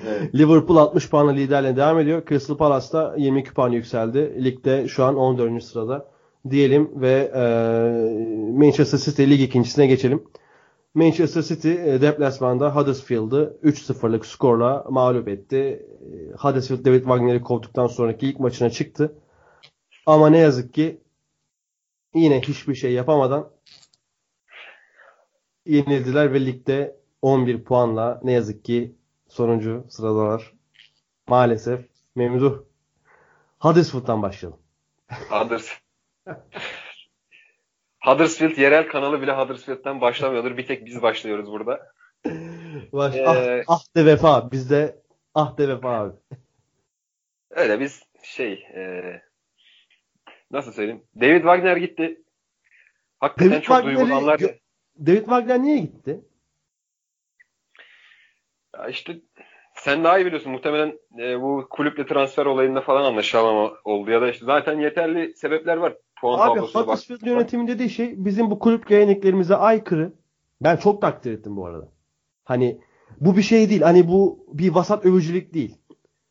[0.07, 0.35] Evet.
[0.35, 2.23] Liverpool 60 puanla liderle devam ediyor.
[2.29, 4.45] Crystal Palace da 22 puan yükseldi.
[4.45, 5.63] Ligde şu an 14.
[5.63, 6.11] sırada
[6.51, 7.43] diyelim ve e,
[8.59, 10.25] Manchester City lig ikincisine geçelim.
[10.95, 15.57] Manchester City e, deplasmanda Huddersfield'ı 3-0'lık skorla mağlup etti.
[15.57, 19.19] E, Huddersfield David Wagner'i kovduktan sonraki ilk maçına çıktı.
[20.07, 21.01] Ama ne yazık ki
[22.15, 23.51] yine hiçbir şey yapamadan
[25.67, 28.97] yenildiler ve ligde 11 puanla ne yazık ki
[29.29, 30.53] sonuncu sıradalar.
[31.29, 31.81] Maalesef
[32.15, 32.63] Memduh.
[33.59, 34.61] Huddersfield'dan başlayalım.
[35.31, 35.69] Hudders.
[38.05, 40.57] Huddersfield yerel kanalı bile Huddersfield'den başlamıyordur.
[40.57, 41.93] Bir tek biz başlıyoruz burada.
[42.93, 44.53] Baş, Ee, ah, ah de vefa.
[44.53, 45.03] Bizde
[45.35, 46.13] ah de vefa abi.
[47.51, 49.03] Öyle biz şey e,
[50.51, 51.03] nasıl söyleyeyim?
[51.21, 52.23] David Wagner gitti.
[53.21, 54.39] Hakikaten David çok Wagner'i duygulu anlar.
[54.39, 54.59] gö-
[55.07, 56.21] David Wagner niye gitti?
[58.77, 59.17] Ya işte
[59.75, 60.53] sen daha iyi biliyorsun.
[60.53, 64.11] Muhtemelen e, bu kulüple transfer olayında falan anlaşılamama oldu.
[64.11, 65.95] Ya da işte zaten yeterli sebepler var.
[66.23, 66.61] Puan Abi.
[66.61, 70.13] Huddersfield yönetimin dediği şey bizim bu kulüp geleneklerimize aykırı.
[70.61, 71.89] Ben çok takdir ettim bu arada.
[72.45, 72.81] Hani
[73.21, 73.83] bu bir şey değil.
[73.83, 75.79] Hani bu bir vasat övücülük değil.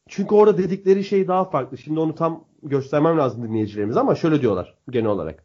[0.09, 1.77] Çünkü orada dedikleri şey daha farklı.
[1.77, 5.43] Şimdi onu tam göstermem lazım dinleyicilerimize ama şöyle diyorlar genel olarak.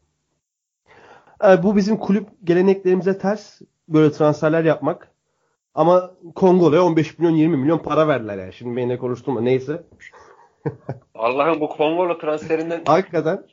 [1.45, 5.11] E, bu bizim kulüp geleneklerimize ters böyle transferler yapmak.
[5.75, 8.53] Ama Kongola'ya 15 milyon 20 milyon para verdiler yani.
[8.53, 9.83] Şimdi benimle konuşturma neyse.
[11.15, 13.47] Allah'ın bu Kongola transferinden Hakikaten.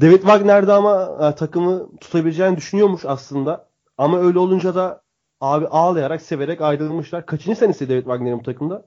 [0.00, 3.68] David Wagner de ama e, takımı tutabileceğini düşünüyormuş aslında.
[3.98, 5.02] Ama öyle olunca da
[5.40, 7.26] abi ağlayarak severek ayrılmışlar.
[7.26, 8.86] Kaçıncı senesi David Wagner'in bu takımda?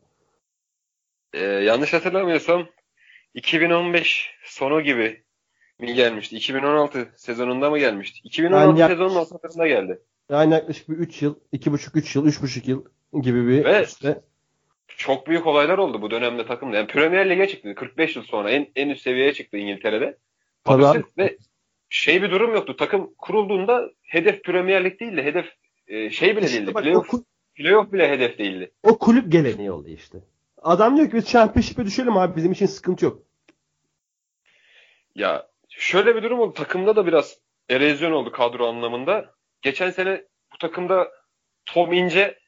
[1.34, 2.68] Ee, yanlış hatırlamıyorsam
[3.34, 5.24] 2015 sonu gibi
[5.80, 6.36] mi gelmişti?
[6.36, 8.20] 2016 sezonunda mı gelmişti?
[8.24, 10.00] 2016 Yani- sezonun ortalarında geldi.
[10.30, 12.86] Yani yaklaşık bir 3 yıl, 2,5-3 yıl, 3,5 yıl
[13.22, 14.22] gibi bir Ve- süre.
[14.88, 16.78] Çok büyük olaylar oldu bu dönemde takımda.
[16.78, 17.76] Yani Premier Lig'e çıktı.
[17.76, 20.18] 45 yıl sonra en, en üst seviyeye çıktı İngiltere'de.
[20.66, 21.04] Abi.
[21.18, 21.38] Ve
[21.90, 22.76] şey bir durum yoktu.
[22.78, 25.24] Takım kurulduğunda hedef Premier Lig değildi.
[25.24, 25.46] Hedef
[25.88, 26.74] e, şey bile İşte değildi.
[26.74, 27.24] bak, Playoff, ku-
[27.56, 28.72] playoff bile hedef değildi.
[28.84, 30.18] o kulüp geleneği oldu işte.
[30.62, 33.24] Adam diyor ki biz Championship'e düşelim abi bizim için sıkıntı yok.
[35.16, 36.54] Ya şöyle bir durum oldu.
[36.54, 37.38] Takımda da biraz
[37.70, 39.34] erozyon oldu kadro anlamında.
[39.62, 41.12] Geçen sene bu takımda
[41.66, 42.40] Tom Ince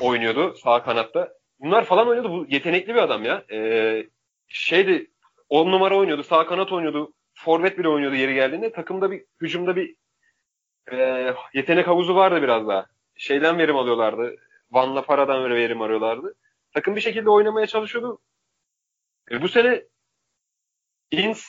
[0.00, 1.32] oynuyordu sağ kanatta.
[1.60, 2.30] Bunlar falan oynuyordu.
[2.30, 3.44] Bu yetenekli bir adam ya.
[3.52, 4.06] Ee,
[4.48, 5.10] şeydi
[5.52, 6.22] 10 numara oynuyordu.
[6.24, 7.12] Sağ kanat oynuyordu.
[7.34, 8.72] Forvet bile oynuyordu yeri geldiğinde.
[8.72, 9.96] Takımda bir hücumda bir
[10.92, 12.86] e, yetenek havuzu vardı biraz daha.
[13.16, 14.36] Şeyden verim alıyorlardı.
[14.70, 16.34] Van'la paradan verim arıyorlardı.
[16.74, 18.18] Takım bir şekilde oynamaya çalışıyordu.
[19.30, 19.82] E, bu sene
[21.10, 21.40] Ince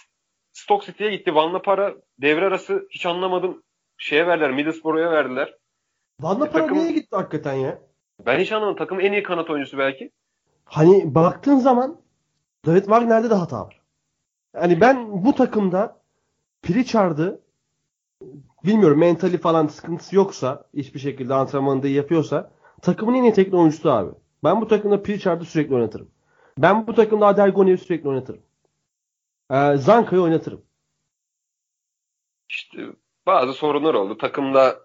[0.52, 1.36] Stoke City'ye gitti.
[1.36, 3.64] Van'la para devre arası hiç anlamadım.
[3.98, 4.52] Şeye verdiler.
[4.52, 5.56] Middlesbrough'a verdiler.
[6.20, 7.80] Van der E, Para takım- niye gitti hakikaten ya?
[8.20, 8.78] Ben hiç anlamadım.
[8.78, 10.12] Takımın en iyi kanat oyuncusu belki.
[10.66, 12.02] Hani baktığın zaman
[12.66, 13.83] David Wagner'de de hata var.
[14.54, 16.02] Yani ben bu takımda
[16.62, 17.42] Pritchard'ı
[18.66, 22.52] bilmiyorum mentali falan sıkıntısı yoksa hiçbir şekilde antrenmanında yapıyorsa
[22.82, 24.12] takımın en iyi teknik abi.
[24.44, 26.10] Ben bu takımda Pritchard'ı sürekli oynatırım.
[26.58, 28.42] Ben bu takımda Adelgone'yi sürekli oynatırım.
[29.52, 30.62] Ee, Zanka'yı oynatırım.
[32.50, 32.78] İşte
[33.26, 34.18] bazı sorunlar oldu.
[34.18, 34.80] Takımda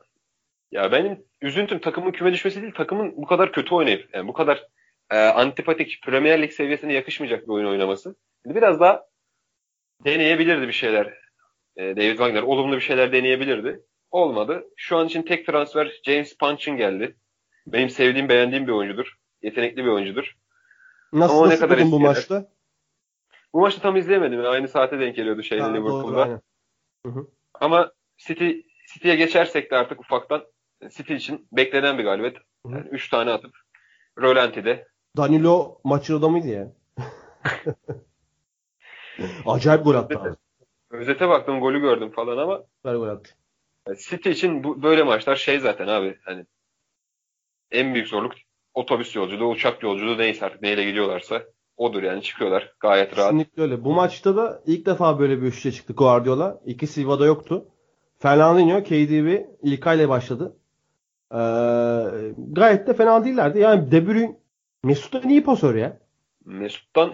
[0.73, 4.67] ya benim üzüntüm takımın küme düşmesi değil, takımın bu kadar kötü oynayıp yani bu kadar
[5.11, 8.17] e, antipatik Premier Lig seviyesine yakışmayacak bir oyun oynaması.
[8.47, 9.05] Biraz daha
[10.05, 11.15] deneyebilirdi bir şeyler.
[11.77, 13.81] E, David Wagner olumlu bir şeyler deneyebilirdi.
[14.11, 14.65] Olmadı.
[14.77, 17.17] Şu an için tek transfer James Punch'ın geldi.
[17.67, 19.15] Benim sevdiğim, beğendiğim bir oyuncudur.
[19.43, 20.35] Yetenekli bir oyuncudur.
[21.13, 22.49] Nasıl, Ama ne nasıl kadar buldun bu maçta?
[23.55, 24.47] Bu maçı tam izleyemedim.
[24.47, 26.23] Aynı saate denk geliyordu şeyle Ha, doğru, Liverpool'da.
[26.23, 27.27] aynen.
[27.55, 28.51] Ama City
[28.93, 30.45] City'ye geçersek de artık ufaktan
[30.91, 32.37] City için beklenen bir galibiyet.
[32.37, 32.73] Hı.
[32.73, 33.57] Yani 3 tane atıp
[34.19, 34.89] Rolanti'de.
[35.17, 36.73] Danilo maçın adamıydı ya.
[39.47, 40.37] Acayip gol attı abi.
[40.91, 43.31] Özete baktım golü gördüm falan ama Süper gol attı.
[44.09, 46.47] City için bu, böyle maçlar şey zaten abi hani
[47.71, 48.33] en büyük zorluk
[48.75, 51.43] otobüs yolculuğu, uçak yolculuğu neyse artık neyle gidiyorlarsa
[51.77, 53.31] odur yani çıkıyorlar gayet rahat.
[53.31, 53.85] Kesinlikle öyle.
[53.85, 56.61] Bu maçta da ilk defa böyle bir üçlü çıktı Guardiola.
[56.67, 57.69] İki Silva'da yoktu.
[58.19, 60.57] Fernandinho, KDB İlkay ile başladı.
[61.33, 61.37] Ee,
[62.53, 63.59] gayet de fena değillerdi.
[63.59, 64.37] Yani De Bruyne
[64.85, 65.99] Mesut da iyi pasör ya.
[66.45, 67.13] Mesut'tan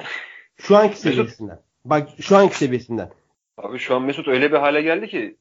[0.57, 1.61] Şu anki Mesut- seviyesinden.
[1.85, 3.11] Bak şu anki seviyesinden.
[3.57, 5.37] abi şu an Mesut öyle bir hale geldi ki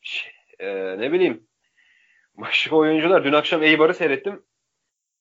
[0.00, 1.46] şey, e, ne bileyim
[2.34, 4.42] başka oyuncular dün akşam Eibar'ı seyrettim.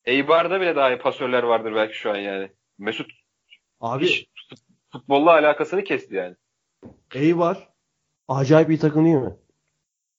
[0.06, 2.52] Eibar'da bile daha iyi pasörler vardır belki şu an yani.
[2.80, 3.12] Mesut
[3.82, 4.28] Abi hiç
[4.92, 6.36] futbolla alakasını kesti yani.
[7.16, 7.70] iyi var.
[8.28, 9.36] Acayip iyi takım değil mi?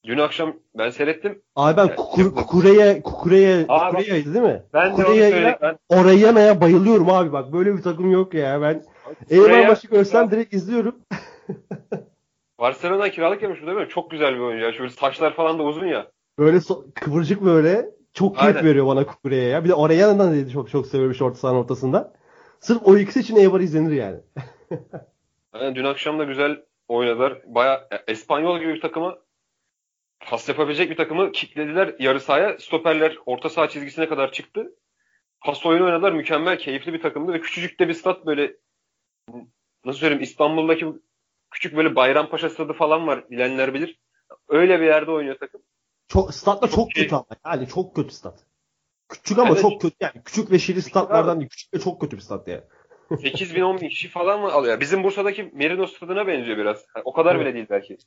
[0.04, 1.42] Dün akşam ben seyrettim.
[1.56, 2.38] Abi ben kukur, yok.
[2.38, 4.62] kukureye kukureye kukureya'ydı değil mi?
[4.72, 5.56] Ben de onu söyleyeyim.
[5.62, 7.52] Ben Orayama'ya bayılıyorum abi bak.
[7.52, 8.62] Böyle bir takım yok ya.
[8.62, 8.84] Ben
[9.30, 10.94] Kukureya- maçı görsem direkt izliyorum.
[12.58, 13.88] Barcelona kiralık yapmış bu değil mi?
[13.88, 14.72] Çok güzel bir oyuncu ya.
[14.72, 16.10] Şöyle saçlar falan da uzun ya.
[16.38, 17.90] Böyle so- kıvırcık böyle.
[18.14, 18.68] Çok keyif Aynen.
[18.68, 19.64] veriyor bana Kukure'ye ya.
[19.64, 22.12] Bir de Oraya'dan dedi çok çok seviyorum orta sahanın ortasında.
[22.60, 24.20] Sırf o ikisi için Eibar izlenir yani.
[25.54, 27.42] Yani dün akşam da güzel oynadılar.
[27.46, 29.18] Baya Espanyol gibi bir takımı
[30.20, 32.58] pas yapabilecek bir takımı kicklediler yarı sahaya.
[32.58, 34.74] Stoperler orta saha çizgisine kadar çıktı.
[35.44, 36.12] Pas oyunu oynadılar.
[36.12, 38.56] Mükemmel, keyifli bir takımdı ve küçücük de bir stat böyle
[39.84, 41.02] nasıl söyleyeyim İstanbul'daki bu
[41.50, 43.30] küçük böyle Bayrampaşa stadı falan var.
[43.30, 44.00] Bilenler bilir.
[44.48, 45.62] Öyle bir yerde oynuyor takım.
[46.08, 47.26] Çok stat da çok Çok kötü ama.
[47.46, 48.46] Yani çok kötü stat.
[49.08, 49.62] Küçük ama Evet.
[49.62, 50.22] çok kötü yani.
[50.24, 51.50] Küçük ve şirin statlardan değil.
[51.50, 52.62] Küçük ve çok kötü bir stat yani.
[53.22, 54.80] 8 bin 10 bin kişi falan mı alıyor?
[54.80, 56.84] Bizim Bursa'daki Merinos stadına benziyor biraz.
[56.94, 57.46] Ha, O kadar Evet.
[57.46, 57.98] bile değil belki.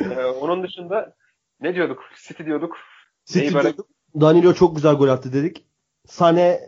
[0.00, 1.14] Ee, onun dışında
[1.60, 2.04] ne diyorduk?
[2.16, 2.76] City diyorduk.
[3.24, 3.86] City diyorduk.
[4.20, 5.64] Danilo çok güzel gol attı dedik.
[6.06, 6.60] Sane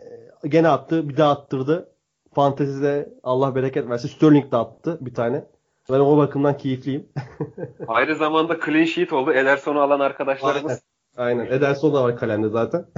[0.47, 1.09] gene attı.
[1.09, 1.94] Bir daha attırdı.
[2.35, 4.07] Fantezide Allah bereket versin.
[4.07, 5.45] Sterling de attı bir tane.
[5.89, 7.09] Ben o bakımdan keyifliyim.
[7.87, 9.33] Ayrı zamanda clean sheet oldu.
[9.33, 10.83] Ederson'u alan arkadaşlarımız.
[11.17, 11.45] Aynen.
[11.45, 12.85] Ederson da var kalemde zaten.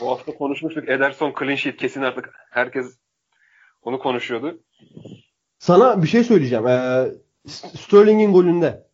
[0.00, 0.88] Bu hafta konuşmuştuk.
[0.88, 2.98] Ederson clean sheet kesin artık herkes
[3.82, 4.60] onu konuşuyordu.
[5.58, 6.66] Sana bir şey söyleyeceğim.
[6.66, 7.08] Ee,
[7.48, 8.86] Sterling'in golünde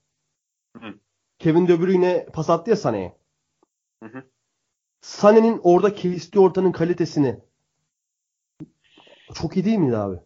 [0.76, 0.94] Hı.
[1.38, 3.12] Kevin De Bruyne pas attı ya Sané'ye.
[5.00, 7.45] Sané'nin orada kestiği ortanın kalitesini
[9.34, 10.16] çok iyi değil miydi abi?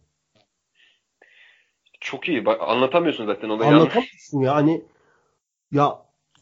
[2.01, 2.45] çok iyi.
[2.45, 3.69] Bak, anlatamıyorsun zaten olayı.
[3.69, 4.85] Anlatamıyorsun ya hani
[5.71, 5.97] ya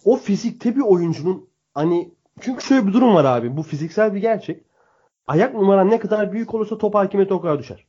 [0.05, 3.57] o fizikte bir oyuncunun hani çünkü şöyle bir durum var abi.
[3.57, 4.64] Bu fiziksel bir gerçek.
[5.28, 7.86] Ayak numaran ne kadar büyük olursa top hakimiyeti o kadar düşer.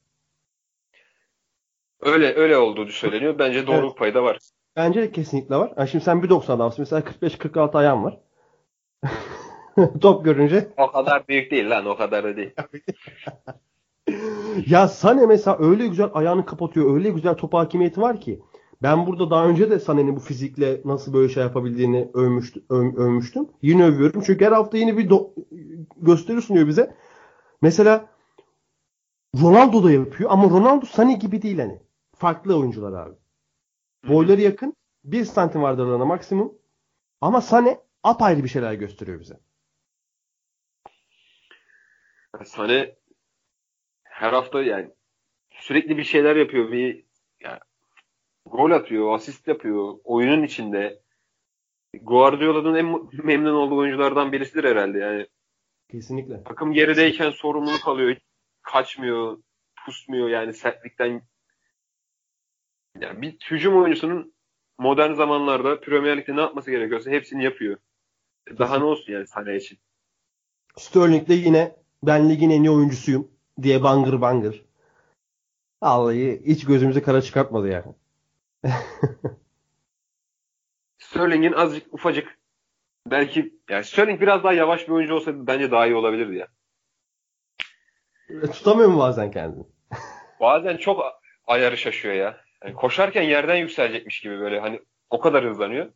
[2.00, 3.38] Öyle öyle olduğu söyleniyor.
[3.38, 3.98] Bence doğruluk Evet.
[3.98, 4.38] payı da var.
[4.76, 5.72] Bence de kesinlikle var.
[5.76, 6.82] Yani şimdi sen 1.90 adamsın.
[6.82, 8.20] Mesela 45-46 ayağın var.
[10.00, 11.86] top görünce O kadar büyük değil lan.
[11.86, 12.50] O kadar da değil.
[14.66, 16.94] ya Sane mesela öyle güzel ayağını kapatıyor.
[16.94, 18.42] Öyle güzel top hakimiyeti var ki.
[18.82, 23.48] Ben burada daha önce de Sané'nin bu fizikle nasıl böyle şey yapabildiğini övmüştüm, öv- övmüştüm.
[23.62, 24.22] Yine övüyorum.
[24.26, 25.30] Çünkü her hafta yeni bir do-
[25.96, 26.96] gösteri sunuyor bize.
[27.62, 28.08] Mesela
[29.42, 31.82] Ronaldo da yapıyor ama Ronaldo Sané gibi değil hani.
[32.16, 33.14] Farklı oyuncular abi.
[34.08, 34.74] Boyları yakın.
[35.04, 36.52] 1 santim vardır arana maksimum.
[37.20, 39.40] Ama Sané apayrı bir şeyler gösteriyor bize.
[42.44, 42.96] Sane
[44.20, 44.90] her hafta yani
[45.50, 46.72] sürekli bir şeyler yapıyor.
[46.72, 47.04] Bir
[47.40, 47.58] yani,
[48.46, 49.98] gol atıyor, asist yapıyor.
[50.04, 51.00] Oyunun içinde.
[52.02, 54.98] Guardiola'nın en memnun olduğu oyunculardan birisidir herhalde.
[54.98, 55.26] Yani
[55.90, 56.44] Kesinlikle.
[56.44, 58.16] takım gerideyken sorumluluk alıyor.
[58.62, 59.42] Kaçmıyor,
[59.84, 61.22] pusmuyor yani sertlikten.
[63.00, 64.34] Yani bir hücum oyuncusunun
[64.78, 67.76] modern zamanlarda Premier Lig'de ne yapması gerekiyorsa hepsini yapıyor.
[68.58, 69.78] Daha ne olsun yani Sané için.
[70.76, 74.64] Sterling de yine ben ligin en iyi oyuncusuyum diye bangır bangır.
[75.82, 77.94] Vallahi hiç gözümüzü kara çıkartmadı yani.
[80.98, 82.38] Sterling'in azıcık ufacık
[83.07, 86.48] belki yani Sterling biraz daha yavaş bir oyuncu olsaydı bence daha iyi olabilirdi ya.
[88.53, 89.64] Tutamıyor mu bazen kendini?
[90.40, 91.05] Bazen çok
[91.46, 92.40] ayarı şaşıyor ya.
[92.64, 94.80] Yani koşarken yerden yükselecekmiş gibi böyle hani
[95.11, 95.92] o kadar hızlanıyor.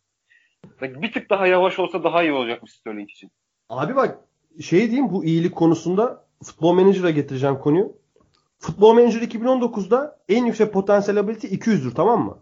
[0.81, 3.31] Bir tık daha yavaş olsa daha iyi olacakmış Sterling için.
[3.69, 4.19] Abi bak
[4.63, 7.97] şey diyeyim bu iyilik konusunda futbol menajer'a getireceğim konuyu.
[8.59, 12.35] Futbol Manager 2019'da en yüksek potansiyel ability 200'dür tamam mü?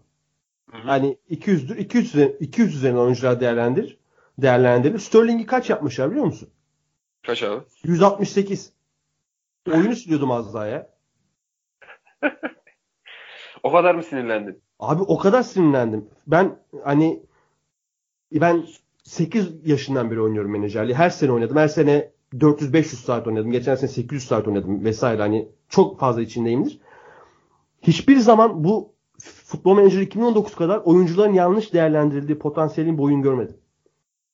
[0.70, 0.88] Hı hı.
[0.88, 1.78] Yani 200'dür.
[1.78, 3.98] 200 üzerine, 200 üzerinden oyuncular değerlendirir.
[4.38, 4.98] Değerlendirilir.
[4.98, 6.48] Sterling'i kaç yapmışlar biliyor musun?
[7.22, 7.64] Kaç abi?
[7.84, 8.72] 168.
[9.68, 10.90] Oyunu siliyordum az daha ya.
[13.62, 14.62] O kadar mı sinirlendin?
[14.78, 16.08] Abi o kadar sinirlendim.
[16.26, 17.22] Ben hani
[18.32, 18.66] ben
[19.04, 20.96] 8 yaşından beri oynuyorum menajerliği.
[20.96, 21.56] Her sene oynadım.
[21.56, 23.50] Her sene 400-500 saat oynadım.
[23.50, 25.22] Geçen sene 800 saat oynadım vesaire.
[25.22, 26.80] Hani çok fazla içindeyimdir.
[27.82, 33.56] Hiçbir zaman bu Futbol Manager 2019 kadar oyuncuların yanlış değerlendirildiği potansiyelin bir oyun görmedim.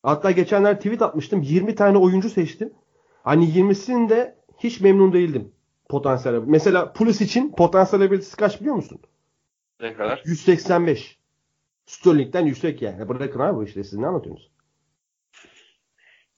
[0.02, 1.42] Hatta geçenler tweet atmıştım.
[1.42, 2.72] 20 tane oyuncu seçtim.
[3.22, 5.52] Hani 20'sinin de hiç memnun değildim.
[5.88, 6.42] Potansiyel.
[6.46, 8.98] Mesela Pulis için potansiyel ability'si kaç biliyor musun?
[9.80, 10.22] Ne kadar?
[10.24, 11.18] 185.
[11.86, 13.08] Sterling'den yüksek yani.
[13.08, 14.50] Bırakın abi bu işte siz ne anlatıyorsunuz?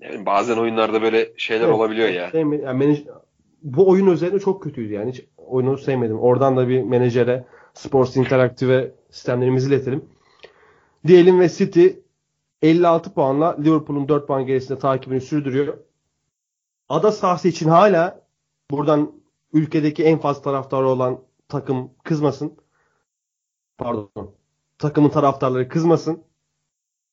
[0.00, 1.74] Yani bazen oyunlarda böyle şeyler Evet.
[1.74, 2.28] olabiliyor ya.
[2.30, 3.06] Sevme- yani menaj-
[3.62, 5.12] bu oyun özellikle çok kötüydü yani.
[5.12, 6.18] Hiç oyunu sevmedim.
[6.20, 7.44] Oradan da bir menajere
[7.74, 10.04] Sports Interactive'e sistemlerimizi iletelim.
[11.06, 11.86] Diyelim ve City
[12.62, 15.78] 56 puanla Liverpool'un 4 puan gerisinde takibini sürdürüyor.
[16.88, 18.20] Ada sahası için hala
[18.70, 19.12] buradan
[19.52, 22.52] ülkedeki en fazla taraftarı olan takım kızmasın.
[23.78, 24.10] Pardon.
[24.78, 26.22] Takımın taraftarları kızmasın.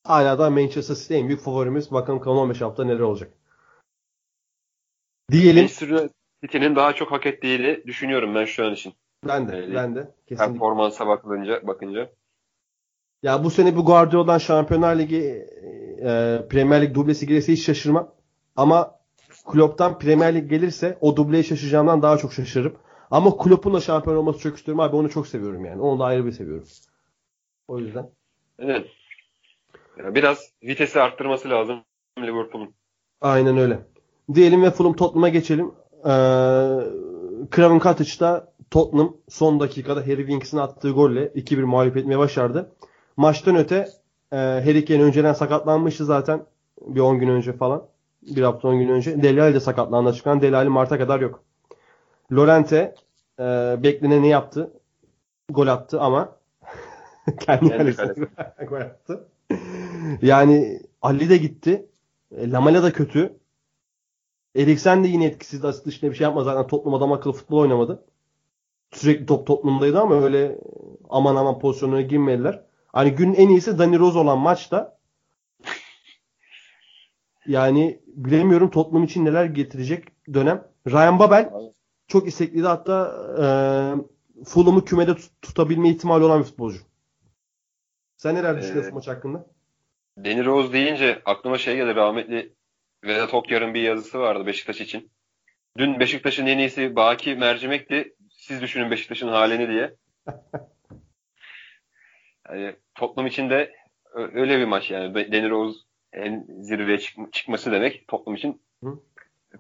[0.04, 1.92] Hala da Manchester City en büyük favorimiz.
[1.92, 3.34] Bakalım kalan 15 hafta neler olacak.
[5.32, 5.64] Diyelim.
[5.64, 6.10] Manchester
[6.42, 8.94] City'nin daha çok hak ettiğini düşünüyorum ben şu an için.
[9.28, 9.56] Ben de.
[9.56, 9.76] Öyle.
[9.76, 10.12] Ben de.
[10.28, 10.54] Kesinlikle.
[10.54, 12.12] Performansa bakınca, bakınca.
[13.24, 15.48] Ya bu sene bu Guardiola'dan Şampiyonlar Ligi
[16.02, 18.12] e, Premier Lig dublesi gelirse hiç şaşırmam.
[18.56, 19.00] Ama
[19.46, 22.78] Klopp'tan Premier Lig gelirse o dubleye şaşıracağımdan daha çok şaşırırım.
[23.12, 24.80] Ama Klopp'un da şampiyon olması çok istiyorum.
[24.80, 25.82] Abi onu çok seviyorum yani.
[25.82, 26.68] Onu da ayrı bir seviyorum.
[27.68, 28.10] O yüzden.
[28.60, 28.88] Evet.
[30.04, 31.84] Ya biraz vitesi arttırması lazım
[32.20, 32.74] Liverpool'un.
[33.22, 33.80] Aynen öyle.
[34.34, 35.72] Diyelim ve Fulham Tottenham'a geçelim.
[36.06, 36.10] Ee,
[37.56, 42.72] Craven Cottage'da Tottenham son dakikada Harry Winks'in attığı golle 2-1 mağlup etmeye başardı.
[43.18, 43.88] Maçtan öte
[44.32, 46.46] e, Harry Kane önceden sakatlanmıştı zaten.
[46.82, 47.84] Bir 10 gün önce falan.
[48.22, 49.24] Bir hafta 10 gün önce.
[49.24, 50.42] Delali de sakatlandı açıklanan.
[50.42, 51.44] Delali Mart'a kadar yok.
[52.32, 52.96] Lorente
[53.40, 53.44] e,
[53.84, 54.72] bekleneni yaptı.
[55.50, 56.36] Gol attı ama
[57.40, 58.28] kendi Kendi kalesine
[58.70, 59.28] gol attı.
[60.22, 61.90] Yani Ali de gitti.
[62.32, 63.40] E, Lamela da kötü.
[64.56, 65.66] Eriksen de yine etkisiz.
[65.66, 66.46] Asist dışında bir şey yapmadı.
[66.46, 68.06] Zaten toplum adam akıllı futbol oynamadı.
[68.92, 70.60] Sürekli top toplumdaydı ama öyle
[71.10, 72.64] aman aman pozisyonuna girmediler.
[72.88, 74.98] Hani günün en iyisi Dani Rose olan maçta.
[77.48, 80.68] Yani bilemiyorum toplum için neler getirecek dönem.
[80.88, 81.54] Ryan Babel
[82.08, 82.68] çok istekliydi.
[82.68, 83.12] Hatta
[84.40, 86.80] e, Fulham'ı kümede tut- tutabilme ihtimali olan bir futbolcu.
[88.18, 89.46] Sen neler düşünüyorsun Ee, maç hakkında?
[90.18, 92.54] Danny Rose deyince aklıma şey gelir rahmetli
[93.04, 95.12] Vedat Okyar'ın bir yazısı vardı Beşiktaş için.
[95.78, 98.16] Dün Beşiktaş'ın en iyisi Baki Mercimek'ti.
[98.32, 99.96] Siz düşünün Beşiktaş'ın halini diye.
[102.50, 103.74] Yani Tottenham için de
[104.14, 105.32] öyle bir maç yani.
[105.32, 105.80] Danny Rose
[106.14, 109.00] en zirveye çık- çıkması demek Tottenham için Hı.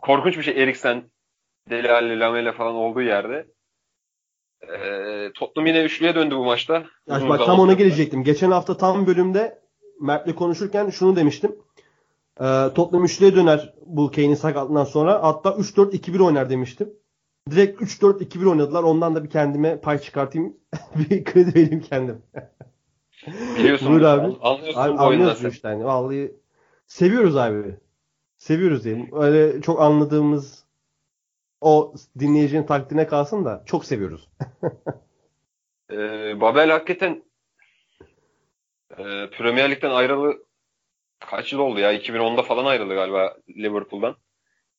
[0.01, 0.64] korkunç bir şey.
[0.64, 1.03] Eriksen,
[1.70, 3.47] Deli Ali, Lamela falan olduğu yerde
[4.62, 6.74] ee, Tottenham yine üçlüye döndü bu maçta.
[7.08, 8.24] Ya bak tam ona gelecektim.
[8.24, 9.60] Geçen hafta tam bölümde
[10.02, 11.56] Mert'le konuşurken şunu demiştim.
[12.41, 15.24] Ee, Tottenham üçlüye döner bu Kane'in sakatlığından sonra.
[15.24, 16.93] Hatta 3-4-2-1 oynar demiştim.
[17.50, 18.84] Direkt 3-4-2-1 oynadılar.
[18.84, 20.58] Ondan da bir kendime pay çıkartayım.
[20.95, 22.22] bir kredi vereyim kendim.
[23.58, 23.89] Biliyorsun.
[23.89, 24.36] Buyur abi.
[24.41, 25.68] Anlıyorsun abi, anlıyoruz işte.
[25.68, 25.86] Yani.
[25.86, 26.36] Vallahi
[26.88, 27.76] seviyoruz abi.
[28.38, 29.10] Seviyoruz diyelim.
[29.14, 30.66] Öyle çok anladığımız
[31.62, 34.30] o dinleyicinin takdirine kalsın da çok seviyoruz.
[35.91, 37.24] ee, Babel hakikaten
[38.91, 40.45] e, Premier Lig'den ayrılı
[41.19, 41.93] kaç yıl oldu ya?
[41.93, 44.15] 2010'da falan ayrıldı galiba Liverpool'dan.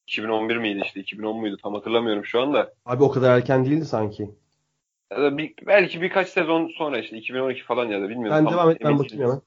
[0.07, 1.01] 2011 miydi işte?
[1.01, 1.57] 2010 muydu?
[1.63, 2.75] Tam hatırlamıyorum şu anda.
[2.85, 4.31] Abi o kadar erken değildi sanki.
[5.11, 8.47] Ya da bir, belki birkaç sezon sonra işte 2012 falan ya da bilmiyorum.
[8.47, 9.43] Ben devam et ben bakayım hemen.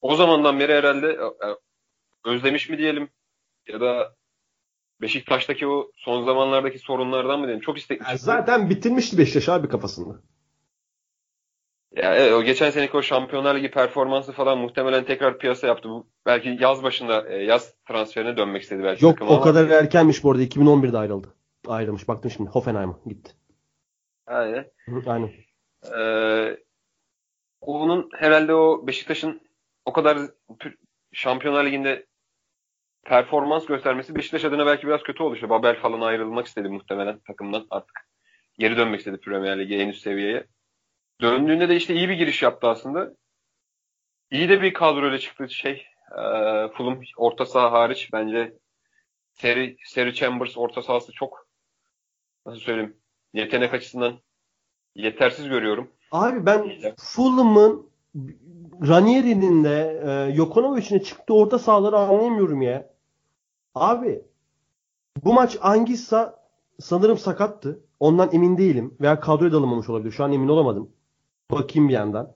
[0.00, 1.56] O zamandan beri herhalde e, e,
[2.24, 3.08] özlemiş mi diyelim
[3.68, 4.14] ya da
[5.00, 7.64] Beşiktaş'taki o son zamanlardaki sorunlardan mı diyelim?
[7.64, 8.04] Çok istekli.
[8.04, 10.20] Yani zaten bitirmişti Beşiktaş abi kafasında.
[11.96, 15.88] Ya evet, o geçen seneki o Şampiyonlar Ligi performansı falan muhtemelen tekrar piyasa yaptı.
[15.88, 19.04] Bu belki yaz başında e, yaz transferine dönmek istedi belki.
[19.04, 19.40] Yok o ama.
[19.40, 20.42] kadar erkenmiş bu arada.
[20.42, 21.34] 2011'de ayrıldı.
[21.66, 22.08] Ayrılmış.
[22.08, 23.32] Baktım şimdi Hoffenheim'a gitti.
[24.26, 24.70] Aynen.
[25.06, 25.30] Aynen.
[25.98, 26.56] Ee,
[27.60, 29.40] onun herhalde o Beşiktaş'ın
[29.84, 30.18] o kadar
[31.12, 32.06] Şampiyonlar Ligi'nde
[33.04, 35.34] performans göstermesi Beşiktaş adına belki biraz kötü oldu.
[35.34, 38.08] İşte Babel falan ayrılmak istedi muhtemelen takımdan artık.
[38.58, 40.46] Geri dönmek istedi Premier Lig'e en üst seviyeye.
[41.20, 43.12] Döndüğünde de işte iyi bir giriş yaptı aslında.
[44.30, 45.86] İyi de bir kadroyla çıktı şey.
[46.10, 46.22] E,
[46.68, 48.54] Fulham orta saha hariç bence
[49.32, 51.46] Seri, Seri Chambers orta sahası çok
[52.46, 52.96] nasıl söyleyeyim
[53.32, 54.18] yetenek açısından
[54.94, 55.90] yetersiz görüyorum.
[56.12, 57.90] Abi ben Fulham'ın
[58.88, 62.92] Ranieri'nin de e, Jokonovic'in çıktığı orta sahaları anlayamıyorum ya.
[63.74, 64.22] Abi
[65.24, 66.42] bu maç Angissa
[66.80, 67.80] sanırım sakattı.
[68.00, 68.96] Ondan emin değilim.
[69.00, 70.12] Veya kadroya dalınmamış olabilir.
[70.12, 70.90] Şu an emin olamadım.
[71.50, 72.34] Bakayım bir yandan.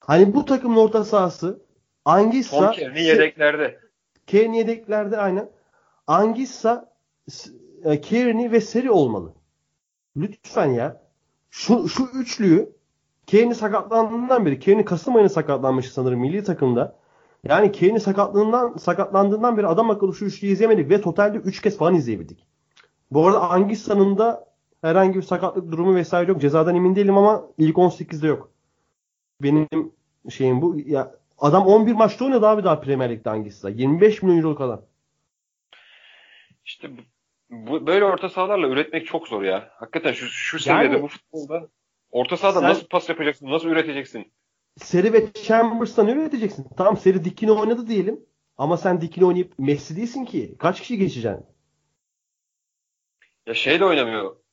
[0.00, 1.62] Hani bu takımın orta sahası
[2.04, 3.80] Angissa Kearney yedeklerde.
[4.26, 5.50] Kearney yedeklerde aynen.
[6.06, 6.92] Angissa
[7.84, 9.32] e, Kearney ve Seri olmalı.
[10.16, 11.02] Lütfen ya.
[11.50, 12.72] Şu, şu üçlüyü
[13.26, 16.96] Kearney sakatlandığından beri Kearney Kasım ayında sakatlanmış sanırım milli takımda.
[17.44, 21.94] Yani Kearney sakatlığından sakatlandığından beri adam akıllı şu üçlüyü izleyemedik ve totalde 3 kez falan
[21.94, 22.46] izleyebildik.
[23.10, 24.53] Bu arada Angissa'nın da
[24.84, 26.40] herhangi bir sakatlık durumu vesaire yok.
[26.40, 28.50] Cezadan emin değilim ama ilk 18'de yok.
[29.42, 29.68] Benim
[30.30, 30.76] şeyim bu.
[30.86, 33.70] Ya adam 11 maçta oynadı abi daha Premier Lig'de Angissa.
[33.70, 34.82] 25 milyon euroluk adam.
[36.64, 36.90] İşte
[37.50, 39.70] bu, böyle orta sahalarla üretmek çok zor ya.
[39.72, 41.68] Hakikaten şu, şu seviyede yani, bu futbolda
[42.10, 43.50] orta sahada sen, nasıl pas yapacaksın?
[43.50, 44.32] Nasıl üreteceksin?
[44.76, 46.66] Seri ve Chambers'tan üreteceksin.
[46.76, 48.20] Tamam Seri dikini oynadı diyelim.
[48.58, 50.56] Ama sen dikini oynayıp Messi değilsin ki.
[50.58, 51.46] Kaç kişi geçeceksin?
[53.46, 54.43] Ya şey de oynamıyor.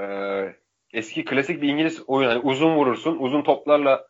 [0.00, 0.56] Ee,
[0.92, 2.28] eski klasik bir İngiliz oyun.
[2.28, 3.16] Hani uzun vurursun.
[3.18, 4.06] Uzun toplarla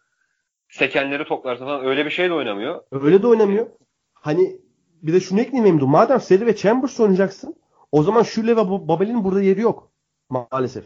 [0.68, 1.87] sekenleri toplarsın falan.
[1.87, 2.82] Öyle bir şey de oynamıyor.
[2.93, 3.66] Öyle de oynamıyor.
[4.14, 4.57] Hani
[5.03, 5.87] bir de şunu ekleyeyim Emdu.
[5.87, 7.57] Madem Seri ve Chambers oynayacaksın
[7.93, 9.91] o zaman Şule ve Babel'in burada yeri yok.
[10.30, 10.85] Maalesef.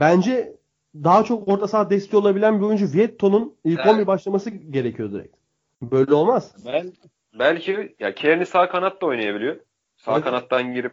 [0.00, 0.56] Bence
[0.94, 3.92] daha çok orta saha desteği olabilen bir oyuncu Vietto'nun ilk evet.
[3.92, 5.36] 11 başlaması gerekiyor direkt.
[5.82, 6.54] Böyle olmaz.
[6.66, 6.92] Ben,
[7.38, 9.56] belki ya Kearney sağ kanat da oynayabiliyor.
[9.96, 10.24] Sağ evet.
[10.24, 10.92] kanattan girip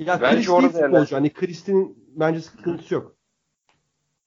[0.00, 1.16] ya bence orada futbolcu.
[1.16, 3.16] Hani Kristin'in bence sıkıntısı yok.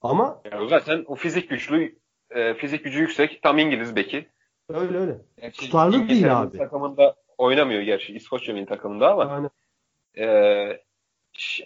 [0.01, 1.95] Ama ya zaten o fizik güçlü
[2.29, 4.27] e, fizik gücü yüksek tam İngiliz beki.
[4.69, 5.21] Öyle öyle.
[5.41, 6.57] Gerçi Tutarlı değil abi.
[6.57, 9.49] takımında oynamıyor gerçi İskoçya milli takımında ama Aynen.
[10.17, 10.83] e,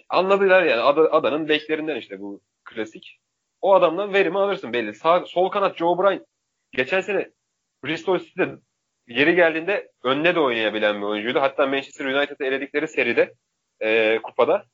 [0.08, 3.20] anladılar yani Ad, adanın beklerinden işte bu klasik.
[3.60, 4.94] O adamdan verimi alırsın belli.
[4.94, 6.26] Sağ, sol kanat Joe Bryan
[6.72, 7.30] geçen sene
[7.84, 8.58] Bristol City'de
[9.06, 11.40] yeri geldiğinde önüne de oynayabilen bir oyuncuydu.
[11.40, 13.34] Hatta Manchester United'ı eledikleri seride
[13.80, 14.64] e, kupada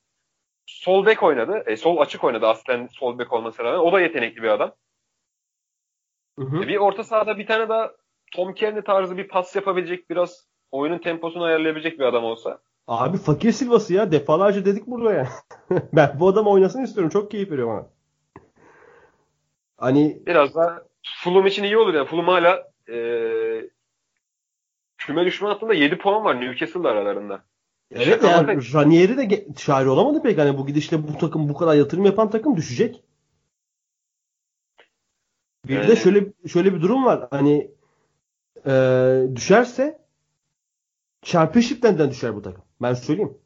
[0.66, 1.62] sol bek oynadı.
[1.66, 3.78] E, sol açık oynadı aslen sol bek olmasına rağmen.
[3.78, 4.72] O da yetenekli bir adam.
[6.38, 6.64] Hı hı.
[6.64, 7.92] E, bir orta sahada bir tane daha
[8.32, 12.59] Tom Kearney tarzı bir pas yapabilecek biraz oyunun temposunu ayarlayabilecek bir adam olsa.
[12.86, 14.12] Abi fakir Silva'sı ya.
[14.12, 15.28] Defalarca dedik burada ya.
[15.92, 17.11] ben bu adam oynasın istiyorum.
[17.11, 17.86] Çok keyif veriyor bana.
[19.76, 20.86] Hani biraz da
[21.22, 22.07] Fulham için iyi olur yani.
[22.07, 22.98] Fulham hala e,
[24.98, 27.44] küme düşme hattında 7 puan var Newcastle'la aralarında.
[27.91, 30.39] Evet yani Ranieri de çare olamadı pek.
[30.39, 33.03] Hani bu gidişle bu takım bu kadar yatırım yapan takım düşecek.
[35.68, 35.89] Bir evet.
[35.89, 37.28] de şöyle şöyle bir durum var.
[37.30, 37.70] Hani
[38.66, 38.72] e,
[39.35, 39.99] düşerse
[41.22, 42.64] Championship'ten düşer bu takım.
[42.82, 43.39] Ben söyleyeyim.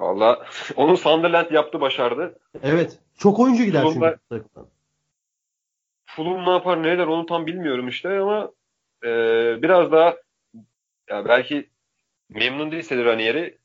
[0.00, 0.46] Valla
[0.76, 2.38] onu Sunderland yaptı başardı.
[2.62, 2.98] Evet.
[3.18, 4.44] Çok oyuncu gider Fulham'da- çünkü.
[6.06, 8.52] Fulham ne yapar ne eder onu tam bilmiyorum işte ama
[9.04, 9.08] e,
[9.62, 10.16] biraz daha
[11.10, 11.70] ya belki
[12.30, 13.58] memnun değilse Ranieri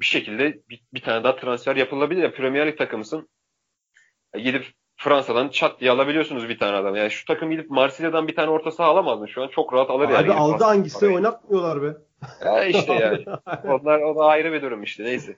[0.00, 2.22] bir şekilde bir, bir tane daha transfer yapılabilir.
[2.22, 3.28] Ya Premier Lig takımısın.
[4.34, 4.64] Ya gidip
[4.96, 6.96] Fransa'dan çat diye alabiliyorsunuz bir tane adam.
[6.96, 9.28] Yani şu takım gidip Marsilya'dan bir tane orta saha alamaz mı?
[9.28, 10.16] Şu an çok rahat alır yani.
[10.16, 11.16] Abi aldı hangisi parayı.
[11.16, 11.96] oynatmıyorlar be.
[12.44, 13.24] Ya işte yani.
[13.64, 15.36] Onlar o da ayrı bir durum işte neyse.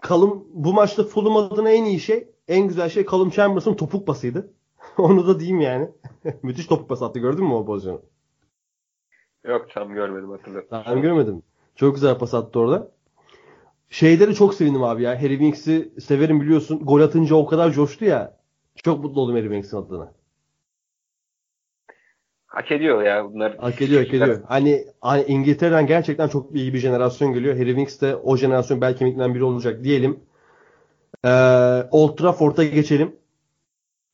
[0.00, 4.52] Kalım bu maçta Fulham adına en iyi şey, en güzel şey Kalım Chambers'ın topuk pasıydı.
[4.98, 5.88] Onu da diyeyim yani.
[6.42, 8.02] Müthiş topuk pas attı gördün mü o pozisyonu?
[9.48, 10.68] Yok tam görmedim hatırlıyorum.
[10.86, 11.42] Ben görmedim.
[11.76, 12.90] Çok güzel pas attı orada.
[13.90, 15.22] Şeyleri çok sevindim abi ya.
[15.22, 16.78] Harry Winks'i severim biliyorsun.
[16.84, 18.36] Gol atınca o kadar coştu ya.
[18.84, 20.12] Çok mutlu oldum Harry Winks'in adına.
[22.46, 23.56] Hak ediyor ya bunlar.
[23.56, 24.42] Hak ediyor, hak ediyor.
[24.48, 27.54] Hani, hani İngiltere'den gerçekten çok iyi bir jenerasyon geliyor.
[27.54, 30.20] Harry Winks de o jenerasyon belki kemiklerinden biri olacak diyelim.
[31.24, 31.28] Ee,
[31.90, 33.16] Old Trafford'a geçelim.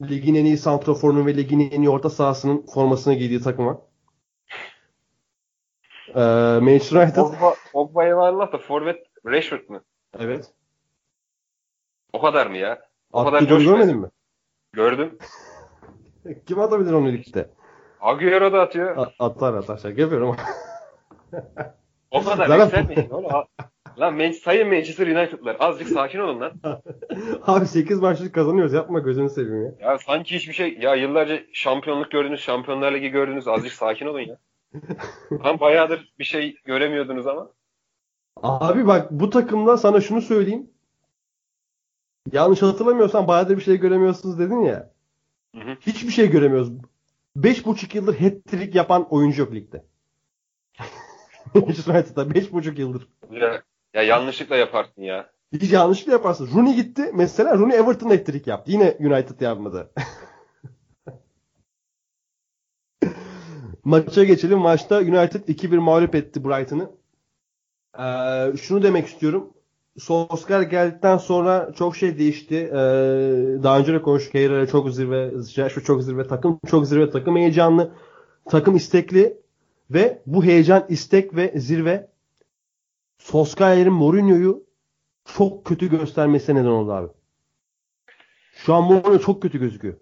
[0.02, 3.80] Ligin en iyi santraforunun ve ligin en iyi orta sahasının formasını giydiği takıma.
[6.14, 6.20] Ee,
[6.62, 7.14] Manchester United.
[7.16, 9.82] Pogba, Pogba eyvallah da forvet Rashford mı?
[10.18, 10.52] Evet.
[12.12, 12.82] O kadar mı ya?
[13.12, 14.08] O kadar Attığı golü görmedin mi?
[14.72, 15.18] Gördüm.
[16.46, 17.50] Kim atabilir onu ligde?
[18.00, 18.96] Agüero da atıyor.
[18.96, 20.36] A- Atar atar şaka yapıyorum.
[22.10, 23.30] O kadar Zaten- yükselmeyin oğlum.
[23.98, 26.52] Lan Man- sayın Manchester United'lar azıcık sakin olun lan.
[27.46, 29.90] Abi 8 maçlık kazanıyoruz yapma gözünü seveyim ya.
[29.90, 33.48] Ya sanki hiçbir şey ya yıllarca şampiyonluk gördünüz, Şampiyonlar Ligi gördünüz.
[33.48, 34.36] Azıcık sakin olun ya.
[35.44, 37.50] Lan bayağıdır bir şey göremiyordunuz ama.
[38.42, 40.70] Abi bak bu takımda sana şunu söyleyeyim.
[42.32, 44.90] Yanlış hatırlamıyorsan bayağıdır bir şey göremiyorsunuz dedin ya.
[45.54, 45.76] Hı hı.
[45.80, 46.72] Hiçbir şey göremiyoruz.
[47.36, 49.84] 5,5 yıldır hat-trick yapan oyuncu yok ligde.
[51.54, 53.08] United'da 5,5 yıldır.
[53.30, 53.62] Ya,
[53.94, 55.30] ya yanlışlıkla yaparsın ya.
[55.52, 56.50] Hiç yanlışlıkla yaparsın.
[56.54, 57.10] Rooney gitti.
[57.14, 58.70] Mesela Rooney Everton hat-trick yaptı.
[58.72, 59.92] Yine United yapmadı.
[63.84, 64.58] Maça geçelim.
[64.58, 66.90] Maçta United 2-1 mağlup etti Brighton'ı.
[67.98, 69.50] Ee, şunu demek istiyorum.
[69.98, 72.54] Solskjaer geldikten sonra çok şey değişti.
[72.54, 72.76] Ee,
[73.62, 74.34] daha önce de konuştuk.
[74.34, 77.94] Herrera çok zirve, Rashford çok zirve, takım çok zirve, takım heyecanlı,
[78.44, 79.38] takım istekli
[79.90, 82.10] ve bu heyecan, istek ve zirve
[83.18, 84.64] Solskjaer'in Mourinho'yu
[85.24, 87.08] çok kötü göstermesine neden oldu abi.
[88.54, 89.94] Şu an Mourinho çok kötü gözüküyor.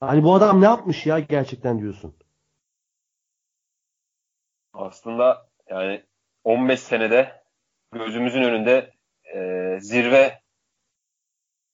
[0.00, 2.14] Hani bu adam ne yapmış ya gerçekten diyorsun.
[4.78, 6.04] Aslında yani
[6.44, 7.42] 15 senede
[7.92, 8.92] gözümüzün önünde
[9.34, 10.40] e, zirve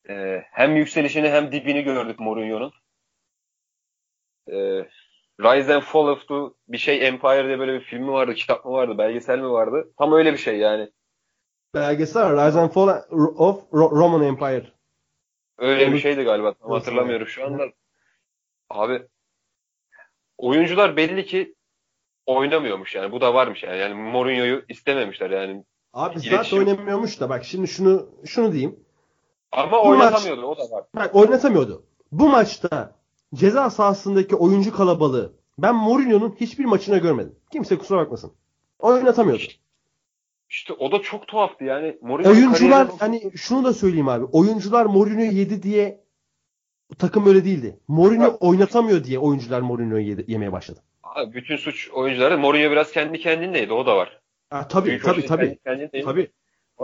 [0.08, 2.72] e, hem yükselişini hem dibini gördük Mourinho'nun.
[4.48, 4.56] E,
[5.40, 6.34] Rise and Fall of the
[6.68, 9.92] bir şey Empire diye böyle bir filmi vardı, kitap mı vardı, belgesel mi vardı?
[9.98, 10.90] Tam öyle bir şey yani.
[11.74, 12.88] Belgesel Rise and Fall
[13.36, 14.72] of Ro- Roman Empire.
[15.58, 16.54] Öyle bir şeydi galiba.
[16.54, 17.64] Tam hatırlamıyorum şu anda.
[18.70, 19.02] Abi
[20.38, 21.53] oyuncular belli ki
[22.26, 23.12] oynamıyormuş yani.
[23.12, 23.78] Bu da varmış yani.
[23.78, 25.64] Yani Mourinho'yu istememişler yani.
[25.92, 26.36] Abi İletişim.
[26.36, 28.76] zaten oynamıyormuş da bak şimdi şunu şunu diyeyim.
[29.52, 30.84] Ama Bu oynatamıyordu o da var.
[30.96, 31.84] Bak oynatamıyordu.
[32.12, 32.94] Bu maçta
[33.34, 37.36] ceza sahasındaki oyuncu kalabalığı ben Mourinho'nun hiçbir maçına görmedim.
[37.52, 38.32] Kimse kusura bakmasın.
[38.78, 39.42] Oynatamıyordu.
[40.50, 41.98] İşte o da çok tuhaftı yani.
[42.02, 44.24] Mourinho'nun Oyuncular kariyerine- hani şunu da söyleyeyim abi.
[44.24, 46.04] Oyuncular Mourinho yedi diye
[46.98, 47.78] takım öyle değildi.
[47.88, 48.36] Mourinho Evet.
[48.40, 50.80] oynatamıyor diye oyuncular Mourinho'yu yemeye başladı.
[51.14, 52.40] Abi bütün suç oyuncuların.
[52.40, 53.72] Mourinho biraz kendi kendindeydi.
[53.72, 54.20] O da var.
[54.50, 55.58] Ha, tabii Büyük tabii tabii.
[55.64, 56.02] kendi.
[56.04, 56.30] Tabii.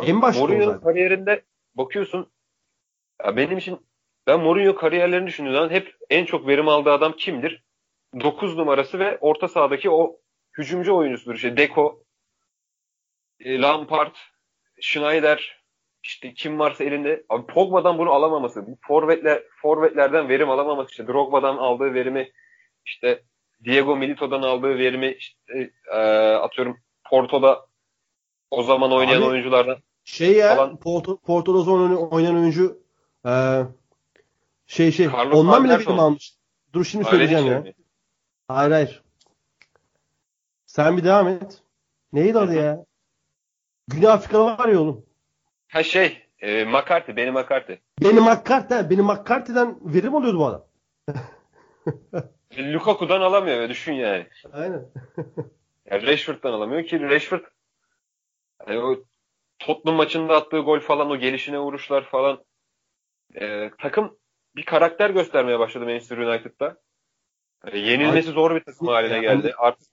[0.03, 1.43] En başta Mourinho'nun kariyerinde
[1.75, 2.31] bakıyorsun
[3.25, 3.87] ya benim için
[4.27, 7.65] ben Mourinho kariyerlerini düşündüğüm zaman hep en çok verim aldığı adam kimdir?
[8.21, 10.21] 9 numarası ve orta sahadaki o
[10.59, 11.35] hücumcu oyuncusudur.
[11.35, 12.05] İşte Deco,
[13.41, 14.15] e, Lampard,
[14.81, 15.63] Schneider,
[16.03, 17.25] işte kim varsa elinde.
[17.29, 22.31] Abi Pogba'dan bunu alamaması, forvetler, forvetlerden verim alamaması, işte Drogba'dan aldığı verimi,
[22.85, 23.23] işte
[23.65, 25.99] Diego Milito'dan aldığı verimi, işte, e,
[26.35, 26.81] atıyorum
[27.11, 27.67] Porto'da
[28.51, 30.77] o zaman oynayan Abi- oyunculardan Şey ya Falan.
[30.77, 32.83] Porto, Porto'da son oynayan oyuncu
[33.27, 33.33] e,
[34.67, 36.35] şey şey Carlos ondan bile verim almış.
[36.73, 37.61] Dur şimdi Öyle söyleyeceğim şey ya.
[37.61, 37.75] mi?
[38.49, 39.03] Hayır hayır.
[40.67, 41.63] Sen bir devam et.
[42.13, 42.85] Neydi adı ya?
[43.89, 45.07] Güney Afrikalı var ya oğlum.
[45.69, 47.79] Ha şey, e, McCarthy, benim McCarthy.
[48.01, 50.65] Benim McCarthy, benim McCarthy'den verim alıyordu bu adam.
[52.59, 54.27] Lukaku'dan alamıyor düşün yani.
[54.53, 54.87] Aynen.
[55.91, 57.45] yani Rashford'dan alamıyor ki Rashford
[58.59, 59.05] hani o
[59.59, 62.45] Tottenham maçında attığı gol falan o gelişine vuruşlar falan
[63.35, 64.19] e, takım
[64.57, 66.81] bir karakter göstermeye başladı Manchester United'da.
[67.67, 69.55] Yani yenilmesi zor bir takım haline geldi.
[69.59, 69.89] Artık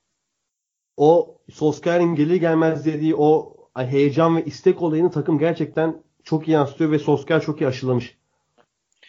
[0.96, 6.90] O Solskjaer'in gelir gelmez dediği o heyecan ve istek olayını takım gerçekten çok iyi yansıtıyor
[6.90, 8.18] ve Solskjaer çok iyi aşılamış.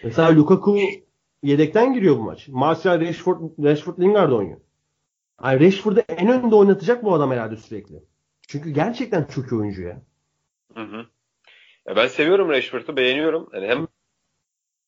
[0.03, 0.77] Mesela Lukaku
[1.43, 2.47] yedekten giriyor bu maç.
[2.47, 4.59] Martial, Rashford, Rashford Lingard oynuyor.
[5.43, 8.03] Yani Rashford'u en önde oynatacak bu adam herhalde sürekli.
[8.47, 10.01] Çünkü gerçekten çok iyi oyuncu ya.
[10.73, 11.05] Hı hı.
[11.87, 13.49] Ya ben seviyorum Rashford'u, beğeniyorum.
[13.53, 13.87] Yani hem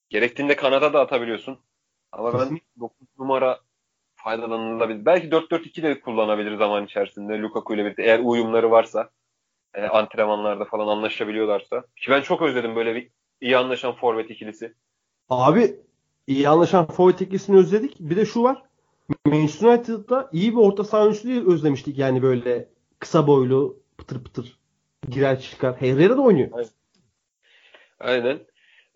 [0.10, 1.60] gerektiğinde kanada da atabiliyorsun.
[2.12, 2.80] Ama ben Kesinlikle.
[2.80, 3.60] 9 numara
[4.16, 5.06] faydalanılabilir.
[5.06, 9.10] Belki 4-4-2 de kullanabilir zaman içerisinde Lukaku ile birlikte eğer uyumları varsa
[9.74, 11.84] e, antrenmanlarda falan anlaşabiliyorlarsa.
[11.96, 13.10] Ki ben çok özledim böyle bir
[13.42, 14.74] iyi anlaşan forvet ikilisi.
[15.30, 15.76] Abi
[16.32, 17.96] iyi anlaşan forvet ikilisini özledik.
[18.00, 18.64] Bir de şu var.
[19.26, 21.98] Manchester United'da iyi bir orta saha oyuncusu özlemiştik.
[21.98, 22.70] Yani böyle
[23.00, 24.60] kısa boylu, pıtır pıtır
[25.10, 25.82] girer çıkar.
[25.82, 26.66] Herrera da oynuyor.
[28.00, 28.40] Aynen.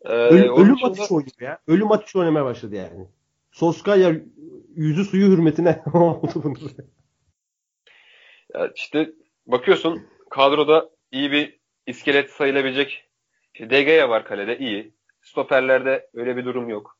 [0.05, 1.59] Ee, ölüm dışında- atış oynuyor ya.
[1.67, 3.07] Ölüm atış oynamaya başladı yani.
[3.51, 4.15] Soskaya
[4.75, 6.71] yüzü suyu hürmetine oldu bunlar.
[8.53, 9.11] Ya işte
[9.47, 13.09] bakıyorsun kadroda iyi bir iskelet sayılabilecek
[13.53, 14.93] işte Gea var kalede iyi.
[15.21, 16.94] Stoperlerde öyle bir durum yok.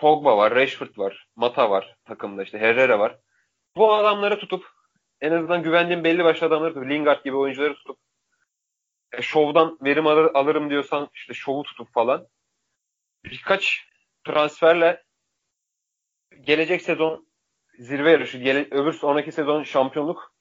[0.00, 3.18] Pogba var, Rashford var, Mata var takımda işte Herrera var.
[3.76, 4.66] Bu adamları tutup
[5.20, 7.98] en azından güvendiğim belli başlı adamları tutup Lingard gibi oyuncuları tutup
[9.12, 12.26] e, şovdan verim alır, alırım diyorsan işte şovu tutup falan
[13.24, 13.88] birkaç
[14.24, 15.02] transferle
[16.40, 17.26] gelecek sezon
[17.78, 20.36] zirve yarışı, gele, öbür sonraki sezon şampiyonluk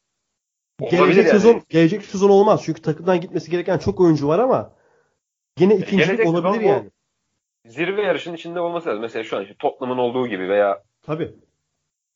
[0.80, 1.30] Gelecek yani.
[1.30, 2.62] sezon gelecek sezon olmaz.
[2.66, 4.76] Çünkü takımdan gitmesi gereken çok oyuncu var ama
[5.60, 6.92] yine ikincilik gelecek olabilir yani.
[7.66, 9.02] Zirve yarışının içinde olması lazım.
[9.02, 11.34] Mesela şu an işte Tottenham'ın olduğu gibi veya Tabii.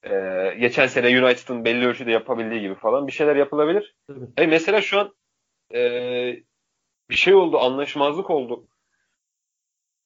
[0.04, 0.12] e,
[0.60, 3.96] geçen sene United'ın belli ölçüde yapabildiği gibi falan bir şeyler yapılabilir.
[4.08, 4.28] Tabii.
[4.38, 5.14] Hani mesela şu an
[5.74, 5.80] e,
[7.10, 8.68] bir şey oldu, anlaşmazlık oldu.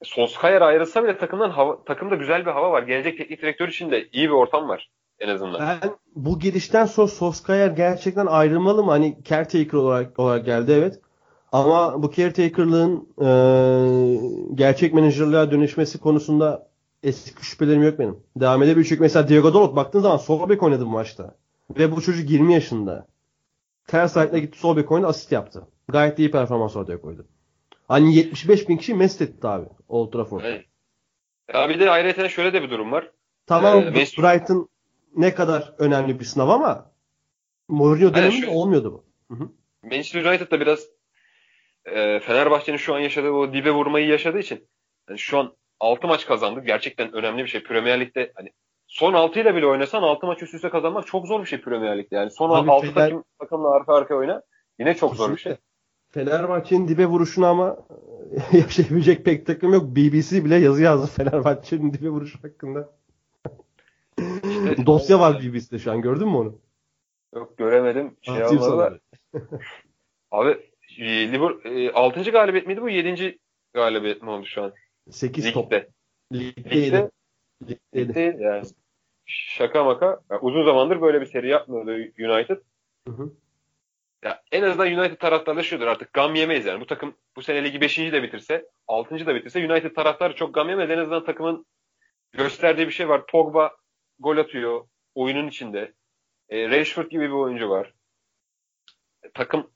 [0.04, 2.84] Solskjaer ayrılsa bile takımdan hava, takımda güzel bir hava var.
[2.84, 5.80] Gelecek teknik direktör için de iyi bir ortam var en azından.
[5.84, 8.92] Ben bu gidişten sonra Solskjaer gerçekten ayrılmalı mı?
[8.92, 11.00] Hani caretaker olarak, olarak geldi evet.
[11.54, 13.28] Ama bu caretaker'lığın e,
[14.56, 16.68] gerçek menajerliğe dönüşmesi konusunda
[17.04, 18.20] eski şüphelerim yok benim.
[18.36, 18.86] Devam edebilir.
[18.86, 21.36] Çünkü mesela Diego Dalot baktığın zaman sol bek oynadı bu maçta.
[21.78, 23.08] Ve bu çocuk 20 yaşında.
[23.88, 25.68] Ters ayakla gitti sol bek oynadı asist yaptı.
[25.88, 27.26] Gayet iyi performans ortaya koydu.
[27.88, 30.48] Hani 75 bin kişi mest etti abi Old Trafford'da.
[30.48, 30.66] Evet.
[31.54, 33.12] Ya bir de ayrıca şöyle de bir durum var.
[33.48, 34.70] Tamam Ee, West- Brighton
[35.16, 36.92] ne kadar önemli bir sınav ama
[37.68, 39.36] Mourinho döneminde şöyle- olmuyordu bu.
[39.84, 40.80] Manchester United da biraz
[41.86, 44.68] e, Fenerbahçe'nin şu an yaşadığı o dibe vurmayı yaşadığı için
[45.10, 46.62] yani şu an 6 maç kazandı.
[46.66, 47.64] Gerçekten önemli bir şey.
[47.64, 48.50] Premier Lig'de hani
[48.88, 51.98] son 6 ile bile oynasan 6 maç üst üste kazanmak çok zor bir şey Premier
[51.98, 52.16] Lig'de.
[52.16, 54.42] Yani son Abi 6 Fener- takım, takımla arka arkaya oyna
[54.80, 55.56] yine çok zor bir şey.
[56.10, 57.78] Fenerbahçe'nin dibe vuruşunu ama
[58.52, 59.84] yaşayabilecek pek takım yok.
[59.84, 62.90] BBC bile yazı yazdı Fenerbahçe'nin dibe vuruşu hakkında.
[64.18, 66.60] İşte- Dosya var BBC'de şu an gördün mü onu?
[67.36, 68.18] Yok göremedim.
[68.22, 68.92] Şey sana.
[70.32, 72.32] Abi e, Liverpool e, 6.
[72.32, 72.90] galibiyet miydi bu?
[72.90, 73.40] 7.
[73.74, 74.74] galibiyet mi oldu şu an?
[75.10, 75.74] 8 top.
[75.74, 75.90] Ligde.
[76.34, 77.12] Ligde
[77.70, 78.16] Ligdeydi.
[78.16, 78.66] değil yani.
[79.26, 80.22] Şaka maka.
[80.32, 82.58] Ya uzun zamandır böyle bir seri yapmıyordu United.
[83.08, 83.34] Hı hı.
[84.24, 86.82] Ya en azından United taraftarları şudur artık gam yemeyiz yani.
[86.82, 87.98] Bu takım bu sene ligi 5.
[87.98, 89.26] de bitirse 6.
[89.26, 90.90] da bitirse United taraftarı çok gam yemez.
[90.90, 91.66] En azından takımın
[92.32, 93.26] gösterdiği bir şey var.
[93.28, 93.72] Pogba
[94.20, 95.94] gol atıyor oyunun içinde.
[96.50, 97.94] E, Rashford gibi bir oyuncu var.
[99.24, 99.72] E, takım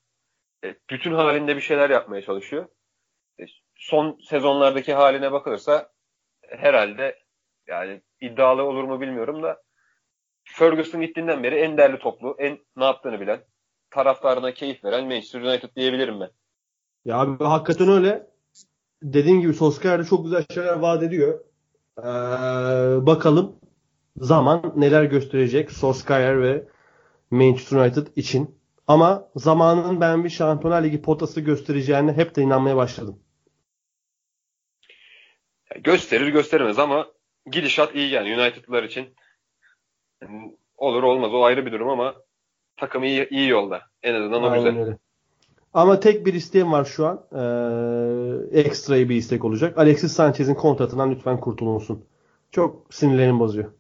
[0.64, 2.68] e, bütün halinde bir şeyler yapmaya çalışıyor.
[3.40, 3.44] E,
[3.76, 5.90] son sezonlardaki haline bakılırsa
[6.42, 7.20] herhalde
[7.68, 9.62] yani iddialı olur mu bilmiyorum da
[10.44, 13.40] Ferguson gittiğinden beri en değerli toplu, en ne yaptığını bilen,
[13.90, 16.30] taraftarına keyif veren Manchester United diyebilirim ben.
[17.06, 18.28] Ya abi hakikaten öyle.
[19.04, 21.40] Dediğin gibi Solskjaer çok güzel şeyler vaat ediyor.
[22.00, 22.04] Ee,
[23.06, 23.56] bakalım
[24.18, 26.68] zaman neler gösterecek Solskjaer ve
[27.32, 28.57] Manchester United için.
[28.88, 33.20] Ama zamanın ben bir Şampiyonlar Ligi potası göstereceğine hep de inanmaya başladım.
[35.84, 37.08] Gösterir gösteremez ama
[37.52, 39.16] gidişat iyi yani United'lar için.
[40.78, 42.16] Olur olmaz o ayrı bir durum ama
[42.78, 43.82] takım iyi, iyi yolda.
[44.04, 44.86] En azından o Aynen güzel.
[44.86, 44.98] öyle.
[45.74, 47.24] Ama tek bir isteğim var şu an.
[47.32, 49.78] Ee, ekstra bir istek olacak.
[49.78, 52.06] Alexis Sanchez'in kontratından lütfen kurtulunsun.
[52.52, 53.72] Çok sinirlerimi bozuyor.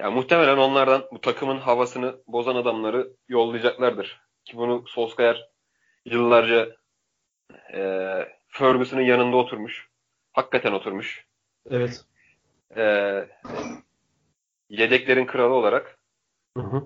[0.00, 4.20] Yani muhtemelen onlardan bu takımın havasını bozan adamları yollayacaklardır.
[4.44, 5.48] Ki bunu Solskjaer
[6.04, 6.76] yıllarca
[7.74, 7.80] e,
[8.48, 9.88] Ferguson'ın yanında oturmuş.
[10.32, 11.26] Hakikaten oturmuş.
[11.70, 12.04] Evet.
[12.76, 12.82] E,
[14.68, 15.98] yedeklerin kralı olarak
[16.56, 16.82] Hı hı.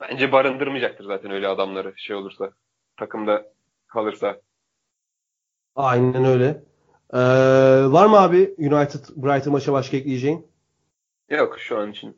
[0.00, 2.50] bence barındırmayacaktır zaten öyle adamları şey olursa.
[2.96, 3.52] Takımda
[3.86, 4.40] kalırsa.
[5.76, 6.62] Aynen öyle.
[7.12, 7.18] Ee,
[7.92, 10.53] var mı abi United Brighton maça başka ekleyeceğin?
[11.30, 12.16] Yok şu an için.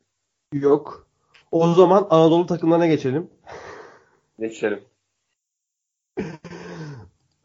[0.53, 1.07] Yok.
[1.51, 3.31] O zaman Anadolu takımlarına geçelim.
[4.41, 4.81] Geçelim.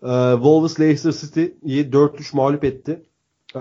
[0.03, 3.01] Ee, Wolves Leicester City'yi 4-3 mağlup etti.
[3.55, 3.59] Ee,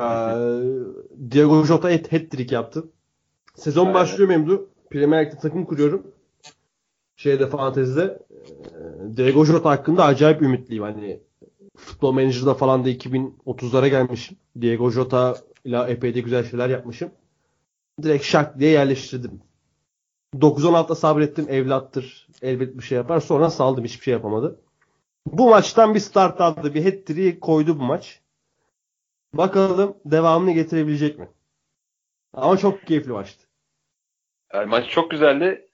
[1.30, 2.84] Diego Jota hat- hat-trick yaptı.
[3.54, 3.94] Sezon Evet.
[3.94, 4.68] başlıyor Memdu.
[4.90, 6.06] Premier Lig'de takım kuruyorum.
[7.16, 10.82] Şeyde fantezide e, Diego Jota hakkında acayip ümitliyim.
[10.82, 11.20] Hani
[11.76, 14.36] futbol menajerda falan da 2030'lara gelmişim.
[14.60, 17.10] Diego Jota ile epey de güzel şeyler yapmışım.
[18.02, 19.40] Direkt şak diye yerleştirdim.
[20.34, 21.46] 9-10 hafta sabrettim.
[21.48, 22.28] Evlattır.
[22.42, 23.20] Elbet bir şey yapar.
[23.20, 23.84] Sonra saldım.
[23.84, 24.60] Hiçbir şey yapamadı.
[25.26, 26.74] Bu maçtan bir start aldı.
[26.74, 28.20] Bir hat koydu bu maç.
[29.34, 31.28] Bakalım devamını getirebilecek mi?
[32.32, 33.46] Ama çok keyifli maçtı.
[34.54, 35.68] Yani maç çok güzeldi.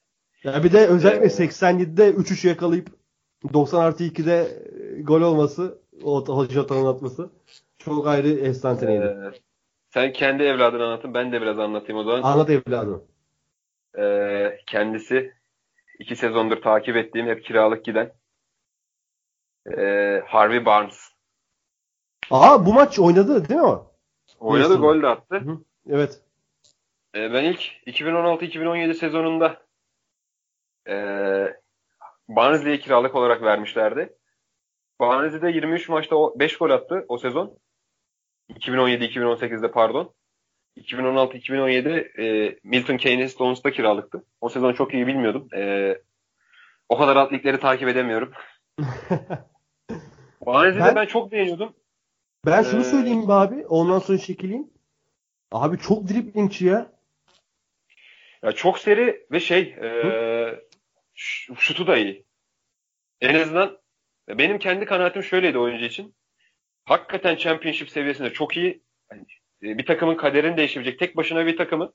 [0.44, 2.88] Ya bir de özellikle Ee, 87'de 3-3 yakalayıp
[3.52, 4.62] 90 artı 2'de
[4.98, 7.30] e, gol olması, o Jota'nın atması
[7.78, 8.92] çok ayrı efsaneydi.
[8.92, 9.40] Ee,
[9.90, 11.14] sen kendi evladını anlatın.
[11.14, 12.22] Ben de biraz anlatayım o zaman.
[12.22, 13.04] Anlat evladım.
[13.98, 15.32] Ee, kendisi
[15.98, 18.12] iki sezondur takip ettiğim hep kiralık giden
[19.76, 21.08] ee, Harvey Barnes.
[22.30, 23.92] Aa bu maç oynadı değil mi o?
[24.40, 25.36] Oynadı gol de attı.
[25.36, 25.58] Hı.
[25.90, 26.20] Evet.
[27.14, 29.62] Ee, ben ilk 2016-2017 sezonunda
[30.88, 31.56] ee,
[32.28, 34.16] Barnsley'e kiralık olarak vermişlerdi.
[35.00, 37.58] Barnsley'de 23 maçta 5 gol attı o sezon.
[38.50, 40.14] 2017-2018'de pardon.
[40.76, 44.24] 2016-2017 e, Milton Keynes Stones'ta kiralıktı.
[44.40, 45.48] O sezon çok iyi bilmiyordum.
[45.54, 45.94] E,
[46.88, 48.32] o kadar alt ligleri takip edemiyorum.
[50.46, 51.74] Barnsley'de Ben- ben çok beğeniyordum.
[52.46, 53.66] Ben şunu Ee, söyleyeyim abi.
[53.66, 54.70] Ondan sonra çekileyim.
[55.52, 56.92] Abi çok driplingçi ya.
[58.42, 59.90] Ya çok seri ve şey e,
[61.58, 62.24] şutu da iyi.
[63.20, 63.78] En azından
[64.28, 66.14] benim kendi kanaatim şöyleydi oyuncu için.
[66.86, 68.82] Hakikaten championship seviyesinde çok iyi.
[69.10, 69.26] Yani,
[69.62, 70.98] e, bir takımın kaderini değiştirecek.
[70.98, 71.92] Tek başına bir takımı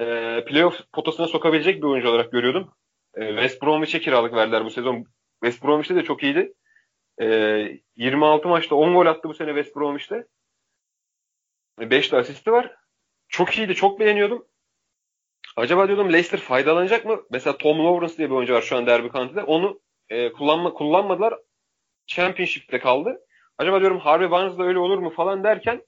[0.00, 0.04] e,
[0.44, 2.74] playoff potasına sokabilecek bir oyuncu olarak görüyordum.
[3.14, 5.04] E, West Bromwich'e kiralık verdiler bu sezon.
[5.44, 6.54] West Bromwich'te de çok iyiydi.
[7.20, 7.26] E,
[7.96, 10.26] 26 maçta 10 gol attı bu sene West Bromwich'te.
[11.78, 12.74] 5 de asisti var.
[13.28, 13.74] Çok iyiydi.
[13.74, 14.46] Çok beğeniyordum.
[15.56, 17.22] Acaba diyordum Leicester faydalanacak mı?
[17.30, 19.42] Mesela Tom Lawrence diye bir oyuncu var şu an Derby County'de.
[19.42, 21.34] Onu e, kullanma, kullanmadılar.
[22.06, 23.20] Championship'te kaldı.
[23.58, 25.82] Acaba diyorum Harvey Barnes da öyle olur mu falan derken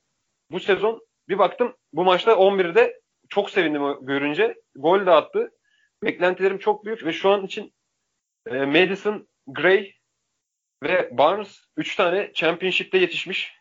[0.50, 4.54] bu sezon bir baktım bu maçta 11'de çok sevindim görünce.
[4.76, 5.50] Gol de attı.
[6.02, 7.74] Beklentilerim çok büyük ve şu an için
[8.46, 9.92] e, Madison, Gray
[10.82, 13.52] ve Barnes 3 tane Championship'te yetişmiş.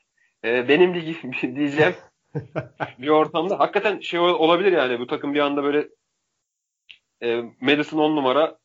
[0.45, 1.95] E, benim ligi diyeceğim
[2.99, 3.59] bir ortamda.
[3.59, 5.89] Hakikaten şey ol- olabilir yani bu takım bir anda böyle
[7.23, 8.57] e, Madison 10 numara,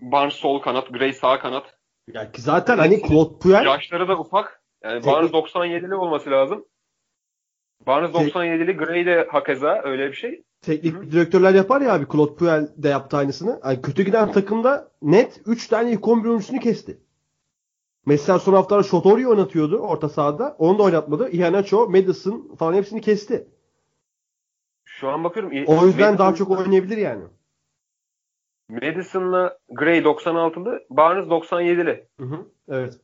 [0.00, 1.78] Barnes sol kanat, Gray sağ kanat.
[2.08, 4.59] Ya ki zaten hani Claude Puel Yaşları da ufak.
[4.84, 6.64] Yani Barnes 97'li olması lazım.
[7.86, 10.42] Barnes Tek- 97'li, Gray de hakeza öyle bir şey.
[10.62, 12.06] teknik direktörler yapar ya abi.
[12.12, 13.60] Claude Puel de yaptı aynısını.
[13.64, 17.00] Yani kötü giden takımda net 3 tane ilk 11 oyuncusunu kesti.
[18.06, 20.56] Mesela son haftalar Shotori oynatıyordu orta sahada.
[20.58, 21.28] Onu da oynatmadı.
[21.30, 23.48] Iheanacho, Madison falan hepsini kesti.
[24.84, 25.52] Şu an bakıyorum.
[25.66, 27.24] O yüzden Madison- daha çok oynayabilir yani.
[28.68, 32.08] Madison'la Gray 96'lı, Barnes 97'li.
[32.20, 32.46] Hı hı.
[32.68, 33.00] Evet.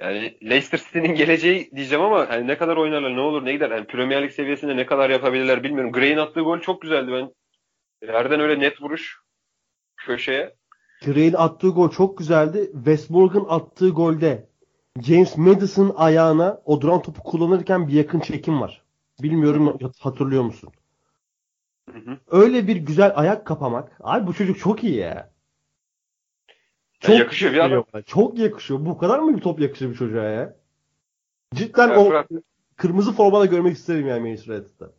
[0.00, 3.70] Yani Leicester City'nin geleceği diyeceğim ama hani ne kadar oynarlar, ne olur, ne gider.
[3.70, 5.92] Yani Premier Lig seviyesinde ne kadar yapabilirler bilmiyorum.
[5.92, 7.12] Gray'in attığı gol çok güzeldi.
[7.12, 7.32] Ben
[8.08, 9.20] yerden öyle net vuruş
[9.96, 10.54] köşeye.
[11.04, 12.70] Gray'in attığı gol çok güzeldi.
[12.74, 14.48] West Morgan attığı golde
[15.00, 18.82] James Madison ayağına o duran topu kullanırken bir yakın çekim var.
[19.22, 20.70] Bilmiyorum hatırlıyor musun?
[21.92, 22.18] Hı hı.
[22.30, 23.92] Öyle bir güzel ayak kapamak.
[24.00, 25.31] Abi bu çocuk çok iyi ya.
[27.08, 27.84] Ya yakışıyor bir adam.
[28.06, 28.80] Çok yakışıyor.
[28.86, 30.56] Bu kadar mı bir top yakışır bir çocuğa ya?
[31.54, 32.28] Cidden Ya o Fırat,
[32.76, 34.92] kırmızı formada görmek isterim yani Manchester United'da.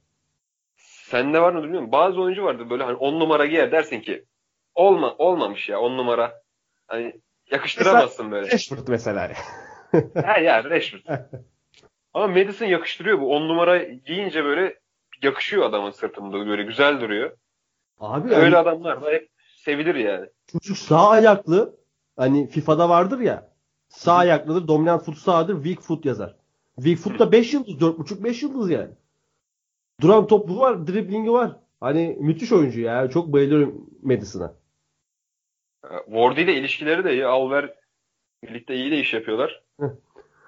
[0.78, 1.92] sende var mı bilmiyorum.
[1.92, 4.26] Bazı oyuncu vardır böyle hani 10 numara giyer dersin ki
[4.76, 6.42] olma olmamış ya 10 numara.
[6.88, 8.52] Hani yakıştıramazsın böyle.
[8.52, 9.32] Rashford mesela.
[10.26, 11.02] Ha ya Rashford.
[12.14, 13.36] Ama Madison yakıştırıyor bu.
[13.36, 14.80] 10 numara giyince böyle
[15.24, 17.38] yakışıyor adamın sırtında böyle güzel duruyor.
[18.00, 20.30] Abi Öyle yani adamlar da hep sevilir yani.
[20.52, 21.76] çocuk sağ ayaklı.
[22.18, 23.50] Hani FIFA'da vardır ya.
[23.90, 24.68] Sağ ayaklıdır.
[24.68, 25.64] Dominant foot sağdır.
[25.64, 26.36] Weak foot yazar.
[26.76, 27.74] Weak foot da 5 yıldız.
[27.74, 28.92] 4.5-5 yıldız yani.
[30.02, 30.88] Duran topu var.
[30.88, 31.56] Driblingi var.
[31.80, 33.10] Hani müthiş oyuncu ya.
[33.10, 34.54] Çok bayılıyorum Madison'a.
[36.06, 37.26] Wardy ile ilişkileri de iyi.
[37.26, 37.74] Alver
[38.44, 39.64] birlikte iyi de iş yapıyorlar.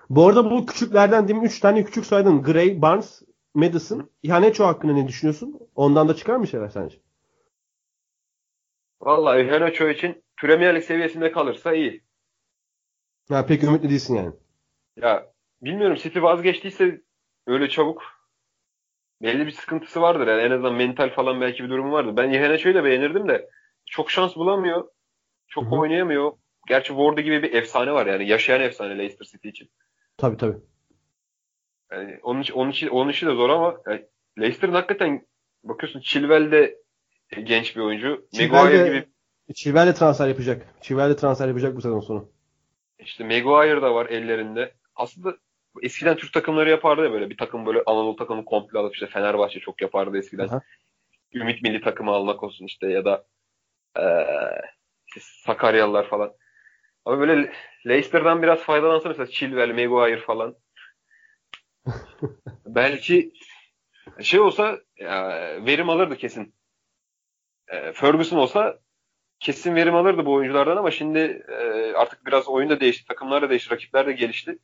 [0.10, 2.44] Bu arada bu küçüklerden demin 3 tane küçük saydın.
[2.44, 3.22] Gray, Barnes,
[3.54, 4.10] Madison.
[4.24, 5.60] Ihanecho hakkında ne düşünüyorsun?
[5.76, 6.98] Ondan da çıkar mı şeyler sence?
[9.02, 12.04] Vallahi Henacho için Premier Lig seviyesinde kalırsa iyi.
[13.30, 14.34] Ha, pek ümitli değilsin yani.
[14.96, 15.26] Ya
[15.62, 17.02] bilmiyorum City vazgeçtiyse
[17.48, 18.04] öyle çabuk
[19.22, 20.28] belli bir sıkıntısı vardır.
[20.28, 22.18] Yani en azından mental falan belki bir durumu vardır.
[22.18, 23.50] Ben Iheanacho'yu da beğenirdim de
[23.86, 24.88] çok şans bulamıyor.
[25.48, 25.76] Çok Hı hı.
[25.76, 26.32] oynayamıyor.
[26.68, 29.70] gerçi Ward gibi bir efsane var yani yaşayan efsane Leicester City için.
[30.18, 30.58] Tabii tabii.
[31.92, 34.06] Yani onun için onun için onun işi de zor ama yani
[34.40, 35.28] Leicester'ın hakikaten
[35.64, 36.78] bakıyorsun Chilwell de
[37.44, 38.28] genç bir oyuncu.
[38.34, 39.15] Chilwell Maguire de- gibi
[39.54, 40.68] Chilwell de transfer yapacak.
[40.82, 42.30] Chilwell de transfer yapacak bu sezon sonu.
[43.00, 44.74] işte Maguire da var ellerinde.
[44.96, 45.38] Aslında
[45.82, 49.60] eskiden Türk takımları yapardı ya böyle bir takım böyle Anadolu takımı komple alıp işte Fenerbahçe
[49.60, 50.48] çok yapardı eskiden.
[50.48, 50.62] Aha.
[51.34, 53.26] Ümit milli takımı almak olsun işte ya da
[55.08, 56.34] işte Sakaryalılar falan.
[57.06, 57.52] Ama böyle
[57.88, 60.56] Leicester'dan biraz faydalansa mesela Chilwell, Maguire falan.
[62.66, 63.34] Belki
[64.22, 65.28] şey olsa ya,
[65.66, 66.56] verim alırdı kesin.
[67.68, 68.80] E, Ferguson olsa
[69.46, 73.08] kesin verim alırdı bu oyunculardan ama şimdi e, artık biraz oyun da değişti.
[73.08, 73.72] Takımlar da değişti.
[73.72, 74.58] Rakipler de gelişti.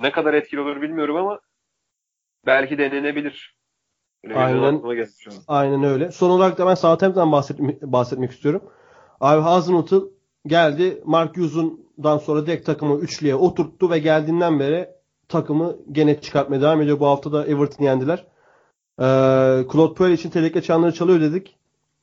[0.00, 1.40] Ne kadar etkili olur bilmiyorum ama
[2.46, 3.56] belki denenebilir.
[4.24, 4.82] Öyle Aynen.
[5.48, 6.12] Aynen öyle.
[6.12, 8.62] Son olarak da ben Southampton'dan bahsetmek, bahsetmek istiyorum.
[9.20, 10.00] Abi Hazenhutl
[10.46, 11.02] geldi.
[11.04, 14.88] Mark Hughes'undan sonra direkt takımı üçlüye oturttu ve geldiğinden beri
[15.28, 17.00] takımı gene çıkartmaya devam ediyor.
[17.00, 18.26] Bu hafta da Everton'ı yendiler.
[18.98, 19.04] Ee,
[19.72, 21.56] Claude Puel için telekle çanları çalıyor dedik.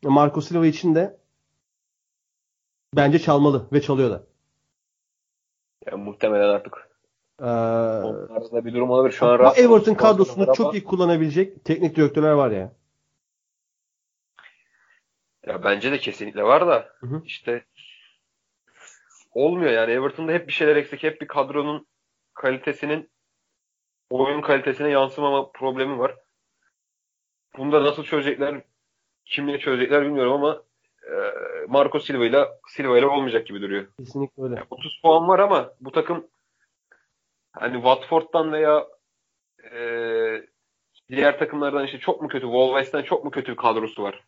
[0.04, 1.21] Marco Silva için de
[2.96, 4.24] bence çalmalı ve çalıyor da.
[5.92, 6.92] Yani muhtemelen artık
[7.42, 9.14] Ee, bir durum olabilir.
[9.14, 12.74] Şu an rahat- Everton kadrosunda ama- çok iyi kullanabilecek teknik direktörler var ya.
[15.48, 17.22] Ya bence de kesinlikle var da Hı hı.
[17.26, 17.66] işte
[19.32, 21.04] olmuyor yani Everton'da hep bir şeyler eksik.
[21.04, 21.88] Hep bir kadronun
[22.34, 23.10] kalitesinin
[24.10, 26.16] oyun kalitesine yansımama problemi var.
[27.58, 28.62] Bunda nasıl çözecekler,
[29.26, 30.64] kimle çözecekler bilmiyorum ama
[31.68, 33.88] Marco Silva ile Silva ile olmayacak gibi duruyor.
[33.99, 34.56] Kesinlikle öyle.
[34.56, 36.28] Yani 30 puan var ama bu takım
[37.54, 38.88] hani Watford'dan veya
[39.72, 39.82] e,
[41.10, 44.24] diğer takımlardan işte çok mu kötü, Wolves'ten çok mu kötü bir kadrosu var?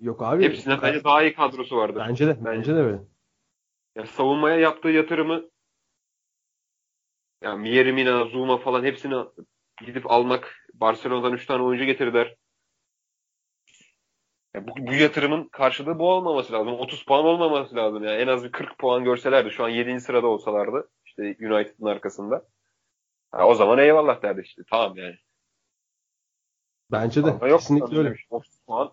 [0.00, 0.44] Yok abi.
[0.44, 2.04] Hepsinden bence daha iyi kadrosu vardır.
[2.08, 2.44] Bence de.
[2.44, 2.98] Bence de öyle.
[3.96, 5.44] Ya savunmaya yaptığı yatırımı
[7.42, 9.24] ya Mieri Mina, Zuma falan hepsini
[9.86, 12.36] gidip almak Barcelona'dan 3 tane oyuncu getirdiler.
[14.54, 16.68] Ya bu, bu yatırımın karşılığı bu olmaması lazım.
[16.68, 18.04] 30 puan olmaması lazım.
[18.04, 19.50] Yani en az bir 40 puan görselerdi.
[19.50, 20.00] Şu an 7.
[20.00, 20.90] sırada olsalardı.
[21.04, 22.48] işte United'ın arkasında.
[23.30, 24.62] Ha, o zaman eyvallah derdi işte.
[24.70, 25.16] Tamam yani.
[26.90, 27.30] Bence de.
[27.30, 28.14] Ama yok, Kesinlikle öyle.
[28.30, 28.92] 30 puan.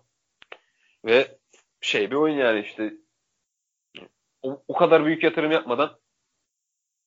[1.04, 1.38] Ve
[1.80, 2.94] şey bir oyun yani işte
[4.42, 6.00] o, o kadar büyük yatırım yapmadan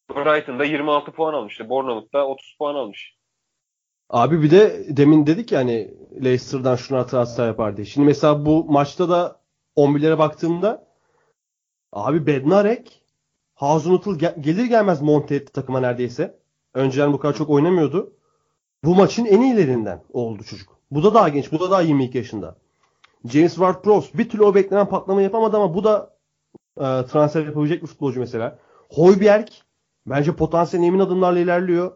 [0.10, 1.70] Brighton'da 26 puan almıştı.
[1.70, 3.18] Bournemouth'da 30 puan almış.
[4.14, 5.93] Abi bir de demin dedik ya hani
[6.24, 7.86] Leicester'dan şuna transfer yapar diye.
[7.86, 9.39] Şimdi mesela bu maçta da
[9.76, 10.88] 11'lere baktığımda
[11.91, 13.03] abi Bednarek
[13.55, 16.39] Hazenhutl gel- gelir gelmez monte etti takıma neredeyse.
[16.74, 18.14] Önceden bu kadar çok oynamıyordu.
[18.84, 20.78] Bu maçın en iyilerinden oldu çocuk.
[20.91, 21.51] Bu da daha genç.
[21.51, 22.55] Bu da daha 22 yaşında.
[23.26, 26.18] James Ward-Prowse bir türlü o beklenen patlama yapamadı ama bu da
[26.78, 28.59] e, transfer yapabilecek bir futbolcu mesela.
[28.95, 29.47] Højbjerg
[30.05, 31.91] bence potansiyel emin adımlarla ilerliyor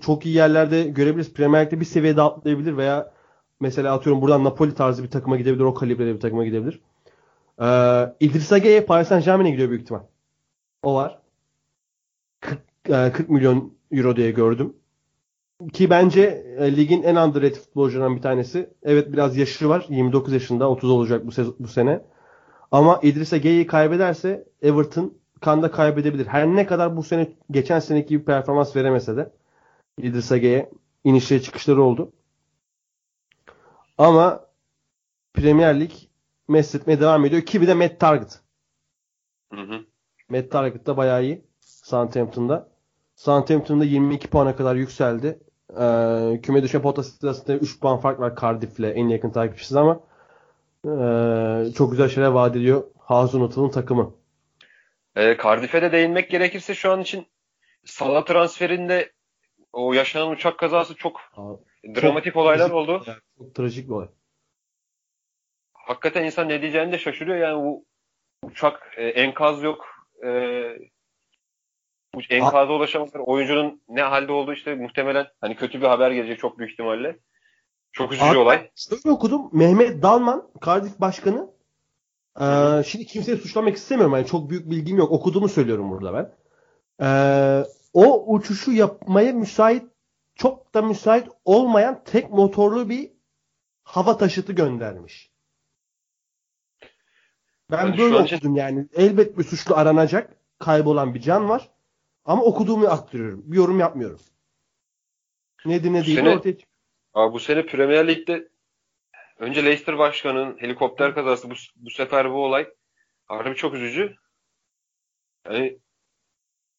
[0.00, 1.34] çok iyi yerlerde görebiliriz.
[1.34, 3.12] Premier Lig'de bir seviyede atlayabilir veya
[3.60, 5.64] mesela atıyorum buradan Napoli tarzı bir takıma gidebilir.
[5.64, 6.80] O kalibrede bir takıma gidebilir.
[7.62, 10.02] Ee, İdris Ageye Paris Saint Germain'e gidiyor büyük ihtimal.
[10.82, 11.18] O var.
[12.40, 14.76] 40, e, 40 milyon euro diye gördüm.
[15.72, 18.70] Ki bence e, ligin en underrated futbolcularından bir tanesi.
[18.82, 19.86] Evet biraz yaşı var.
[19.88, 20.70] 29 yaşında.
[20.70, 22.02] 30 olacak bu, sez- bu sene.
[22.72, 26.26] Ama İdris Ageye'yi kaybederse Everton kanda kaybedebilir.
[26.26, 29.32] Her ne kadar bu sene geçen seneki gibi performans veremese de
[29.98, 30.70] İdris Age'ye
[31.04, 32.12] inişleri çıkışları oldu.
[33.98, 34.46] Ama
[35.34, 35.90] Premier Lig
[36.48, 37.42] mesletmeye devam ediyor.
[37.42, 38.40] Ki bir de Matt Target.
[39.52, 39.84] Hı hı.
[40.28, 41.44] Matt Target da bayağı iyi.
[41.60, 42.68] Southampton'da.
[43.16, 45.38] Southampton'da 22 puana kadar yükseldi.
[45.70, 50.00] Ee, küme düşme potası arasında 3 puan fark var Cardiff'le en yakın takipçisi ama
[50.84, 54.14] ee, çok güzel şeyler vaat ediyor Hazenhutl'un takımı.
[55.16, 57.26] E, Cardiff'e de değinmek gerekirse şu an için
[57.84, 59.12] Salah transferinde
[59.72, 61.20] o yaşanan uçak kazası çok
[61.84, 63.04] dramatik olaylar trajik- oldu.
[63.38, 64.08] Çok trajik bir olay.
[65.72, 67.36] Hakikaten insan ne diyeceğini de şaşırıyor.
[67.36, 67.84] Yani bu
[68.42, 69.86] uçak e, enkaz yok.
[70.24, 70.28] E,
[72.14, 73.20] bu enkaza ulaşamadılar.
[73.26, 77.18] Oyuncunun ne halde olduğu işte muhtemelen hani kötü bir haber gelecek çok büyük ihtimalle.
[77.92, 78.70] Çok üzücü Abi, olay.
[78.76, 79.50] Şöyle okudum.
[79.52, 81.50] Mehmet Dalman, Cardiff Başkanı.
[82.40, 84.14] Ee, şimdi kimseyi suçlamak istemiyorum.
[84.14, 85.12] Yani çok büyük bilgim yok.
[85.12, 86.32] Okuduğumu söylüyorum burada ben.
[87.06, 87.64] Ee,
[87.96, 89.82] o uçuşu yapmaya müsait,
[90.34, 93.10] çok da müsait olmayan tek motorlu bir
[93.82, 95.30] hava taşıtı göndermiş.
[97.70, 98.88] Ben Yani böyle şu an okudum yani.
[98.94, 100.36] Elbet bir suçlu aranacak.
[100.58, 101.70] Kaybolan bir can var.
[102.24, 103.42] Ama okuduğumu aktarıyorum.
[103.46, 104.20] Bir yorum yapmıyorum.
[105.66, 106.76] Nedir ne değil ortaya çıkıyor.
[107.14, 108.48] Abi bu sene Premier Lig'de
[109.38, 112.68] önce Leicester başkanının helikopter kazası bu, bu sefer bu olay
[113.26, 114.16] harbi çok üzücü.
[115.46, 115.78] Yani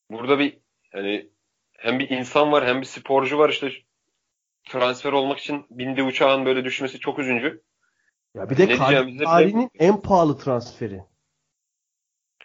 [0.10, 1.30] burada bir yani
[1.77, 3.72] hem bir insan var hem bir sporcu var işte
[4.69, 7.64] transfer olmak için bindiği uçağın böyle düşmesi çok üzücü.
[8.35, 11.03] Ya bir de Ne kar- tarihinin en pahalı transferi.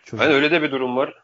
[0.05, 0.25] Çocuk.
[0.25, 1.23] Yani öyle de bir durum var.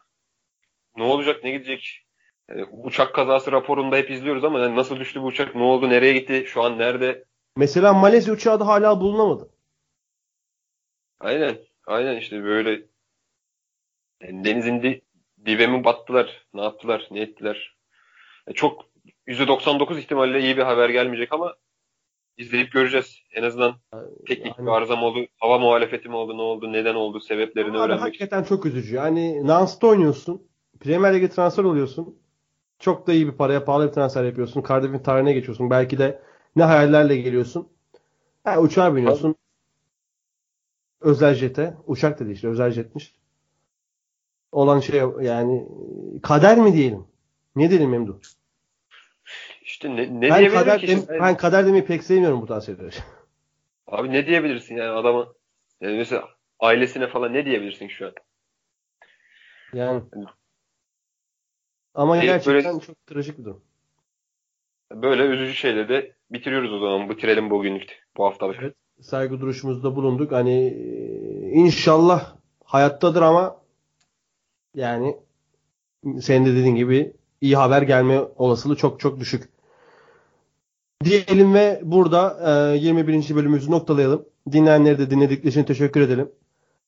[0.97, 2.05] Ne olacak, ne gidecek?
[2.49, 6.13] Yani uçak kazası raporunda hep izliyoruz ama yani nasıl düştü bu uçak, ne oldu, nereye
[6.13, 7.23] gitti, şu an nerede?
[7.55, 9.49] Mesela Malezya uçağı da hala bulunamadı.
[11.19, 12.81] Aynen, aynen işte böyle
[14.21, 15.01] yani denizin di,
[15.45, 17.77] dibe mi battılar, ne yaptılar, ne ettiler?
[18.47, 18.85] Yani çok
[19.27, 21.55] %99 ihtimalle iyi bir haber gelmeyecek ama
[22.37, 23.19] izleyip göreceğiz.
[23.35, 23.75] En azından
[24.27, 24.71] teknik bir Aynen.
[24.71, 28.05] arıza mı oldu, hava muhalefeti mi oldu, ne oldu, neden oldu, sebeplerini Abi öğrenmek için.
[28.05, 28.95] hakikaten çok üzücü.
[28.95, 30.47] Yani Nance'da oynuyorsun.
[30.79, 32.19] Premier Lig'e transfer oluyorsun.
[32.79, 34.63] Çok da iyi bir paraya pahalı bir transfer yapıyorsun.
[34.69, 35.69] Cardiff'in tarihine geçiyorsun.
[35.69, 36.21] Belki de
[36.55, 37.69] ne hayallerle geliyorsun.
[38.43, 39.35] Ha, uçağa biniyorsun.
[41.01, 41.77] Özel jete.
[41.87, 43.18] Uçak dedi işte özel jetmiş.
[44.51, 45.67] Olan şey yani
[46.23, 47.07] kader mi diyelim?
[47.55, 48.15] Ne diyelim Memduh?
[49.61, 50.87] İşte ne, ne Ben kader, ki?
[50.87, 52.89] dem- ben kader demeyi pek sevmiyorum bu tarz şeyleri.
[53.87, 55.27] Abi ne diyebilirsin yani adama?
[55.81, 58.13] Yani mesela ailesine falan ne diyebilirsin şu an?
[59.73, 60.01] Yani.
[61.93, 63.61] Ama Şey, gerçekten böyle- çok trajik bir durum.
[64.91, 67.09] Böyle üzücü şeyle de bitiriyoruz o zaman.
[67.09, 68.03] Bitirelim bugünlük.
[68.17, 68.57] Bu haftalık.
[68.61, 68.75] Evet.
[69.01, 70.31] Saygı duruşumuzda bulunduk.
[70.31, 70.67] Hani
[71.53, 73.61] inşallah hayattadır ama
[74.79, 75.17] yani
[76.21, 79.49] senin de dediğin gibi iyi haber gelme olasılığı çok çok düşük.
[81.03, 82.39] Diyelim ve burada
[82.73, 83.35] e, 21.
[83.35, 84.25] bölümümüzü noktalayalım.
[84.51, 86.31] Dinleyenleri de dinledikleri için teşekkür edelim.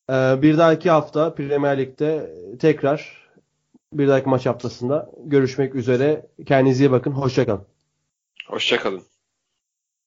[0.10, 3.28] E, bir dahaki hafta Premier Lig'de tekrar
[3.94, 6.26] bir dahaki maç haftasında görüşmek üzere.
[6.46, 7.12] Kendinize iyi bakın.
[7.12, 7.66] Hoşçakalın.
[8.48, 9.11] Hoşçakalın.